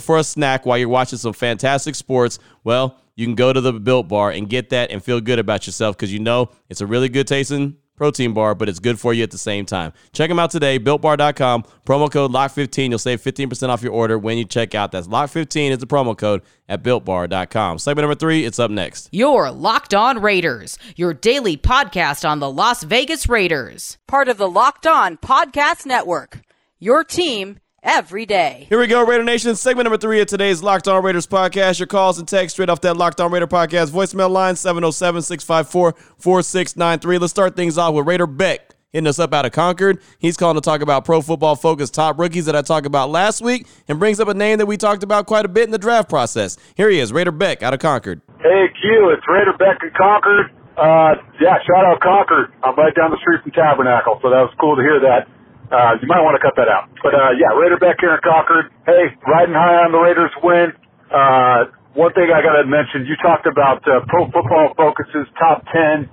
for 0.00 0.16
a 0.18 0.24
snack 0.24 0.64
while 0.64 0.78
you're 0.78 0.88
watching 0.88 1.18
some 1.18 1.34
fantastic 1.34 1.94
sports, 1.94 2.38
well, 2.64 2.98
you 3.16 3.26
can 3.26 3.34
go 3.34 3.52
to 3.52 3.60
the 3.60 3.72
Built 3.72 4.08
Bar 4.08 4.30
and 4.30 4.48
get 4.48 4.70
that 4.70 4.92
and 4.92 5.02
feel 5.02 5.20
good 5.20 5.38
about 5.38 5.66
yourself 5.66 5.96
because 5.96 6.12
you 6.12 6.20
know 6.20 6.50
it's 6.68 6.80
a 6.80 6.86
really 6.86 7.08
good 7.08 7.26
tasting 7.26 7.76
protein 7.98 8.32
bar, 8.32 8.54
but 8.54 8.68
it's 8.68 8.78
good 8.78 8.98
for 8.98 9.12
you 9.12 9.22
at 9.22 9.30
the 9.30 9.38
same 9.38 9.66
time. 9.66 9.92
Check 10.12 10.30
them 10.30 10.38
out 10.38 10.50
today, 10.50 10.78
builtbar.com, 10.78 11.64
promo 11.84 12.10
code 12.10 12.32
LOCK15. 12.32 12.88
You'll 12.88 12.98
save 12.98 13.20
15% 13.20 13.68
off 13.68 13.82
your 13.82 13.92
order 13.92 14.18
when 14.18 14.38
you 14.38 14.44
check 14.44 14.74
out. 14.74 14.92
That's 14.92 15.08
LOCK15 15.08 15.72
is 15.72 15.78
the 15.78 15.86
promo 15.86 16.16
code 16.16 16.42
at 16.68 16.82
builtbar.com. 16.82 17.78
Segment 17.78 18.04
number 18.04 18.14
three, 18.14 18.44
it's 18.44 18.58
up 18.58 18.70
next. 18.70 19.08
Your 19.12 19.50
Locked 19.50 19.92
On 19.92 20.22
Raiders, 20.22 20.78
your 20.96 21.12
daily 21.12 21.56
podcast 21.56 22.26
on 22.26 22.38
the 22.38 22.50
Las 22.50 22.84
Vegas 22.84 23.28
Raiders, 23.28 23.98
part 24.06 24.28
of 24.28 24.38
the 24.38 24.48
Locked 24.48 24.86
On 24.86 25.16
Podcast 25.18 25.84
Network. 25.84 26.40
Your 26.78 27.02
team 27.02 27.58
every 27.88 28.26
day. 28.26 28.66
Here 28.68 28.78
we 28.78 28.86
go, 28.86 29.04
Raider 29.04 29.24
Nation. 29.24 29.56
Segment 29.56 29.86
number 29.86 29.96
three 29.96 30.20
of 30.20 30.26
today's 30.26 30.62
Locked 30.62 30.86
On 30.86 31.02
Raiders 31.02 31.26
podcast. 31.26 31.80
Your 31.80 31.86
calls 31.86 32.18
and 32.18 32.28
text 32.28 32.54
straight 32.54 32.68
off 32.68 32.82
that 32.82 32.96
Locked 32.96 33.20
On 33.20 33.32
Raider 33.32 33.46
podcast 33.46 33.90
voicemail 33.90 34.30
line 34.30 34.56
707 34.56 35.22
654 35.22 35.92
4693. 36.18 37.18
Let's 37.18 37.30
start 37.30 37.56
things 37.56 37.78
off 37.78 37.94
with 37.94 38.06
Raider 38.06 38.26
Beck 38.26 38.74
hitting 38.92 39.06
us 39.06 39.18
up 39.18 39.34
out 39.34 39.44
of 39.44 39.52
Concord. 39.52 40.00
He's 40.18 40.36
calling 40.36 40.54
to 40.54 40.60
talk 40.60 40.80
about 40.80 41.04
pro 41.04 41.20
football 41.20 41.56
focused 41.56 41.94
top 41.94 42.18
rookies 42.18 42.46
that 42.46 42.56
I 42.56 42.62
talked 42.62 42.86
about 42.86 43.10
last 43.10 43.42
week 43.42 43.66
and 43.86 43.98
brings 43.98 44.20
up 44.20 44.28
a 44.28 44.34
name 44.34 44.58
that 44.58 44.66
we 44.66 44.76
talked 44.76 45.02
about 45.02 45.26
quite 45.26 45.44
a 45.44 45.48
bit 45.48 45.64
in 45.64 45.70
the 45.70 45.78
draft 45.78 46.08
process. 46.08 46.56
Here 46.74 46.88
he 46.90 46.98
is, 46.98 47.12
Raider 47.12 47.32
Beck 47.32 47.62
out 47.62 47.74
of 47.74 47.80
Concord. 47.80 48.20
Hey, 48.40 48.66
Q, 48.80 49.10
it's 49.16 49.26
Raider 49.28 49.56
Beck 49.58 49.82
in 49.82 49.90
Concord. 49.96 50.50
Uh, 50.76 51.14
yeah, 51.40 51.58
shout 51.66 51.84
out 51.84 52.00
Concord. 52.00 52.52
I'm 52.62 52.76
right 52.76 52.94
down 52.94 53.10
the 53.10 53.18
street 53.18 53.42
from 53.42 53.52
Tabernacle, 53.52 54.20
so 54.22 54.30
that 54.30 54.40
was 54.40 54.54
cool 54.60 54.76
to 54.76 54.82
hear 54.82 55.00
that. 55.00 55.26
Uh, 55.68 56.00
you 56.00 56.08
might 56.08 56.24
want 56.24 56.32
to 56.32 56.40
cut 56.40 56.56
that 56.56 56.68
out. 56.72 56.88
But, 57.04 57.12
uh, 57.12 57.36
yeah, 57.36 57.52
Raider 57.52 57.76
Beck 57.76 58.00
here 58.00 58.16
in 58.16 58.22
Concord. 58.24 58.72
Hey, 58.88 59.12
riding 59.28 59.52
high 59.52 59.84
on 59.84 59.92
the 59.92 60.00
Raiders 60.00 60.32
win. 60.40 60.72
Uh, 61.12 61.68
one 61.92 62.12
thing 62.16 62.32
I 62.32 62.40
got 62.40 62.56
to 62.56 62.64
mention, 62.64 63.04
you 63.04 63.16
talked 63.20 63.44
about, 63.44 63.84
uh, 63.84 64.00
Pro 64.08 64.32
Football 64.32 64.72
Focus's 64.80 65.28
top 65.36 65.60
10, 65.68 66.08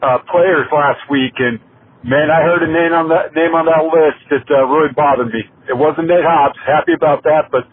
uh, 0.00 0.24
players 0.32 0.64
last 0.72 1.04
week, 1.12 1.36
and 1.36 1.60
man, 2.08 2.32
I 2.32 2.40
heard 2.40 2.64
a 2.64 2.70
name 2.72 2.96
on 2.96 3.08
that, 3.12 3.36
name 3.36 3.52
on 3.52 3.68
that 3.68 3.84
list 3.84 4.20
that, 4.32 4.48
uh, 4.48 4.64
really 4.64 4.92
bothered 4.96 5.28
me. 5.28 5.44
It 5.68 5.76
wasn't 5.76 6.08
Nate 6.08 6.24
Hobbs. 6.24 6.56
Happy 6.64 6.96
about 6.96 7.20
that, 7.24 7.52
but 7.52 7.68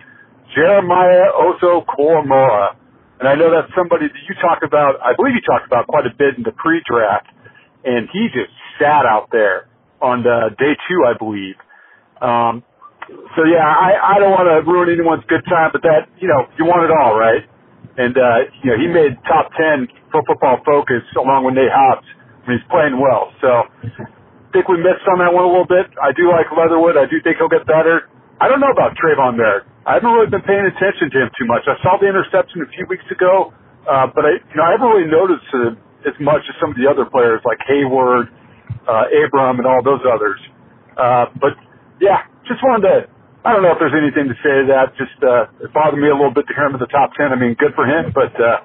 Jeremiah 0.52 1.32
Owusu-Koramoah. 1.40 2.76
And 3.24 3.30
I 3.32 3.36
know 3.36 3.48
that's 3.48 3.72
somebody 3.76 4.12
that 4.12 4.24
you 4.28 4.36
talked 4.44 4.64
about, 4.64 5.00
I 5.00 5.16
believe 5.16 5.40
you 5.40 5.46
talked 5.48 5.68
about 5.68 5.88
quite 5.88 6.04
a 6.04 6.12
bit 6.12 6.36
in 6.36 6.44
the 6.44 6.52
pre-draft, 6.52 7.32
and 7.88 8.10
he 8.12 8.28
just 8.28 8.52
sat 8.76 9.08
out 9.08 9.32
there 9.32 9.72
on 10.04 10.24
the 10.24 10.52
day 10.60 10.76
two, 10.88 11.00
I 11.08 11.16
believe. 11.18 11.56
Um, 12.22 12.64
so 13.36 13.48
yeah, 13.48 13.64
I, 13.64 14.16
I 14.16 14.20
don't 14.20 14.32
want 14.36 14.48
to 14.52 14.64
ruin 14.68 14.92
anyone's 14.92 15.24
good 15.32 15.44
time, 15.48 15.72
but 15.72 15.82
that, 15.84 16.12
you 16.20 16.28
know, 16.28 16.46
you 16.60 16.66
want 16.68 16.84
it 16.88 16.92
all, 16.94 17.16
right? 17.16 17.44
And, 17.98 18.16
uh, 18.18 18.50
you 18.64 18.74
know, 18.74 18.78
he 18.80 18.88
made 18.92 19.16
top 19.28 19.52
10 19.56 19.88
pro 20.12 20.22
football 20.28 20.60
focus 20.66 21.04
along 21.16 21.46
with 21.48 21.56
Nate 21.56 21.72
Hobbs. 21.72 22.08
Mean, 22.48 22.60
he's 22.60 22.68
playing 22.72 23.00
well. 23.00 23.32
So 23.40 23.50
I 23.72 24.50
think 24.52 24.68
we 24.68 24.78
missed 24.82 25.06
on 25.08 25.20
that 25.24 25.32
one 25.32 25.46
a 25.46 25.52
little 25.52 25.68
bit. 25.70 25.88
I 26.02 26.12
do 26.16 26.28
like 26.32 26.50
Leatherwood. 26.52 26.98
I 27.00 27.08
do 27.08 27.22
think 27.24 27.40
he'll 27.40 27.52
get 27.52 27.66
better. 27.68 28.10
I 28.42 28.50
don't 28.52 28.60
know 28.60 28.72
about 28.74 28.98
Trayvon 29.00 29.38
there. 29.40 29.64
I 29.88 30.00
haven't 30.00 30.12
really 30.12 30.32
been 30.32 30.44
paying 30.44 30.66
attention 30.68 31.12
to 31.12 31.18
him 31.28 31.30
too 31.40 31.48
much. 31.48 31.64
I 31.68 31.76
saw 31.84 32.00
the 32.00 32.08
interception 32.08 32.64
a 32.64 32.70
few 32.76 32.88
weeks 32.90 33.06
ago, 33.12 33.54
uh, 33.88 34.08
but 34.12 34.26
I, 34.26 34.40
you 34.42 34.56
know, 34.58 34.66
I 34.66 34.72
haven't 34.76 34.90
really 34.90 35.10
noticed 35.12 35.48
it 35.54 35.74
as 36.08 36.16
much 36.20 36.44
as 36.50 36.56
some 36.60 36.72
of 36.72 36.78
the 36.80 36.88
other 36.88 37.06
players 37.08 37.40
like 37.48 37.60
Hayward, 37.68 38.32
uh, 38.88 39.06
Abram 39.26 39.60
and 39.60 39.68
all 39.68 39.84
those 39.84 40.02
others. 40.08 40.40
Uh, 40.98 41.26
but 41.40 41.56
yeah, 42.02 42.28
just 42.48 42.62
wanted 42.64 42.88
to, 42.88 42.96
I 43.46 43.54
don't 43.54 43.64
know 43.64 43.72
if 43.76 43.80
there's 43.80 43.96
anything 43.96 44.30
to 44.32 44.38
say 44.44 44.64
to 44.64 44.66
that. 44.72 44.96
Just, 44.98 45.18
uh, 45.24 45.50
it 45.64 45.72
bothered 45.74 46.00
me 46.00 46.10
a 46.10 46.16
little 46.16 46.34
bit 46.34 46.48
to 46.48 46.54
hear 46.56 46.68
him 46.68 46.76
in 46.76 46.82
the 46.84 46.92
top 46.92 47.12
10. 47.18 47.32
I 47.32 47.38
mean, 47.40 47.56
good 47.60 47.76
for 47.76 47.86
him, 47.88 48.12
but, 48.14 48.34
uh, 48.40 48.64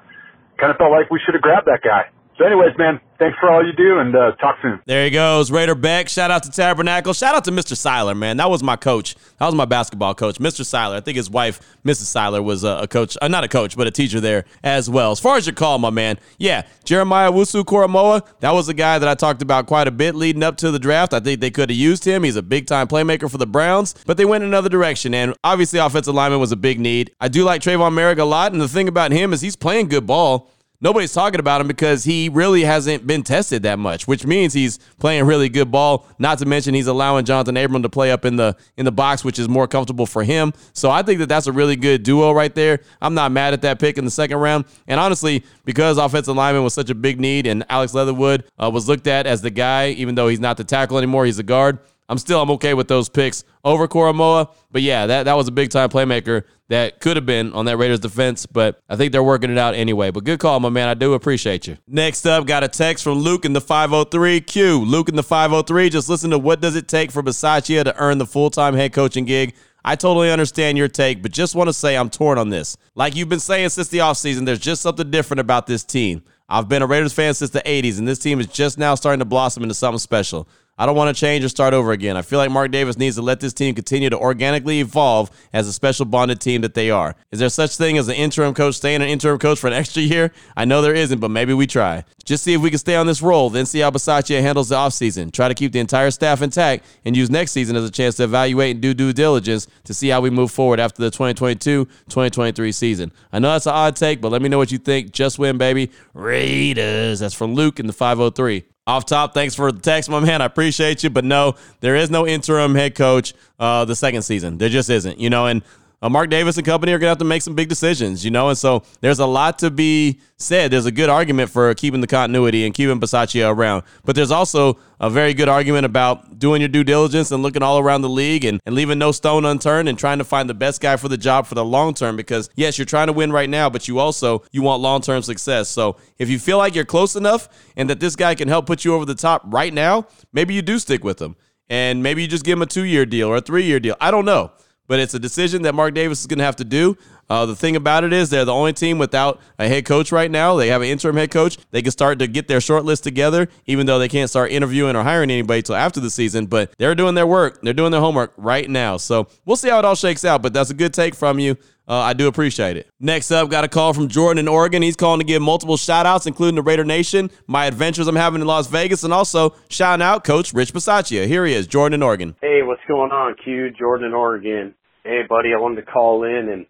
kind 0.59 0.71
of 0.71 0.77
felt 0.77 0.91
like 0.91 1.09
we 1.11 1.19
should 1.23 1.35
have 1.35 1.43
grabbed 1.43 1.67
that 1.67 1.81
guy. 1.83 2.11
So, 2.37 2.45
anyways, 2.45 2.75
man, 2.77 2.99
thanks 3.19 3.37
for 3.39 3.51
all 3.51 3.65
you 3.65 3.73
do 3.73 3.99
and 3.99 4.15
uh, 4.15 4.31
talk 4.37 4.57
soon. 4.61 4.79
There 4.85 5.03
he 5.03 5.11
goes, 5.11 5.51
Raider 5.51 5.75
Beck. 5.75 6.09
Shout 6.09 6.31
out 6.31 6.43
to 6.43 6.51
Tabernacle. 6.51 7.13
Shout 7.13 7.35
out 7.35 7.45
to 7.45 7.51
Mr. 7.51 7.75
Seiler, 7.77 8.15
man. 8.15 8.37
That 8.37 8.49
was 8.49 8.63
my 8.63 8.75
coach. 8.75 9.15
That 9.37 9.45
was 9.45 9.55
my 9.55 9.65
basketball 9.65 10.15
coach, 10.15 10.37
Mr. 10.37 10.65
Seiler. 10.65 10.95
I 10.95 11.01
think 11.01 11.17
his 11.17 11.29
wife, 11.29 11.59
Mrs. 11.85 12.05
Seiler, 12.05 12.41
was 12.41 12.63
a, 12.63 12.87
coach, 12.89 13.17
uh, 13.21 13.27
not 13.27 13.43
a 13.43 13.47
coach, 13.47 13.77
but 13.77 13.85
a 13.85 13.91
teacher 13.91 14.19
there 14.19 14.45
as 14.63 14.89
well. 14.89 15.11
As 15.11 15.19
far 15.19 15.37
as 15.37 15.45
your 15.45 15.53
call, 15.53 15.77
my 15.77 15.89
man, 15.89 16.17
yeah, 16.37 16.65
Jeremiah 16.83 17.31
Owusu-Koramoah, 17.31 18.39
that 18.39 18.53
was 18.53 18.69
a 18.69 18.73
guy 18.73 18.97
that 18.97 19.07
I 19.07 19.15
talked 19.15 19.41
about 19.41 19.67
quite 19.67 19.87
a 19.87 19.91
bit 19.91 20.15
leading 20.15 20.43
up 20.43 20.57
to 20.57 20.71
the 20.71 20.79
draft. 20.79 21.13
I 21.13 21.19
think 21.19 21.41
they 21.41 21.51
could 21.51 21.69
have 21.69 21.77
used 21.77 22.05
him. 22.05 22.23
He's 22.23 22.35
a 22.35 22.41
big 22.41 22.65
time 22.65 22.87
playmaker 22.87 23.29
for 23.29 23.37
the 23.37 23.47
Browns, 23.47 23.95
but 24.05 24.17
they 24.17 24.25
went 24.25 24.43
another 24.43 24.69
direction. 24.69 25.13
And 25.13 25.35
obviously, 25.43 25.79
offensive 25.79 26.15
lineman 26.15 26.39
was 26.39 26.51
a 26.51 26.57
big 26.57 26.79
need. 26.79 27.11
I 27.19 27.27
do 27.27 27.43
like 27.43 27.61
Trayvon 27.61 27.93
Moehrig 27.93 28.19
a 28.19 28.23
lot. 28.23 28.53
And 28.53 28.61
the 28.61 28.67
thing 28.67 28.87
about 28.87 29.11
him 29.11 29.33
is 29.33 29.41
he's 29.41 29.55
playing 29.55 29.89
good 29.89 30.07
ball 30.07 30.49
nobody's 30.81 31.13
talking 31.13 31.39
about 31.39 31.61
him 31.61 31.67
because 31.67 32.03
he 32.03 32.29
really 32.29 32.63
hasn't 32.63 33.05
been 33.05 33.23
tested 33.23 33.63
that 33.63 33.79
much, 33.79 34.07
which 34.07 34.25
means 34.25 34.53
he's 34.53 34.77
playing 34.99 35.25
really 35.25 35.49
good 35.49 35.71
ball. 35.71 36.05
Not 36.17 36.37
to 36.39 36.45
mention 36.45 36.73
he's 36.73 36.87
allowing 36.87 37.25
Jonathan 37.25 37.57
Abram 37.57 37.83
to 37.83 37.89
play 37.89 38.11
up 38.11 38.25
in 38.25 38.35
the 38.35 38.55
in 38.77 38.85
the 38.85 38.91
box, 38.91 39.23
which 39.23 39.39
is 39.39 39.49
more 39.49 39.67
comfortable 39.67 40.05
for 40.05 40.23
him. 40.23 40.53
So 40.73 40.89
I 40.89 41.03
think 41.03 41.19
that 41.19 41.27
that's 41.29 41.47
a 41.47 41.51
really 41.51 41.75
good 41.75 42.03
duo 42.03 42.31
right 42.31 42.53
there. 42.53 42.79
I'm 43.01 43.13
not 43.13 43.31
mad 43.31 43.53
at 43.53 43.61
that 43.63 43.79
pick 43.79 43.97
in 43.97 44.05
the 44.05 44.11
second 44.11 44.37
round. 44.37 44.65
And 44.87 44.99
honestly, 44.99 45.43
because 45.65 45.97
offensive 45.97 46.35
lineman 46.35 46.63
was 46.63 46.73
such 46.73 46.89
a 46.89 46.95
big 46.95 47.19
need, 47.19 47.47
and 47.47 47.65
Alex 47.69 47.93
Leatherwood 47.93 48.45
uh, 48.57 48.69
was 48.71 48.87
looked 48.87 49.07
at 49.07 49.25
as 49.25 49.41
the 49.41 49.51
guy, 49.51 49.89
even 49.89 50.15
though 50.15 50.27
he's 50.27 50.39
not 50.39 50.57
the 50.57 50.63
tackle 50.63 50.97
anymore, 50.97 51.25
he's 51.25 51.39
a 51.39 51.43
guard. 51.43 51.79
I'm 52.09 52.17
still 52.17 52.41
I'm 52.41 52.49
okay 52.51 52.73
with 52.73 52.87
those 52.87 53.07
picks 53.07 53.43
over 53.63 53.87
Koramoah. 53.87 54.51
But 54.71 54.81
yeah, 54.81 55.05
that, 55.05 55.23
that 55.23 55.37
was 55.37 55.47
a 55.47 55.51
big 55.51 55.69
time 55.69 55.89
playmaker 55.89 56.43
that 56.69 56.99
could 56.99 57.15
have 57.15 57.25
been 57.25 57.53
on 57.53 57.65
that 57.65 57.77
Raiders 57.77 57.99
defense, 57.99 58.45
but 58.45 58.79
I 58.89 58.95
think 58.95 59.11
they're 59.11 59.23
working 59.23 59.51
it 59.51 59.57
out 59.57 59.73
anyway. 59.75 60.11
But 60.11 60.23
good 60.23 60.39
call, 60.39 60.59
my 60.59 60.69
man. 60.69 60.87
I 60.87 60.93
do 60.93 61.13
appreciate 61.13 61.67
you. 61.67 61.77
Next 61.87 62.25
up, 62.25 62.45
got 62.45 62.63
a 62.63 62.67
text 62.67 63.03
from 63.03 63.19
Luke 63.19 63.45
in 63.45 63.53
the 63.53 63.61
503. 63.61 64.41
Q. 64.41 64.79
Luke 64.79 65.09
in 65.09 65.15
the 65.15 65.23
503. 65.23 65.89
Just 65.89 66.09
listen 66.09 66.31
to 66.31 66.39
what 66.39 66.61
does 66.61 66.75
it 66.75 66.87
take 66.87 67.11
for 67.11 67.23
Bisaccia 67.23 67.83
to 67.83 67.95
earn 67.97 68.17
the 68.17 68.25
full 68.25 68.49
time 68.49 68.73
head 68.73 68.91
coaching 68.91 69.25
gig. 69.25 69.55
I 69.83 69.95
totally 69.95 70.29
understand 70.29 70.77
your 70.77 70.89
take, 70.89 71.21
but 71.21 71.31
just 71.31 71.55
want 71.55 71.69
to 71.69 71.73
say 71.73 71.95
I'm 71.95 72.09
torn 72.09 72.37
on 72.37 72.49
this. 72.49 72.75
Like 72.95 73.15
you've 73.15 73.29
been 73.29 73.39
saying 73.39 73.69
since 73.69 73.87
the 73.87 73.99
offseason, 73.99 74.45
there's 74.45 74.59
just 74.59 74.81
something 74.81 75.09
different 75.09 75.39
about 75.39 75.67
this 75.67 75.83
team. 75.83 76.23
I've 76.49 76.67
been 76.67 76.81
a 76.81 76.87
Raiders 76.87 77.13
fan 77.13 77.33
since 77.33 77.51
the 77.51 77.61
80s, 77.61 77.99
and 77.99 78.07
this 78.07 78.19
team 78.19 78.39
is 78.39 78.47
just 78.47 78.77
now 78.77 78.95
starting 78.95 79.19
to 79.19 79.25
blossom 79.25 79.63
into 79.63 79.75
something 79.75 79.99
special. 79.99 80.47
I 80.79 80.85
don't 80.85 80.95
want 80.95 81.13
to 81.13 81.19
change 81.19 81.43
or 81.43 81.49
start 81.49 81.73
over 81.73 81.91
again. 81.91 82.15
I 82.15 82.21
feel 82.21 82.39
like 82.39 82.49
Mark 82.49 82.71
Davis 82.71 82.97
needs 82.97 83.17
to 83.17 83.21
let 83.21 83.41
this 83.41 83.51
team 83.51 83.75
continue 83.75 84.09
to 84.09 84.17
organically 84.17 84.79
evolve 84.79 85.29
as 85.51 85.67
a 85.67 85.73
special 85.73 86.05
bonded 86.05 86.39
team 86.39 86.61
that 86.61 86.73
they 86.73 86.89
are. 86.89 87.17
Is 87.31 87.39
there 87.39 87.49
such 87.49 87.75
thing 87.75 87.97
as 87.97 88.07
an 88.07 88.15
interim 88.15 88.53
coach 88.53 88.75
staying 88.75 89.01
an 89.01 89.09
interim 89.09 89.39
coach 89.39 89.59
for 89.59 89.67
an 89.67 89.73
extra 89.81 90.01
year? 90.01 90.31
I 90.55 90.63
know 90.63 90.81
there 90.81 90.95
isn't, 90.95 91.19
but 91.19 91.31
maybe 91.31 91.53
we 91.53 91.67
try. 91.67 92.05
Just 92.23 92.45
see 92.45 92.53
if 92.53 92.61
we 92.61 92.69
can 92.69 92.79
stay 92.79 92.95
on 92.95 93.07
this 93.07 93.21
roll, 93.21 93.49
then 93.49 93.65
see 93.65 93.79
how 93.79 93.91
Bisaccia 93.91 94.39
handles 94.39 94.69
the 94.69 94.75
offseason. 94.75 95.33
Try 95.33 95.49
to 95.49 95.53
keep 95.53 95.73
the 95.73 95.79
entire 95.79 96.11
staff 96.11 96.41
intact 96.41 96.85
and 97.03 97.17
use 97.17 97.29
next 97.29 97.51
season 97.51 97.75
as 97.75 97.83
a 97.83 97.91
chance 97.91 98.15
to 98.15 98.23
evaluate 98.23 98.75
and 98.75 98.81
do 98.81 98.93
due 98.93 99.11
diligence 99.11 99.67
to 99.83 99.93
see 99.93 100.07
how 100.07 100.21
we 100.21 100.29
move 100.29 100.49
forward 100.49 100.79
after 100.79 101.01
the 101.01 101.11
2022-2023 101.11 102.73
season. 102.73 103.11
I 103.33 103.39
know 103.39 103.51
that's 103.51 103.65
an 103.65 103.73
odd 103.73 103.97
take, 103.97 104.21
but 104.21 104.31
let 104.31 104.41
me 104.41 104.47
know 104.47 104.57
what 104.57 104.71
you 104.71 104.77
think. 104.77 105.11
Just 105.11 105.39
win, 105.39 105.57
baby. 105.57 105.91
Raiders. 106.13 107.19
That's 107.19 107.33
from 107.33 107.53
Luke 107.53 107.81
in 107.81 107.87
the 107.87 107.93
503. 107.93 108.63
Off 108.89 109.05
top, 109.05 109.35
thanks 109.35 109.53
for 109.53 109.71
the 109.71 109.79
text, 109.79 110.09
my 110.09 110.19
man. 110.19 110.41
I 110.41 110.45
appreciate 110.45 111.03
you. 111.03 111.11
But 111.11 111.23
no, 111.23 111.53
there 111.79 111.95
is 111.95 112.09
no 112.09 112.25
interim 112.25 112.73
head 112.73 112.95
coach 112.95 113.35
uh, 113.59 113.85
the 113.85 113.95
second 113.95 114.23
season. 114.23 114.57
There 114.57 114.67
just 114.67 114.89
isn't, 114.89 115.19
you 115.19 115.29
know. 115.29 115.45
And 115.45 115.61
uh, 116.01 116.09
Mark 116.09 116.29
Davis 116.29 116.57
and 116.57 116.65
company 116.65 116.93
are 116.93 116.97
going 116.97 117.07
to 117.07 117.11
have 117.11 117.17
to 117.17 117.25
make 117.25 117.41
some 117.41 117.55
big 117.55 117.67
decisions, 117.67 118.23
you 118.23 118.31
know? 118.31 118.49
And 118.49 118.57
so 118.57 118.83
there's 119.01 119.19
a 119.19 119.25
lot 119.25 119.59
to 119.59 119.69
be 119.69 120.19
said. 120.37 120.71
There's 120.71 120.85
a 120.85 120.91
good 120.91 121.09
argument 121.09 121.49
for 121.49 121.73
keeping 121.73 121.99
the 121.99 122.07
continuity 122.07 122.65
and 122.65 122.73
keeping 122.73 122.99
Bisaccia 122.99 123.53
around. 123.53 123.83
But 124.05 124.15
there's 124.15 124.31
also 124.31 124.79
a 125.01 125.09
very 125.09 125.33
good 125.33 125.49
argument 125.49 125.85
about 125.85 126.39
doing 126.39 126.61
your 126.61 126.69
due 126.69 126.85
diligence 126.85 127.31
and 127.31 127.43
looking 127.43 127.61
all 127.61 127.79
around 127.79 128.01
the 128.01 128.09
league 128.09 128.45
and, 128.45 128.61
and 128.65 128.75
leaving 128.75 128.97
no 128.97 129.11
stone 129.11 129.43
unturned 129.43 129.89
and 129.89 129.99
trying 129.99 130.19
to 130.19 130.23
find 130.23 130.49
the 130.49 130.53
best 130.53 130.79
guy 130.79 130.95
for 130.95 131.09
the 131.09 131.17
job 131.17 131.45
for 131.45 131.55
the 131.55 131.65
long 131.65 131.93
term. 131.93 132.15
Because 132.15 132.49
yes, 132.55 132.77
you're 132.77 132.85
trying 132.85 133.07
to 133.07 133.13
win 133.13 133.31
right 133.31 133.49
now, 133.49 133.69
but 133.69 133.87
you 133.89 133.99
also 133.99 134.43
you 134.51 134.61
want 134.61 134.81
long 134.81 135.01
term 135.01 135.21
success. 135.21 135.67
So 135.67 135.97
if 136.17 136.29
you 136.29 136.39
feel 136.39 136.57
like 136.57 136.75
you're 136.75 136.85
close 136.85 137.17
enough 137.17 137.49
and 137.75 137.89
that 137.89 137.99
this 137.99 138.15
guy 138.15 138.35
can 138.35 138.47
help 138.47 138.65
put 138.65 138.85
you 138.85 138.93
over 138.93 139.03
the 139.05 139.15
top 139.15 139.43
right 139.45 139.73
now, 139.73 140.07
maybe 140.31 140.53
you 140.53 140.61
do 140.61 140.79
stick 140.79 141.03
with 141.03 141.21
him. 141.21 141.35
And 141.71 142.01
maybe 142.01 142.21
you 142.23 142.27
just 142.27 142.45
give 142.45 142.57
him 142.57 142.63
a 142.63 142.65
two 142.65 142.83
year 142.83 143.05
deal 143.05 143.27
or 143.27 143.35
a 143.35 143.41
three 143.41 143.63
year 143.63 143.79
deal. 143.79 143.95
I 143.99 144.11
don't 144.11 144.25
know 144.25 144.51
but 144.89 144.99
it's 144.99 145.13
a 145.13 145.19
decision 145.19 145.61
that 145.61 145.75
Mark 145.75 145.93
Davis 145.93 146.19
is 146.19 146.27
going 146.27 146.39
to 146.39 146.43
have 146.43 146.57
to 146.57 146.65
do. 146.65 146.97
Uh, 147.29 147.45
the 147.45 147.55
thing 147.55 147.75
about 147.75 148.03
it 148.03 148.11
is 148.11 148.31
they're 148.31 148.43
the 148.43 148.51
only 148.51 148.73
team 148.73 148.97
without 148.97 149.39
a 149.59 149.67
head 149.67 149.85
coach 149.85 150.11
right 150.11 150.31
now. 150.31 150.55
They 150.55 150.69
have 150.69 150.81
an 150.81 150.87
interim 150.87 151.15
head 151.15 151.29
coach. 151.29 151.59
They 151.69 151.83
can 151.83 151.91
start 151.91 152.17
to 152.19 152.27
get 152.27 152.47
their 152.47 152.59
short 152.59 152.85
list 152.85 153.03
together, 153.03 153.47
even 153.67 153.85
though 153.85 153.99
they 153.99 154.07
can't 154.07 154.31
start 154.31 154.49
interviewing 154.51 154.95
or 154.95 155.03
hiring 155.03 155.29
anybody 155.29 155.61
till 155.61 155.75
after 155.75 155.99
the 155.99 156.09
season. 156.09 156.47
But 156.47 156.73
they're 156.79 156.95
doing 156.95 157.13
their 157.13 157.27
work. 157.27 157.61
They're 157.61 157.73
doing 157.73 157.91
their 157.91 158.01
homework 158.01 158.33
right 158.35 158.67
now. 158.67 158.97
So 158.97 159.27
we'll 159.45 159.57
see 159.57 159.69
how 159.69 159.77
it 159.77 159.85
all 159.85 159.93
shakes 159.93 160.25
out. 160.25 160.41
But 160.41 160.53
that's 160.53 160.71
a 160.71 160.73
good 160.73 160.93
take 160.93 161.13
from 161.13 161.37
you. 161.37 161.55
Uh, 161.89 161.99
I 161.99 162.13
do 162.13 162.27
appreciate 162.27 162.77
it. 162.77 162.87
Next 162.99 163.31
up, 163.31 163.49
got 163.49 163.63
a 163.63 163.67
call 163.67 163.93
from 163.93 164.07
Jordan 164.07 164.39
in 164.39 164.47
Oregon. 164.47 164.81
He's 164.81 164.95
calling 164.95 165.19
to 165.19 165.25
give 165.25 165.41
multiple 165.41 165.75
shout 165.75 166.05
outs, 166.05 166.25
including 166.25 166.55
the 166.55 166.61
Raider 166.61 166.85
Nation, 166.85 167.31
my 167.47 167.65
adventures 167.65 168.07
I'm 168.07 168.15
having 168.15 168.41
in 168.41 168.47
Las 168.47 168.67
Vegas, 168.67 169.03
and 169.03 169.11
also 169.11 169.55
shouting 169.69 170.03
out 170.03 170.23
Coach 170.23 170.53
Rich 170.53 170.73
Bisaccia. 170.73 171.27
Here 171.27 171.45
he 171.45 171.53
is, 171.53 171.67
Jordan 171.67 171.95
in 171.95 172.03
Oregon. 172.03 172.35
Hey, 172.41 172.61
what's 172.63 172.81
going 172.87 173.11
on, 173.11 173.35
Q? 173.43 173.71
Jordan 173.77 174.07
in 174.07 174.13
Oregon. 174.13 174.75
Hey, 175.03 175.21
buddy, 175.27 175.49
I 175.53 175.59
wanted 175.59 175.85
to 175.85 175.91
call 175.91 176.23
in 176.23 176.49
and 176.49 176.65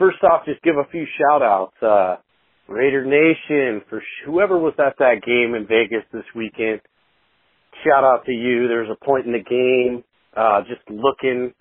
first 0.00 0.24
off, 0.24 0.46
just 0.46 0.62
give 0.62 0.76
a 0.76 0.90
few 0.90 1.04
shout 1.18 1.42
outs. 1.42 1.76
Uh, 1.80 2.16
Raider 2.66 3.04
Nation, 3.04 3.82
for 3.88 4.02
whoever 4.24 4.58
was 4.58 4.74
at 4.78 4.96
that 4.98 5.22
game 5.24 5.54
in 5.54 5.66
Vegas 5.66 6.04
this 6.12 6.24
weekend, 6.34 6.80
shout 7.84 8.02
out 8.02 8.24
to 8.26 8.32
you. 8.32 8.66
There 8.66 8.82
was 8.82 8.96
a 9.00 9.04
point 9.04 9.26
in 9.26 9.32
the 9.32 9.38
game, 9.38 10.02
uh, 10.36 10.62
just 10.62 10.80
looking 10.88 11.52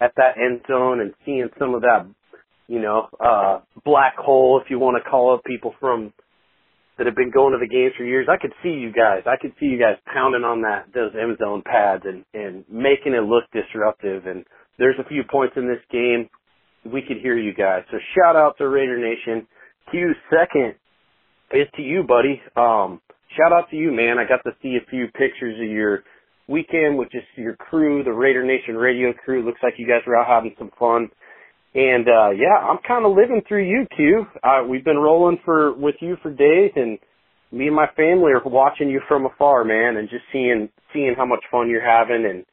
at 0.00 0.12
that 0.16 0.36
end 0.36 0.62
zone 0.66 1.00
and 1.00 1.14
seeing 1.24 1.48
some 1.58 1.74
of 1.74 1.82
that, 1.82 2.06
you 2.66 2.80
know, 2.80 3.08
uh, 3.20 3.60
black 3.84 4.16
hole, 4.16 4.60
if 4.64 4.70
you 4.70 4.78
want 4.78 5.02
to 5.02 5.08
call 5.08 5.34
it, 5.34 5.44
people 5.44 5.74
from 5.80 6.12
that 6.96 7.06
have 7.06 7.16
been 7.16 7.32
going 7.32 7.52
to 7.52 7.58
the 7.58 7.68
games 7.68 7.92
for 7.96 8.04
years. 8.04 8.28
I 8.30 8.40
could 8.40 8.52
see 8.62 8.70
you 8.70 8.92
guys. 8.92 9.22
I 9.26 9.36
could 9.40 9.52
see 9.58 9.66
you 9.66 9.78
guys 9.78 9.96
pounding 10.12 10.44
on 10.44 10.62
that 10.62 10.86
those 10.94 11.12
end 11.20 11.36
zone 11.38 11.62
pads 11.64 12.04
and 12.06 12.24
and 12.34 12.64
making 12.70 13.14
it 13.14 13.24
look 13.24 13.44
disruptive. 13.52 14.26
And 14.26 14.44
there's 14.78 14.98
a 14.98 15.08
few 15.08 15.22
points 15.28 15.54
in 15.56 15.66
this 15.66 15.82
game 15.90 16.28
we 16.84 17.02
could 17.02 17.18
hear 17.18 17.36
you 17.36 17.54
guys. 17.54 17.82
So 17.90 17.98
shout 18.14 18.36
out 18.36 18.56
to 18.58 18.68
Raider 18.68 18.98
Nation. 18.98 19.46
Q 19.90 20.12
second 20.30 20.74
is 21.52 21.66
to 21.76 21.82
you, 21.82 22.02
buddy. 22.02 22.40
Um, 22.56 23.00
shout 23.36 23.52
out 23.52 23.70
to 23.70 23.76
you, 23.76 23.90
man. 23.90 24.18
I 24.18 24.28
got 24.28 24.42
to 24.48 24.56
see 24.62 24.76
a 24.76 24.90
few 24.90 25.06
pictures 25.06 25.58
of 25.60 25.68
your 25.68 26.04
weekend 26.48 26.98
with 26.98 27.10
just 27.10 27.26
your 27.36 27.56
crew, 27.56 28.04
the 28.04 28.12
Raider 28.12 28.44
Nation 28.44 28.76
radio 28.76 29.12
crew. 29.12 29.44
Looks 29.44 29.60
like 29.62 29.74
you 29.78 29.86
guys 29.86 30.02
were 30.06 30.16
out 30.16 30.26
having 30.26 30.54
some 30.58 30.70
fun. 30.78 31.08
And 31.74 32.06
uh 32.08 32.30
yeah, 32.30 32.54
I'm 32.62 32.78
kind 32.86 33.04
of 33.04 33.16
living 33.16 33.42
through 33.48 33.64
you, 33.68 33.86
Q. 33.96 34.26
Uh, 34.42 34.64
we've 34.68 34.84
been 34.84 34.98
rolling 34.98 35.38
for 35.44 35.72
with 35.72 35.96
you 36.00 36.16
for 36.22 36.30
days, 36.30 36.70
and 36.76 36.98
me 37.50 37.66
and 37.66 37.74
my 37.74 37.86
family 37.96 38.32
are 38.32 38.42
watching 38.44 38.88
you 38.88 39.00
from 39.08 39.26
afar, 39.26 39.64
man, 39.64 39.96
and 39.96 40.08
just 40.08 40.24
seeing 40.32 40.68
seeing 40.92 41.14
how 41.16 41.26
much 41.26 41.42
fun 41.50 41.68
you're 41.68 41.84
having, 41.84 42.24
and 42.24 42.44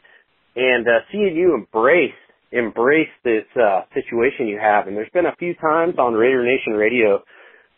and 0.55 0.87
uh, 0.87 0.99
seeing 1.11 1.35
you 1.35 1.53
embrace 1.53 2.17
embrace 2.51 3.09
this 3.23 3.45
uh, 3.55 3.81
situation 3.93 4.47
you 4.47 4.59
have. 4.59 4.87
And 4.87 4.97
there's 4.97 5.09
been 5.13 5.25
a 5.25 5.35
few 5.37 5.55
times 5.55 5.95
on 5.97 6.13
Raider 6.13 6.43
Nation 6.43 6.73
Radio 6.73 7.21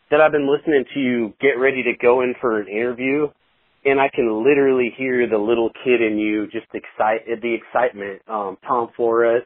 that 0.10 0.22
I've 0.22 0.32
been 0.32 0.50
listening 0.50 0.86
to 0.94 1.00
you 1.00 1.34
get 1.42 1.60
ready 1.60 1.84
to 1.84 1.94
go 2.02 2.22
in 2.22 2.36
for 2.40 2.60
an 2.60 2.68
interview, 2.68 3.28
and 3.86 4.00
I 4.00 4.10
can 4.14 4.44
literally 4.44 4.94
hear 4.98 5.28
the 5.28 5.38
little 5.38 5.72
kid 5.84 6.02
in 6.02 6.18
you 6.18 6.46
just 6.46 6.68
excite 6.74 7.26
the 7.28 7.54
excitement. 7.54 8.22
Um, 8.28 8.58
Tom 8.66 8.90
Flores, 8.96 9.44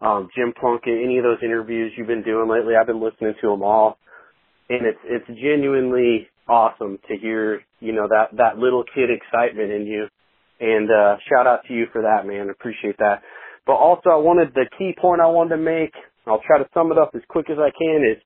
um, 0.00 0.28
Jim 0.36 0.52
Plunkett, 0.58 1.02
any 1.02 1.18
of 1.18 1.24
those 1.24 1.38
interviews 1.42 1.92
you've 1.96 2.06
been 2.06 2.22
doing 2.22 2.48
lately, 2.48 2.74
I've 2.78 2.86
been 2.86 3.02
listening 3.02 3.34
to 3.40 3.48
them 3.48 3.62
all, 3.62 3.98
and 4.68 4.86
it's 4.86 4.98
it's 5.04 5.26
genuinely 5.40 6.28
awesome 6.48 6.98
to 7.08 7.16
hear 7.16 7.62
you 7.80 7.92
know 7.92 8.08
that 8.08 8.36
that 8.36 8.58
little 8.58 8.84
kid 8.94 9.10
excitement 9.10 9.72
in 9.72 9.86
you. 9.86 10.06
And 10.60 10.90
uh, 10.90 11.16
shout 11.28 11.46
out 11.46 11.60
to 11.68 11.74
you 11.74 11.86
for 11.92 12.02
that, 12.02 12.26
man. 12.26 12.50
Appreciate 12.50 12.98
that. 12.98 13.22
But 13.66 13.74
also, 13.74 14.10
I 14.10 14.16
wanted 14.16 14.54
the 14.54 14.66
key 14.76 14.92
point 15.00 15.20
I 15.20 15.26
wanted 15.26 15.56
to 15.56 15.62
make. 15.62 15.92
I'll 16.26 16.42
try 16.46 16.58
to 16.58 16.68
sum 16.74 16.90
it 16.90 16.98
up 16.98 17.12
as 17.14 17.22
quick 17.28 17.48
as 17.50 17.58
I 17.58 17.70
can. 17.70 18.04
Is 18.04 18.22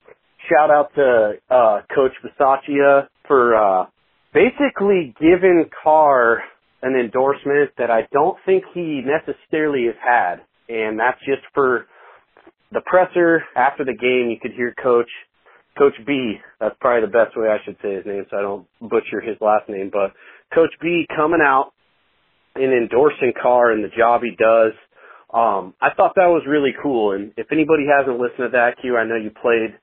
shout 0.49 0.71
out 0.71 0.95
to 0.95 1.35
uh, 1.51 1.81
Coach 1.95 2.13
Bisaccia 2.25 3.09
for 3.27 3.55
uh, 3.57 3.87
basically 4.33 5.15
giving 5.21 5.67
Carr 5.83 6.43
an 6.83 6.97
endorsement 6.97 7.71
that 7.79 7.91
I 7.91 8.09
don't 8.13 8.37
think 8.45 8.65
he 8.75 9.03
necessarily 9.05 9.87
has 9.87 9.95
had, 10.03 10.37
and 10.69 10.99
that's 10.99 11.19
just 11.21 11.43
for 11.55 11.87
the 12.73 12.81
presser 12.87 13.43
after 13.57 13.85
the 13.85 13.95
game. 13.95 14.31
You 14.31 14.39
could 14.41 14.53
hear 14.53 14.75
Coach 14.83 15.11
Coach 15.79 15.95
B. 16.07 16.35
That's 16.61 16.77
probably 16.81 17.07
the 17.07 17.13
best 17.13 17.37
way 17.37 17.49
I 17.49 17.59
should 17.65 17.77
say 17.83 17.95
his 17.95 18.07
name, 18.07 18.27
so 18.31 18.37
I 18.37 18.43
don't 18.43 18.67
butcher 18.81 19.21
his 19.21 19.37
last 19.41 19.69
name. 19.69 19.91
But 19.93 20.13
Coach 20.55 20.73
B 20.81 21.07
coming 21.15 21.41
out 21.43 21.73
and 22.55 22.73
endorsing 22.73 23.33
Carr 23.41 23.73
and 23.73 23.83
the 23.83 23.89
job 23.97 24.23
he 24.23 24.37
does 24.37 24.73
um, 25.33 25.73
I 25.81 25.89
thought 25.97 26.13
that 26.17 26.29
was 26.29 26.45
really 26.47 26.75
cool. 26.83 27.13
And 27.13 27.33
if 27.39 27.47
anybody 27.51 27.85
hasn't 27.89 28.21
listened 28.21 28.53
to 28.53 28.53
that, 28.53 28.77
Q, 28.81 28.97
I 28.97 29.05
know 29.05 29.17
you 29.17 29.31
played 29.31 29.79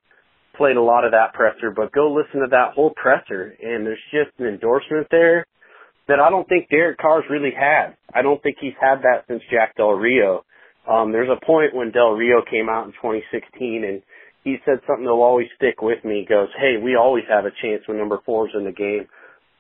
played 0.55 0.77
a 0.77 0.81
lot 0.81 1.05
of 1.05 1.11
that 1.11 1.33
presser, 1.33 1.71
but 1.71 1.91
go 1.93 2.11
listen 2.11 2.41
to 2.41 2.47
that 2.51 2.73
whole 2.75 2.91
presser. 2.91 3.55
And 3.61 3.85
there's 3.85 3.97
just 4.11 4.37
an 4.39 4.45
endorsement 4.45 5.07
there 5.09 5.45
that 6.07 6.19
I 6.19 6.29
don't 6.29 6.47
think 6.47 6.69
Derek 6.69 6.97
Carr's 6.99 7.23
really 7.29 7.53
had. 7.57 7.95
I 8.13 8.21
don't 8.21 8.43
think 8.43 8.57
he's 8.59 8.77
had 8.79 9.01
that 9.01 9.23
since 9.27 9.41
Jack 9.49 9.77
Del 9.77 9.91
Rio. 9.91 10.43
Um, 10.89 11.11
there's 11.11 11.29
a 11.29 11.45
point 11.45 11.75
when 11.75 11.91
Del 11.91 12.11
Rio 12.11 12.41
came 12.49 12.67
out 12.67 12.85
in 12.85 12.91
2016 12.93 13.83
and 13.83 14.01
he 14.43 14.57
said 14.65 14.79
something 14.87 15.05
that'll 15.05 15.21
always 15.21 15.47
stick 15.55 15.81
with 15.81 16.03
me. 16.03 16.21
He 16.21 16.25
goes, 16.25 16.49
Hey, 16.57 16.77
we 16.81 16.95
always 16.95 17.25
have 17.29 17.45
a 17.45 17.51
chance 17.61 17.83
when 17.85 17.97
number 17.97 18.19
four's 18.25 18.51
in 18.55 18.63
the 18.65 18.71
game. 18.71 19.07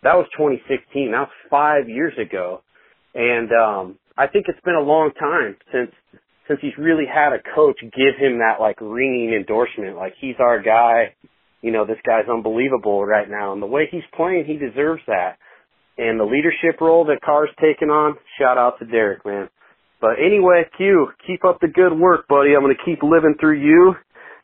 That 0.01 0.15
was 0.15 0.25
2016. 0.37 1.11
That 1.11 1.19
was 1.19 1.29
five 1.49 1.87
years 1.87 2.13
ago. 2.17 2.61
And, 3.13 3.51
um, 3.51 3.99
I 4.19 4.27
think 4.27 4.47
it's 4.49 4.59
been 4.65 4.75
a 4.75 4.81
long 4.81 5.11
time 5.17 5.55
since 5.71 5.91
since 6.49 6.59
he's 6.61 6.77
really 6.77 7.05
had 7.05 7.31
a 7.31 7.39
coach 7.55 7.77
give 7.81 8.17
him 8.19 8.39
that 8.39 8.59
like 8.59 8.81
ringing 8.81 9.33
endorsement, 9.33 9.95
like 9.95 10.13
he's 10.19 10.35
our 10.39 10.61
guy. 10.61 11.15
You 11.61 11.71
know, 11.71 11.85
this 11.85 11.99
guy's 12.05 12.27
unbelievable 12.27 13.05
right 13.05 13.29
now, 13.29 13.53
and 13.53 13.61
the 13.61 13.67
way 13.67 13.87
he's 13.89 14.03
playing, 14.15 14.45
he 14.45 14.57
deserves 14.57 15.01
that. 15.07 15.37
And 15.97 16.19
the 16.19 16.25
leadership 16.25 16.81
role 16.81 17.05
that 17.05 17.21
Carr's 17.23 17.49
taken 17.61 17.89
on, 17.89 18.15
shout 18.39 18.57
out 18.57 18.79
to 18.79 18.85
Derek, 18.85 19.25
man. 19.25 19.49
But 20.01 20.15
anyway, 20.23 20.63
Q, 20.77 21.09
keep 21.25 21.43
up 21.43 21.59
the 21.59 21.67
good 21.67 21.93
work, 21.97 22.27
buddy. 22.27 22.55
I'm 22.55 22.61
going 22.61 22.75
to 22.75 22.83
keep 22.85 23.03
living 23.03 23.35
through 23.39 23.59
you 23.59 23.95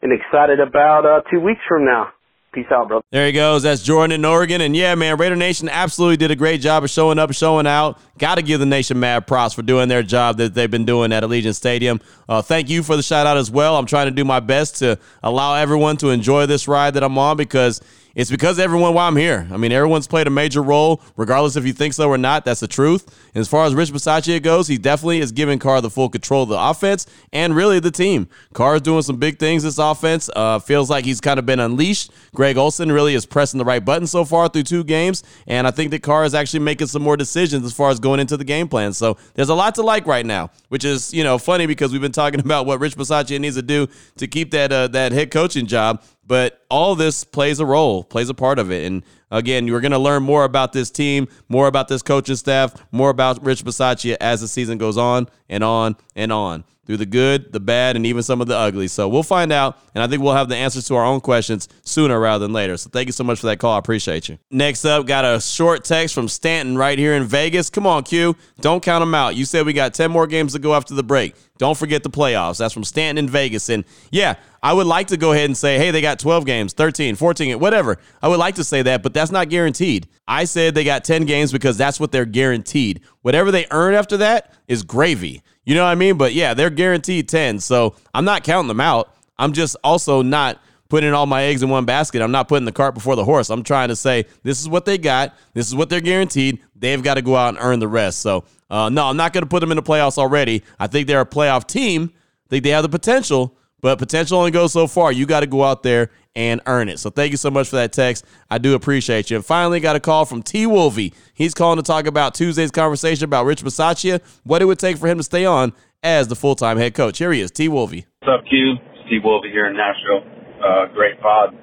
and 0.02 0.12
excited 0.12 0.60
about 0.60 1.06
uh, 1.06 1.22
two 1.32 1.40
weeks 1.40 1.62
from 1.68 1.86
now. 1.86 2.10
Peace 2.54 2.66
out, 2.72 2.88
bro. 2.88 3.02
There 3.12 3.26
he 3.26 3.34
goes. 3.34 3.64
That's 3.64 3.84
Jordan 3.84 4.14
in 4.14 4.24
Oregon. 4.24 4.62
And 4.62 4.74
yeah, 4.74 4.96
man, 4.96 5.18
Raider 5.18 5.36
Nation 5.36 5.68
absolutely 5.68 6.16
did 6.16 6.32
a 6.32 6.38
great 6.38 6.62
job 6.62 6.86
of 6.86 6.90
showing 6.90 7.20
up, 7.20 7.34
showing 7.34 7.68
out. 7.68 8.00
Got 8.18 8.36
to 8.36 8.42
give 8.42 8.62
the 8.62 8.66
nation 8.66 8.98
mad 8.98 9.28
props 9.28 9.54
for 9.54 9.62
doing 9.62 9.90
their 9.90 10.04
job 10.04 10.38
that 10.38 10.54
they've 10.54 10.72
been 10.72 10.86
doing 10.86 11.12
at 11.12 11.24
Allegiant 11.24 11.56
Stadium. 11.56 12.00
Uh, 12.30 12.42
thank 12.42 12.70
you 12.70 12.82
for 12.82 12.96
the 12.96 13.04
shout 13.04 13.28
out 13.28 13.36
as 13.36 13.52
well. 13.52 13.78
I'm 13.78 13.86
trying 13.86 14.06
to 14.06 14.12
do 14.12 14.24
my 14.24 14.40
best 14.40 14.78
to 14.78 14.98
allow 15.22 15.56
everyone 15.56 15.98
to 15.98 16.12
enjoy 16.12 16.46
this 16.46 16.66
ride 16.66 16.94
that 16.94 17.04
I'm 17.04 17.18
on 17.18 17.36
because 17.36 17.82
it's 18.16 18.32
because 18.32 18.60
everyone 18.60 18.94
why 18.94 19.08
I'm 19.08 19.18
here. 19.18 19.46
I 19.52 19.58
mean, 19.58 19.74
everyone's 19.74 20.08
played 20.08 20.26
a 20.26 20.30
major 20.30 20.64
role, 20.64 21.02
regardless 21.18 21.58
if 21.58 21.66
you 21.66 21.74
think 21.74 21.94
so 21.94 22.10
or 22.10 22.18
not. 22.18 22.46
That's 22.46 22.62
the 22.62 22.68
truth. 22.68 23.06
And 23.36 23.42
as 23.42 23.50
far 23.50 23.66
as 23.66 23.76
Rich 23.76 23.92
Bisaccia 23.92 24.42
goes, 24.42 24.70
he 24.70 24.78
definitely 24.78 25.20
is 25.20 25.34
giving 25.34 25.60
Carr 25.60 25.82
the 25.82 25.90
full 25.90 26.08
control 26.08 26.44
of 26.44 26.50
the 26.50 26.58
offense 26.58 27.06
and 27.34 27.54
really 27.54 27.80
the 27.82 27.92
team. 27.92 28.30
Carr 28.54 28.76
is 28.76 28.82
doing 28.82 29.02
some 29.02 29.18
big 29.18 29.38
things 29.38 29.64
this 29.64 29.78
offense. 29.78 30.30
Uh, 30.34 30.60
feels 30.60 30.90
like 30.90 31.04
he's 31.04 31.20
kind 31.20 31.38
of 31.38 31.46
been 31.46 31.60
unleashed. 31.60 32.10
Greg 32.34 32.56
Olson 32.56 32.90
really 32.90 33.16
is 33.16 33.26
pressing 33.26 33.58
the 33.58 33.66
right 33.66 33.84
button 33.84 34.08
so 34.08 34.24
far 34.24 34.48
through 34.48 34.64
two 34.64 34.86
games. 34.86 35.24
And 35.46 35.68
I 35.68 35.72
think 35.72 35.92
that 35.92 36.02
Carr 36.02 36.24
is 36.24 36.34
actually 36.34 36.62
making 36.62 36.88
some 36.88 37.02
more 37.02 37.18
decisions 37.18 37.66
as 37.66 37.74
far 37.74 37.90
as 37.90 38.00
going 38.00 38.22
into 38.22 38.38
the 38.38 38.46
game 38.46 38.70
plan. 38.70 38.94
So 38.94 39.18
there's 39.34 39.50
a 39.50 39.56
lot 39.56 39.76
to 39.76 39.82
like 39.82 40.08
right 40.08 40.26
now, 40.26 40.52
which 40.70 40.86
is, 40.86 41.14
you 41.14 41.26
know, 41.26 41.38
funny 41.38 41.66
because 41.66 41.92
we've 41.92 42.02
been 42.02 42.14
talking 42.14 42.40
about 42.46 42.66
what 42.66 42.80
Rich 42.80 42.96
Bisaccia 42.96 43.38
needs 43.42 43.58
to 43.58 43.62
do 43.62 43.88
to 44.18 44.28
keep 44.28 44.52
that 44.52 44.72
uh, 44.72 44.88
that 44.88 45.12
head 45.12 45.32
coaching 45.32 45.68
job. 45.68 46.02
But 46.28 46.66
all 46.70 46.96
this 46.96 47.24
plays 47.24 47.60
a 47.60 47.66
role, 47.66 48.04
plays 48.04 48.30
a 48.30 48.34
part 48.34 48.58
of 48.58 48.72
it. 48.72 48.86
And 48.86 49.04
again, 49.30 49.68
you're 49.68 49.82
going 49.82 49.92
to 49.92 50.00
learn 50.00 50.24
more 50.24 50.44
about 50.44 50.74
this 50.74 50.90
team, 50.90 51.28
more 51.50 51.68
about 51.68 51.88
this 51.88 52.02
coaching 52.02 52.36
staff, 52.36 52.74
more 52.92 53.10
about 53.10 53.44
Rich 53.46 53.64
Bisaccia 53.64 54.18
as 54.20 54.42
the 54.42 54.48
season 54.48 54.78
goes 54.78 54.98
on 54.98 55.28
and 55.50 55.64
on 55.64 55.96
and 56.16 56.32
on 56.32 56.64
through 56.86 56.98
the 56.98 57.06
good, 57.06 57.52
the 57.52 57.60
bad, 57.60 57.96
and 57.96 58.06
even 58.06 58.22
some 58.24 58.42
of 58.42 58.48
the 58.48 58.56
ugly. 58.56 58.88
So 58.88 59.08
we'll 59.08 59.24
find 59.24 59.52
out, 59.52 59.78
and 59.94 60.04
I 60.04 60.08
think 60.08 60.22
we'll 60.22 60.34
have 60.34 60.50
the 60.50 60.56
answers 60.56 60.88
to 60.88 60.96
our 60.96 61.06
own 61.06 61.22
questions 61.22 61.68
sooner 61.84 62.20
rather 62.20 62.46
than 62.46 62.54
later. 62.54 62.78
So 62.78 62.90
thank 62.90 63.08
you 63.08 63.12
so 63.12 63.24
much 63.24 63.40
for 63.40 63.48
that 63.48 63.60
call. 63.60 63.74
I 63.74 63.80
appreciate 63.80 64.30
you. 64.30 64.38
Next 64.52 64.86
up, 64.86 65.06
got 65.06 65.26
a 65.26 65.42
short 65.42 65.84
text 65.84 66.14
from 66.14 66.28
Stanton 66.28 66.78
right 66.78 66.98
here 66.98 67.14
in 67.14 67.24
Vegas. 67.24 67.70
Come 67.70 67.88
on, 67.88 68.04
Q. 68.04 68.36
Don't 68.62 68.84
count 68.84 69.02
them 69.02 69.16
out. 69.16 69.36
You 69.36 69.46
said 69.46 69.66
we 69.66 69.74
got 69.74 69.94
10 69.94 70.12
more 70.12 70.28
games 70.28 70.54
to 70.54 70.60
go 70.60 70.76
after 70.76 70.94
the 70.94 71.04
break. 71.04 71.36
Don't 71.58 71.78
forget 71.78 72.04
the 72.04 72.10
playoffs. 72.10 72.58
That's 72.58 72.74
from 72.74 72.84
Stanton 72.84 73.24
in 73.24 73.30
Vegas. 73.30 73.70
And 73.70 73.86
yeah, 74.12 74.36
I 74.62 74.74
would 74.74 74.88
like 74.88 75.08
to 75.08 75.18
go 75.18 75.32
ahead 75.32 75.46
and 75.46 75.56
say, 75.56 75.78
hey, 75.78 75.92
they 75.92 76.02
got 76.02 76.20
12 76.20 76.46
games, 76.46 76.74
13, 76.74 77.16
14, 77.16 77.60
whatever. 77.60 77.98
I 78.22 78.28
would 78.28 78.40
like 78.40 78.56
to 78.56 78.64
say 78.64 78.82
that, 78.82 79.04
but 79.04 79.14
that's 79.14 79.32
not 79.32 79.50
guaranteed. 79.50 80.08
I 80.28 80.46
said 80.46 80.76
they 80.76 80.84
got 80.84 81.06
10 81.06 81.26
games 81.26 81.52
because 81.52 81.78
that's 81.78 82.00
what 82.00 82.12
they're 82.12 82.26
guaranteed. 82.26 83.02
Whatever 83.22 83.52
they 83.52 83.68
earn 83.72 83.94
after 83.94 84.18
that 84.18 84.54
is 84.68 84.84
gravy. 84.84 85.44
You 85.66 85.76
know 85.76 85.84
what 85.84 85.90
I 85.90 85.96
mean? 85.96 86.18
But 86.18 86.34
yeah, 86.34 86.54
they're 86.54 86.70
guaranteed 86.70 87.28
10. 87.28 87.60
So 87.60 87.96
I'm 88.14 88.26
not 88.26 88.44
counting 88.44 88.68
them 88.68 88.80
out. 88.80 89.12
I'm 89.38 89.54
just 89.54 89.76
also 89.84 90.22
not 90.22 90.60
putting 90.88 91.14
all 91.14 91.26
my 91.26 91.44
eggs 91.44 91.64
in 91.64 91.70
one 91.70 91.86
basket. 91.86 92.22
I'm 92.22 92.32
not 92.32 92.48
putting 92.48 92.66
the 92.66 92.72
cart 92.72 92.94
before 92.94 93.16
the 93.16 93.26
horse. 93.26 93.50
I'm 93.50 93.64
trying 93.64 93.90
to 93.90 93.96
say 93.96 94.26
this 94.44 94.62
is 94.62 94.70
what 94.70 94.86
they 94.86 94.98
got. 94.98 95.36
This 95.54 95.68
is 95.68 95.76
what 95.76 95.90
they're 95.90 96.02
guaranteed. 96.02 96.62
They've 96.76 97.02
got 97.02 97.16
to 97.16 97.22
go 97.22 97.36
out 97.36 97.50
and 97.50 97.58
earn 97.60 97.80
the 97.80 97.88
rest. 97.88 98.20
So 98.20 98.46
uh, 98.70 98.90
no, 98.90 99.06
I'm 99.06 99.18
not 99.18 99.34
going 99.34 99.44
to 99.44 99.50
put 99.50 99.60
them 99.60 99.72
in 99.72 99.78
the 99.78 99.84
playoffs 99.84 100.18
already. 100.18 100.64
I 100.80 100.88
think 100.88 101.08
they're 101.08 101.22
a 101.22 101.26
playoff 101.26 101.68
team. 101.68 102.12
I 102.14 102.50
think 102.50 102.64
they 102.64 102.70
have 102.70 102.84
the 102.84 102.90
potential, 102.90 103.58
but 103.82 103.98
potential 103.98 104.38
only 104.38 104.52
goes 104.52 104.72
so 104.72 104.88
far. 104.88 105.12
You 105.12 105.26
got 105.26 105.40
to 105.40 105.48
go 105.48 105.64
out 105.64 105.84
there 105.84 106.12
and 106.36 106.62
earn 106.68 106.90
it. 106.90 107.00
So 107.00 107.10
thank 107.10 107.32
you 107.32 107.38
so 107.38 107.50
much 107.50 107.70
for 107.70 107.78
that 107.78 107.94
text. 107.94 108.26
I 108.50 108.58
do 108.58 108.76
appreciate 108.76 109.30
you. 109.30 109.38
And 109.38 109.46
finally, 109.46 109.80
got 109.80 109.96
a 109.96 110.00
call 110.00 110.26
from 110.26 110.44
T. 110.44 110.66
Wolvie. 110.66 111.14
He's 111.34 111.54
calling 111.54 111.78
to 111.78 111.84
talk 111.84 112.06
about 112.06 112.36
Tuesday's 112.36 112.72
conversation 112.72 113.24
about 113.24 113.46
Rich 113.46 113.64
Bisaccia, 113.64 114.22
what 114.44 114.62
it 114.62 114.66
would 114.66 114.80
take 114.80 114.98
for 114.98 115.08
him 115.08 115.18
to 115.18 115.24
stay 115.24 115.46
on 115.46 115.74
as 116.04 116.28
the 116.28 116.36
full 116.36 116.56
time 116.56 116.78
head 116.78 116.94
coach. 116.94 117.18
Here 117.18 117.32
he 117.32 117.42
is, 117.42 117.52
T. 117.52 117.68
Wolvie. 117.68 118.06
What's 118.20 118.40
up, 118.42 118.46
Q? 118.50 118.76
Wolvey 119.24 119.50
here 119.50 119.68
in 119.68 119.78
Nashville. 119.78 120.28
Uh, 120.60 120.94
great 120.94 121.20
pod. 121.22 121.56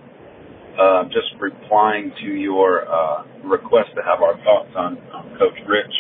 Uh, 0.73 1.05
just 1.05 1.29
replying 1.39 2.11
to 2.25 2.33
your 2.33 2.89
uh, 2.89 3.25
request 3.45 3.91
to 3.95 4.03
have 4.03 4.23
our 4.23 4.35
thoughts 4.43 4.73
on, 4.75 4.97
on 5.13 5.37
Coach 5.39 5.59
Rich. 5.69 5.93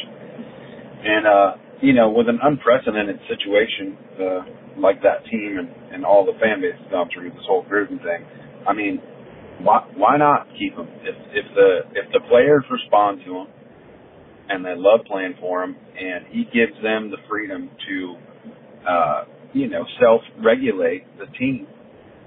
And, 1.04 1.26
uh, 1.26 1.52
you 1.82 1.92
know, 1.92 2.08
with 2.08 2.28
an 2.28 2.38
unprecedented 2.42 3.20
situation 3.28 3.98
uh, 4.16 4.80
like 4.80 5.02
that 5.02 5.26
team 5.30 5.58
and, 5.58 5.68
and 5.92 6.04
all 6.06 6.24
the 6.24 6.32
fan 6.40 6.62
base 6.62 6.78
through 7.12 7.30
this 7.30 7.44
whole 7.46 7.64
Gruden 7.64 8.00
thing, 8.02 8.24
I 8.66 8.72
mean, 8.72 9.00
why 9.60 9.86
why 9.96 10.16
not 10.16 10.48
keep 10.58 10.74
him? 10.74 10.88
If 11.02 11.16
if 11.32 11.46
the 11.54 11.70
if 11.94 12.12
the 12.12 12.20
players 12.28 12.64
respond 12.70 13.20
to 13.26 13.38
him 13.38 13.46
and 14.48 14.64
they 14.64 14.74
love 14.76 15.00
playing 15.06 15.34
for 15.40 15.62
him, 15.62 15.76
and 15.96 16.26
he 16.28 16.44
gives 16.44 16.74
them 16.82 17.10
the 17.10 17.16
freedom 17.28 17.70
to, 17.88 18.16
uh, 18.88 19.24
you 19.52 19.68
know, 19.68 19.84
self-regulate 20.00 21.06
the 21.16 21.26
team, 21.38 21.66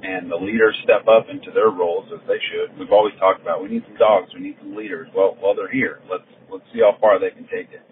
and 0.02 0.32
the 0.32 0.36
leaders 0.36 0.76
step 0.84 1.06
up 1.08 1.28
into 1.30 1.52
their 1.52 1.70
roles 1.70 2.08
as 2.14 2.22
they 2.28 2.40
should. 2.50 2.80
We've 2.80 2.92
always 2.92 3.14
talked 3.20 3.42
about 3.42 3.62
we 3.62 3.70
need 3.70 3.84
some 3.88 3.98
dogs, 3.98 4.32
we 4.34 4.42
need 4.42 4.56
some 4.60 4.76
leaders. 4.76 5.08
Well, 5.16 5.38
well, 5.42 5.56
they're 5.56 5.72
here. 5.72 6.00
Let's 6.10 6.28
let's 6.52 6.66
see 6.74 6.80
how 6.80 6.98
far 7.00 7.20
they 7.20 7.32
can 7.32 7.44
take 7.44 7.70
it. 7.72 7.84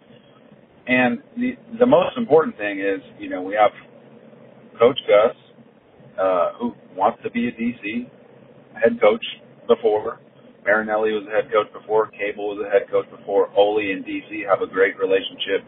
And 0.88 1.20
the 1.38 1.56
the 1.80 1.86
most 1.86 2.18
important 2.18 2.58
thing 2.58 2.80
is, 2.80 3.02
you 3.20 3.30
know, 3.30 3.41
we 3.41 3.56
have 3.56 3.72
Coach 4.80 5.00
Gus, 5.08 5.36
uh, 6.20 6.54
who 6.60 6.74
wants 6.96 7.20
to 7.24 7.32
be 7.32 7.48
a 7.48 7.52
DC 7.52 8.10
head 8.76 8.99
coach 9.01 9.24
before. 9.67 10.19
Marinelli 10.65 11.11
was 11.11 11.28
a 11.28 11.32
head 11.32 11.51
coach 11.51 11.71
before. 11.74 12.07
Cable 12.07 12.55
was 12.55 12.65
a 12.65 12.69
head 12.71 12.89
coach 12.89 13.09
before. 13.11 13.49
Ole 13.55 13.91
and 13.91 14.05
DC 14.05 14.47
have 14.47 14.61
a 14.61 14.67
great 14.67 14.97
relationship. 14.97 15.67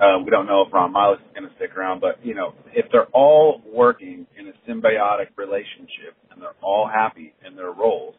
Uh, 0.00 0.18
we 0.24 0.30
don't 0.30 0.46
know 0.46 0.62
if 0.62 0.72
Ron 0.72 0.92
Miles 0.92 1.18
is 1.18 1.34
going 1.34 1.48
to 1.48 1.54
stick 1.56 1.76
around, 1.76 2.00
but 2.00 2.24
you 2.24 2.34
know, 2.34 2.54
if 2.72 2.86
they're 2.90 3.10
all 3.12 3.60
working 3.66 4.26
in 4.38 4.48
a 4.48 4.54
symbiotic 4.68 5.28
relationship 5.36 6.16
and 6.30 6.40
they're 6.40 6.56
all 6.62 6.88
happy 6.88 7.34
in 7.46 7.54
their 7.56 7.72
roles, 7.72 8.14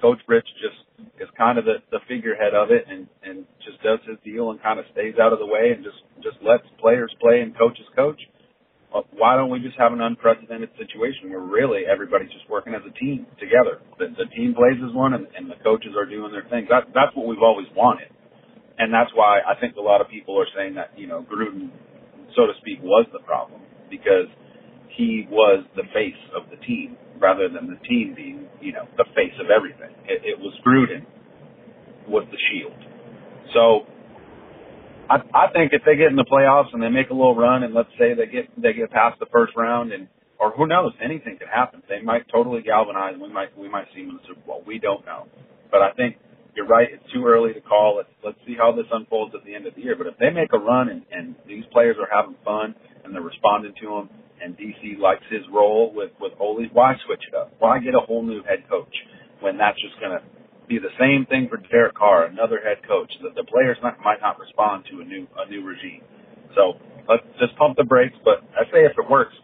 Coach 0.00 0.18
Rich 0.28 0.46
just 0.62 1.10
is 1.20 1.28
kind 1.36 1.58
of 1.58 1.64
the, 1.64 1.82
the 1.90 1.98
figurehead 2.08 2.54
of 2.54 2.70
it 2.70 2.84
and, 2.88 3.06
and 3.22 3.44
just 3.64 3.82
does 3.82 3.98
his 4.08 4.16
deal 4.24 4.50
and 4.50 4.62
kind 4.62 4.78
of 4.78 4.86
stays 4.92 5.14
out 5.20 5.32
of 5.32 5.38
the 5.38 5.46
way 5.46 5.72
and 5.74 5.84
just, 5.84 6.00
just 6.22 6.36
lets 6.42 6.64
players 6.80 7.12
play 7.20 7.40
and 7.40 7.56
coaches 7.56 7.84
coach. 7.94 8.20
Uh, 8.94 9.02
why 9.14 9.36
don't 9.36 9.50
we 9.50 9.60
just 9.60 9.78
have 9.78 9.92
an 9.92 10.00
unprecedented 10.00 10.70
situation 10.78 11.30
where 11.30 11.40
really 11.40 11.82
everybody's 11.90 12.30
just 12.30 12.48
working 12.50 12.74
as 12.74 12.82
a 12.86 12.92
team 12.98 13.26
together? 13.38 13.80
The, 13.98 14.08
the 14.18 14.26
team 14.34 14.54
plays 14.54 14.78
as 14.82 14.94
one 14.94 15.14
and, 15.14 15.26
and 15.36 15.50
the 15.50 15.56
coaches 15.62 15.94
are 15.96 16.06
doing 16.06 16.32
their 16.32 16.46
thing. 16.50 16.66
That, 16.70 16.90
that's 16.94 17.14
what 17.14 17.26
we've 17.26 17.42
always 17.42 17.68
wanted 17.76 18.08
and 18.78 18.92
that's 18.92 19.10
why 19.14 19.40
I 19.40 19.60
think 19.60 19.76
a 19.76 19.80
lot 19.80 20.00
of 20.00 20.08
people 20.08 20.40
are 20.40 20.48
saying 20.56 20.74
that 20.74 20.92
you 20.96 21.06
know 21.06 21.26
Gruden, 21.28 21.70
so 22.36 22.46
to 22.46 22.52
speak, 22.60 22.80
was 22.82 23.06
the 23.12 23.20
problem 23.20 23.60
because 23.90 24.26
he 24.96 25.28
was 25.30 25.64
the 25.76 25.84
face 25.94 26.18
of 26.36 26.50
the 26.50 26.56
team 26.64 26.96
rather 27.20 27.48
than 27.48 27.68
the 27.68 27.80
team 27.86 28.14
being 28.16 28.48
you 28.60 28.72
know 28.72 28.88
the 28.96 29.04
face 29.14 29.36
of 29.40 29.50
everything. 29.50 29.94
It, 30.08 30.24
it 30.24 30.38
was 30.40 30.56
Gruden 30.66 31.04
was 32.08 32.26
the 32.32 32.38
shield. 32.50 32.80
So 33.54 33.86
I, 35.10 35.18
I 35.34 35.46
think 35.52 35.72
if 35.74 35.82
they 35.84 35.96
get 35.96 36.06
in 36.06 36.16
the 36.16 36.24
playoffs 36.24 36.72
and 36.72 36.80
they 36.80 36.88
make 36.88 37.10
a 37.10 37.14
little 37.14 37.34
run, 37.34 37.64
and 37.64 37.74
let's 37.74 37.90
say 37.98 38.14
they 38.14 38.30
get 38.30 38.46
they 38.54 38.72
get 38.72 38.92
past 38.92 39.18
the 39.18 39.26
first 39.26 39.52
round, 39.56 39.92
and 39.92 40.06
or 40.38 40.52
who 40.52 40.68
knows, 40.68 40.92
anything 41.02 41.36
could 41.36 41.50
happen. 41.52 41.82
They 41.88 42.00
might 42.00 42.30
totally 42.30 42.62
galvanize. 42.62 43.14
We 43.20 43.32
might 43.32 43.50
we 43.58 43.68
might 43.68 43.86
see 43.92 44.02
them 44.06 44.10
in 44.10 44.16
the 44.22 44.22
Super 44.28 44.46
Bowl. 44.46 44.62
We 44.64 44.78
don't 44.78 45.04
know, 45.04 45.26
but 45.70 45.82
I 45.82 45.90
think 45.98 46.16
you're 46.54 46.66
right. 46.66 46.86
It's 46.90 47.12
too 47.12 47.26
early 47.26 47.52
to 47.54 47.60
call. 47.60 47.96
Let's 47.98 48.14
let's 48.22 48.38
see 48.46 48.54
how 48.54 48.70
this 48.70 48.86
unfolds 48.92 49.34
at 49.34 49.44
the 49.44 49.52
end 49.52 49.66
of 49.66 49.74
the 49.74 49.82
year. 49.82 49.96
But 49.98 50.06
if 50.06 50.16
they 50.18 50.30
make 50.30 50.52
a 50.54 50.58
run 50.58 50.88
and, 50.88 51.02
and 51.10 51.34
these 51.46 51.64
players 51.72 51.96
are 51.98 52.08
having 52.08 52.36
fun 52.44 52.76
and 53.04 53.12
they're 53.12 53.20
responding 53.20 53.74
to 53.82 53.86
them, 53.90 54.08
and 54.40 54.56
DC 54.56 54.98
likes 54.98 55.26
his 55.28 55.42
role 55.52 55.92
with 55.92 56.12
with 56.20 56.32
Ole, 56.38 56.70
why 56.72 56.94
switch 57.04 57.26
it 57.26 57.34
up? 57.34 57.52
Why 57.58 57.80
get 57.80 57.96
a 57.98 58.00
whole 58.06 58.22
new 58.22 58.44
head 58.44 58.62
coach 58.70 58.94
when 59.40 59.58
that's 59.58 59.78
just 59.82 59.98
to 59.98 60.22
be 60.70 60.78
the 60.78 60.94
same 60.98 61.26
thing 61.26 61.50
for 61.50 61.58
Derek 61.58 61.94
Carr, 61.98 62.26
another 62.26 62.62
head 62.62 62.78
coach? 62.86 63.10
That 63.22 63.34
the 63.34 63.42
players 63.42 63.76
not, 63.82 63.98
might 64.04 64.22
not 64.22 64.38
respond 64.38 64.86
to 64.90 65.00
a 65.00 65.04
new 65.04 65.26
a 65.36 65.50
new 65.50 65.66
regime. 65.66 66.02
So 66.54 66.78
let's 67.08 67.26
just 67.38 67.58
pump 67.58 67.76
the 67.76 67.84
brakes. 67.84 68.14
But 68.24 68.46
I 68.54 68.64
say 68.70 68.86
if 68.86 68.94
it 68.96 69.10
works, 69.10 69.34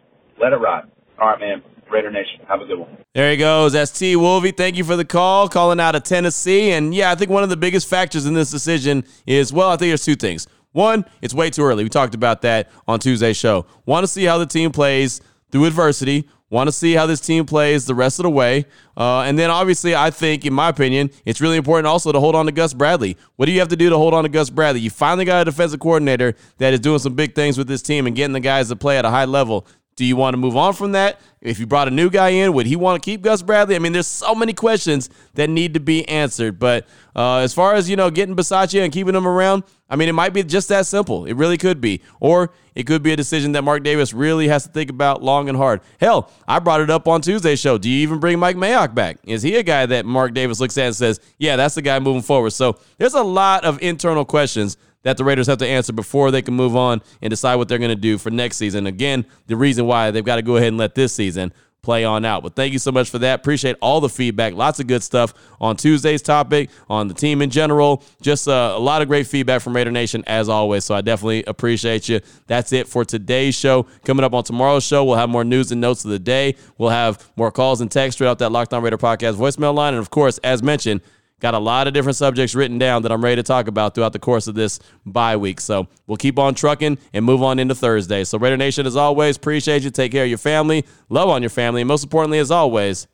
let 0.41 0.53
it 0.53 0.57
ride. 0.57 0.85
All 1.19 1.27
right, 1.27 1.39
man. 1.39 1.61
Raider 1.91 2.11
Nation. 2.11 2.39
Have 2.47 2.61
a 2.61 2.65
good 2.65 2.79
one. 2.79 2.97
There 3.13 3.31
he 3.31 3.37
goes. 3.37 3.73
That's 3.73 3.91
T. 3.91 4.15
Thank 4.51 4.75
you 4.75 4.83
for 4.83 4.95
the 4.95 5.05
call, 5.05 5.47
calling 5.47 5.79
out 5.79 5.95
of 5.95 6.03
Tennessee. 6.03 6.71
And 6.71 6.93
yeah, 6.93 7.11
I 7.11 7.15
think 7.15 7.31
one 7.31 7.43
of 7.43 7.49
the 7.49 7.57
biggest 7.57 7.87
factors 7.87 8.25
in 8.25 8.33
this 8.33 8.51
decision 8.51 9.03
is, 9.25 9.53
well, 9.53 9.69
I 9.69 9.77
think 9.77 9.89
there's 9.89 10.05
two 10.05 10.15
things. 10.15 10.47
One, 10.73 11.05
it's 11.21 11.33
way 11.33 11.49
too 11.49 11.63
early. 11.63 11.83
We 11.83 11.89
talked 11.89 12.13
about 12.13 12.41
that 12.41 12.69
on 12.87 12.99
Tuesday's 12.99 13.37
show. 13.37 13.65
Want 13.85 14.03
to 14.03 14.07
see 14.07 14.25
how 14.25 14.37
the 14.37 14.45
team 14.45 14.71
plays 14.71 15.21
through 15.51 15.65
adversity. 15.65 16.29
Want 16.49 16.69
to 16.69 16.71
see 16.71 16.93
how 16.93 17.05
this 17.05 17.19
team 17.19 17.45
plays 17.45 17.85
the 17.85 17.95
rest 17.95 18.19
of 18.19 18.23
the 18.23 18.29
way. 18.29 18.65
Uh, 18.95 19.21
and 19.21 19.37
then, 19.37 19.49
obviously, 19.49 19.93
I 19.93 20.11
think, 20.11 20.45
in 20.45 20.53
my 20.53 20.69
opinion, 20.69 21.09
it's 21.25 21.41
really 21.41 21.57
important 21.57 21.87
also 21.87 22.13
to 22.13 22.19
hold 22.21 22.35
on 22.35 22.45
to 22.45 22.53
Gus 22.53 22.73
Bradley. 22.73 23.17
What 23.35 23.47
do 23.47 23.51
you 23.51 23.59
have 23.59 23.67
to 23.67 23.75
do 23.75 23.89
to 23.89 23.97
hold 23.97 24.13
on 24.13 24.23
to 24.23 24.29
Gus 24.29 24.49
Bradley? 24.49 24.79
You 24.79 24.89
finally 24.89 25.25
got 25.25 25.41
a 25.41 25.45
defensive 25.45 25.81
coordinator 25.81 26.35
that 26.57 26.73
is 26.73 26.79
doing 26.79 26.99
some 26.99 27.15
big 27.15 27.35
things 27.35 27.57
with 27.57 27.67
this 27.67 27.81
team 27.81 28.07
and 28.07 28.15
getting 28.15 28.31
the 28.31 28.39
guys 28.39 28.69
to 28.69 28.77
play 28.77 28.97
at 28.97 29.03
a 29.03 29.09
high 29.09 29.25
level. 29.25 29.67
Do 29.97 30.05
you 30.05 30.15
want 30.15 30.35
to 30.35 30.37
move 30.37 30.55
on 30.55 30.73
from 30.73 30.91
that? 30.91 31.19
If 31.41 31.59
you 31.59 31.65
brought 31.65 31.87
a 31.87 31.91
new 31.91 32.11
guy 32.11 32.29
in, 32.29 32.53
would 32.53 32.67
he 32.67 32.75
want 32.75 33.01
to 33.01 33.05
keep 33.05 33.23
Gus 33.23 33.41
Bradley? 33.41 33.75
I 33.75 33.79
mean, 33.79 33.93
there's 33.93 34.05
so 34.05 34.35
many 34.35 34.53
questions 34.53 35.09
that 35.33 35.49
need 35.49 35.73
to 35.73 35.79
be 35.79 36.07
answered. 36.07 36.59
But 36.59 36.85
uh, 37.15 37.37
as 37.37 37.51
far 37.51 37.73
as 37.73 37.89
you 37.89 37.95
know, 37.95 38.11
getting 38.11 38.35
Bisaccia 38.35 38.83
and 38.83 38.93
keeping 38.93 39.15
him 39.15 39.27
around, 39.27 39.63
I 39.89 39.95
mean, 39.95 40.07
it 40.07 40.13
might 40.13 40.33
be 40.33 40.43
just 40.43 40.69
that 40.69 40.85
simple. 40.85 41.25
It 41.25 41.33
really 41.33 41.57
could 41.57 41.81
be, 41.81 42.01
or 42.19 42.51
it 42.75 42.85
could 42.85 43.01
be 43.01 43.11
a 43.11 43.15
decision 43.15 43.53
that 43.53 43.63
Mark 43.63 43.83
Davis 43.83 44.13
really 44.13 44.47
has 44.49 44.65
to 44.65 44.69
think 44.69 44.91
about 44.91 45.23
long 45.23 45.49
and 45.49 45.57
hard. 45.57 45.81
Hell, 45.99 46.31
I 46.47 46.59
brought 46.59 46.81
it 46.81 46.91
up 46.91 47.07
on 47.07 47.21
Tuesday's 47.21 47.59
show. 47.59 47.79
Do 47.79 47.89
you 47.89 48.03
even 48.03 48.19
bring 48.19 48.37
Mike 48.37 48.55
Mayock 48.55 48.93
back? 48.93 49.17
Is 49.23 49.41
he 49.41 49.55
a 49.55 49.63
guy 49.63 49.87
that 49.87 50.05
Mark 50.05 50.35
Davis 50.35 50.59
looks 50.59 50.77
at 50.77 50.85
and 50.85 50.95
says, 50.95 51.19
"Yeah, 51.39 51.55
that's 51.55 51.73
the 51.73 51.81
guy 51.81 51.97
moving 51.97 52.21
forward"? 52.21 52.51
So 52.51 52.77
there's 52.99 53.15
a 53.15 53.23
lot 53.23 53.65
of 53.65 53.81
internal 53.81 54.25
questions 54.25 54.77
that 55.03 55.17
the 55.17 55.23
Raiders 55.23 55.47
have 55.47 55.57
to 55.59 55.67
answer 55.67 55.93
before 55.93 56.31
they 56.31 56.41
can 56.41 56.53
move 56.53 56.75
on 56.75 57.01
and 57.21 57.29
decide 57.29 57.55
what 57.55 57.67
they're 57.67 57.77
going 57.77 57.89
to 57.89 57.95
do 57.95 58.17
for 58.17 58.29
next 58.29 58.57
season. 58.57 58.87
Again, 58.87 59.25
the 59.47 59.55
reason 59.55 59.85
why 59.85 60.11
they've 60.11 60.25
got 60.25 60.37
to 60.37 60.41
go 60.41 60.57
ahead 60.57 60.69
and 60.69 60.77
let 60.77 60.95
this 60.95 61.13
season 61.13 61.53
play 61.87 62.03
on 62.03 62.25
out. 62.25 62.43
But 62.43 62.53
thank 62.53 62.73
you 62.73 62.79
so 62.79 62.91
much 62.91 63.09
for 63.09 63.17
that. 63.19 63.39
Appreciate 63.39 63.77
all 63.81 64.01
the 64.01 64.09
feedback. 64.09 64.53
Lots 64.53 64.81
of 64.81 64.87
good 64.87 65.03
stuff 65.03 65.33
on 65.61 65.77
Tuesday's 65.77 66.21
topic, 66.21 66.69
on 66.89 67.07
the 67.07 67.13
team 67.13 67.41
in 67.41 67.49
general. 67.49 68.03
Just 68.21 68.47
uh, 68.49 68.73
a 68.75 68.79
lot 68.79 69.01
of 69.01 69.07
great 69.07 69.25
feedback 69.25 69.61
from 69.61 69.73
Raider 69.73 69.89
Nation 69.91 70.21
as 70.27 70.49
always. 70.49 70.83
So 70.83 70.95
I 70.95 70.99
definitely 70.99 71.45
appreciate 71.45 72.09
you. 72.09 72.19
That's 72.47 72.73
it 72.73 72.89
for 72.89 73.05
today's 73.05 73.55
show. 73.55 73.83
Coming 74.03 74.25
up 74.25 74.33
on 74.33 74.43
tomorrow's 74.43 74.83
show, 74.83 75.05
we'll 75.05 75.15
have 75.15 75.29
more 75.29 75.45
news 75.45 75.71
and 75.71 75.79
notes 75.79 76.03
of 76.03 76.11
the 76.11 76.19
day. 76.19 76.55
We'll 76.77 76.89
have 76.89 77.31
more 77.37 77.51
calls 77.51 77.79
and 77.79 77.89
text 77.89 78.17
straight 78.17 78.27
off 78.27 78.39
that 78.39 78.51
Locked 78.51 78.73
On 78.73 78.83
Raider 78.83 78.97
podcast 78.97 79.35
voicemail 79.35 79.73
line. 79.73 79.93
And 79.93 80.01
of 80.01 80.09
course, 80.09 80.39
as 80.39 80.61
mentioned, 80.61 80.99
Got 81.39 81.53
a 81.53 81.59
lot 81.59 81.87
of 81.87 81.93
different 81.93 82.15
subjects 82.15 82.55
written 82.55 82.79
down 82.79 83.03
that 83.03 83.11
I'm 83.11 83.23
ready 83.23 83.35
to 83.35 83.43
talk 83.43 83.67
about 83.67 83.93
throughout 83.93 84.11
the 84.11 84.19
course 84.19 84.47
of 84.47 84.55
this 84.55 84.79
bye 85.05 85.37
week. 85.37 85.61
So 85.61 85.87
we'll 86.07 86.17
keep 86.17 86.39
on 86.39 86.55
trucking 86.55 86.97
and 87.13 87.23
move 87.23 87.43
on 87.43 87.59
into 87.59 87.75
Thursday. 87.75 88.23
So, 88.23 88.39
Raider 88.39 88.57
Nation, 88.57 88.87
as 88.87 88.95
always, 88.95 89.37
appreciate 89.37 89.83
you. 89.83 89.91
Take 89.91 90.11
care 90.11 90.23
of 90.23 90.29
your 90.29 90.39
family, 90.39 90.83
love 91.09 91.29
on 91.29 91.43
your 91.43 91.51
family, 91.51 91.81
and 91.81 91.87
most 91.87 92.03
importantly, 92.03 92.39
as 92.39 92.49
always, 92.49 93.07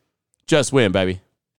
just 0.47 0.71
win, 0.71 0.93
baby. 0.93 1.19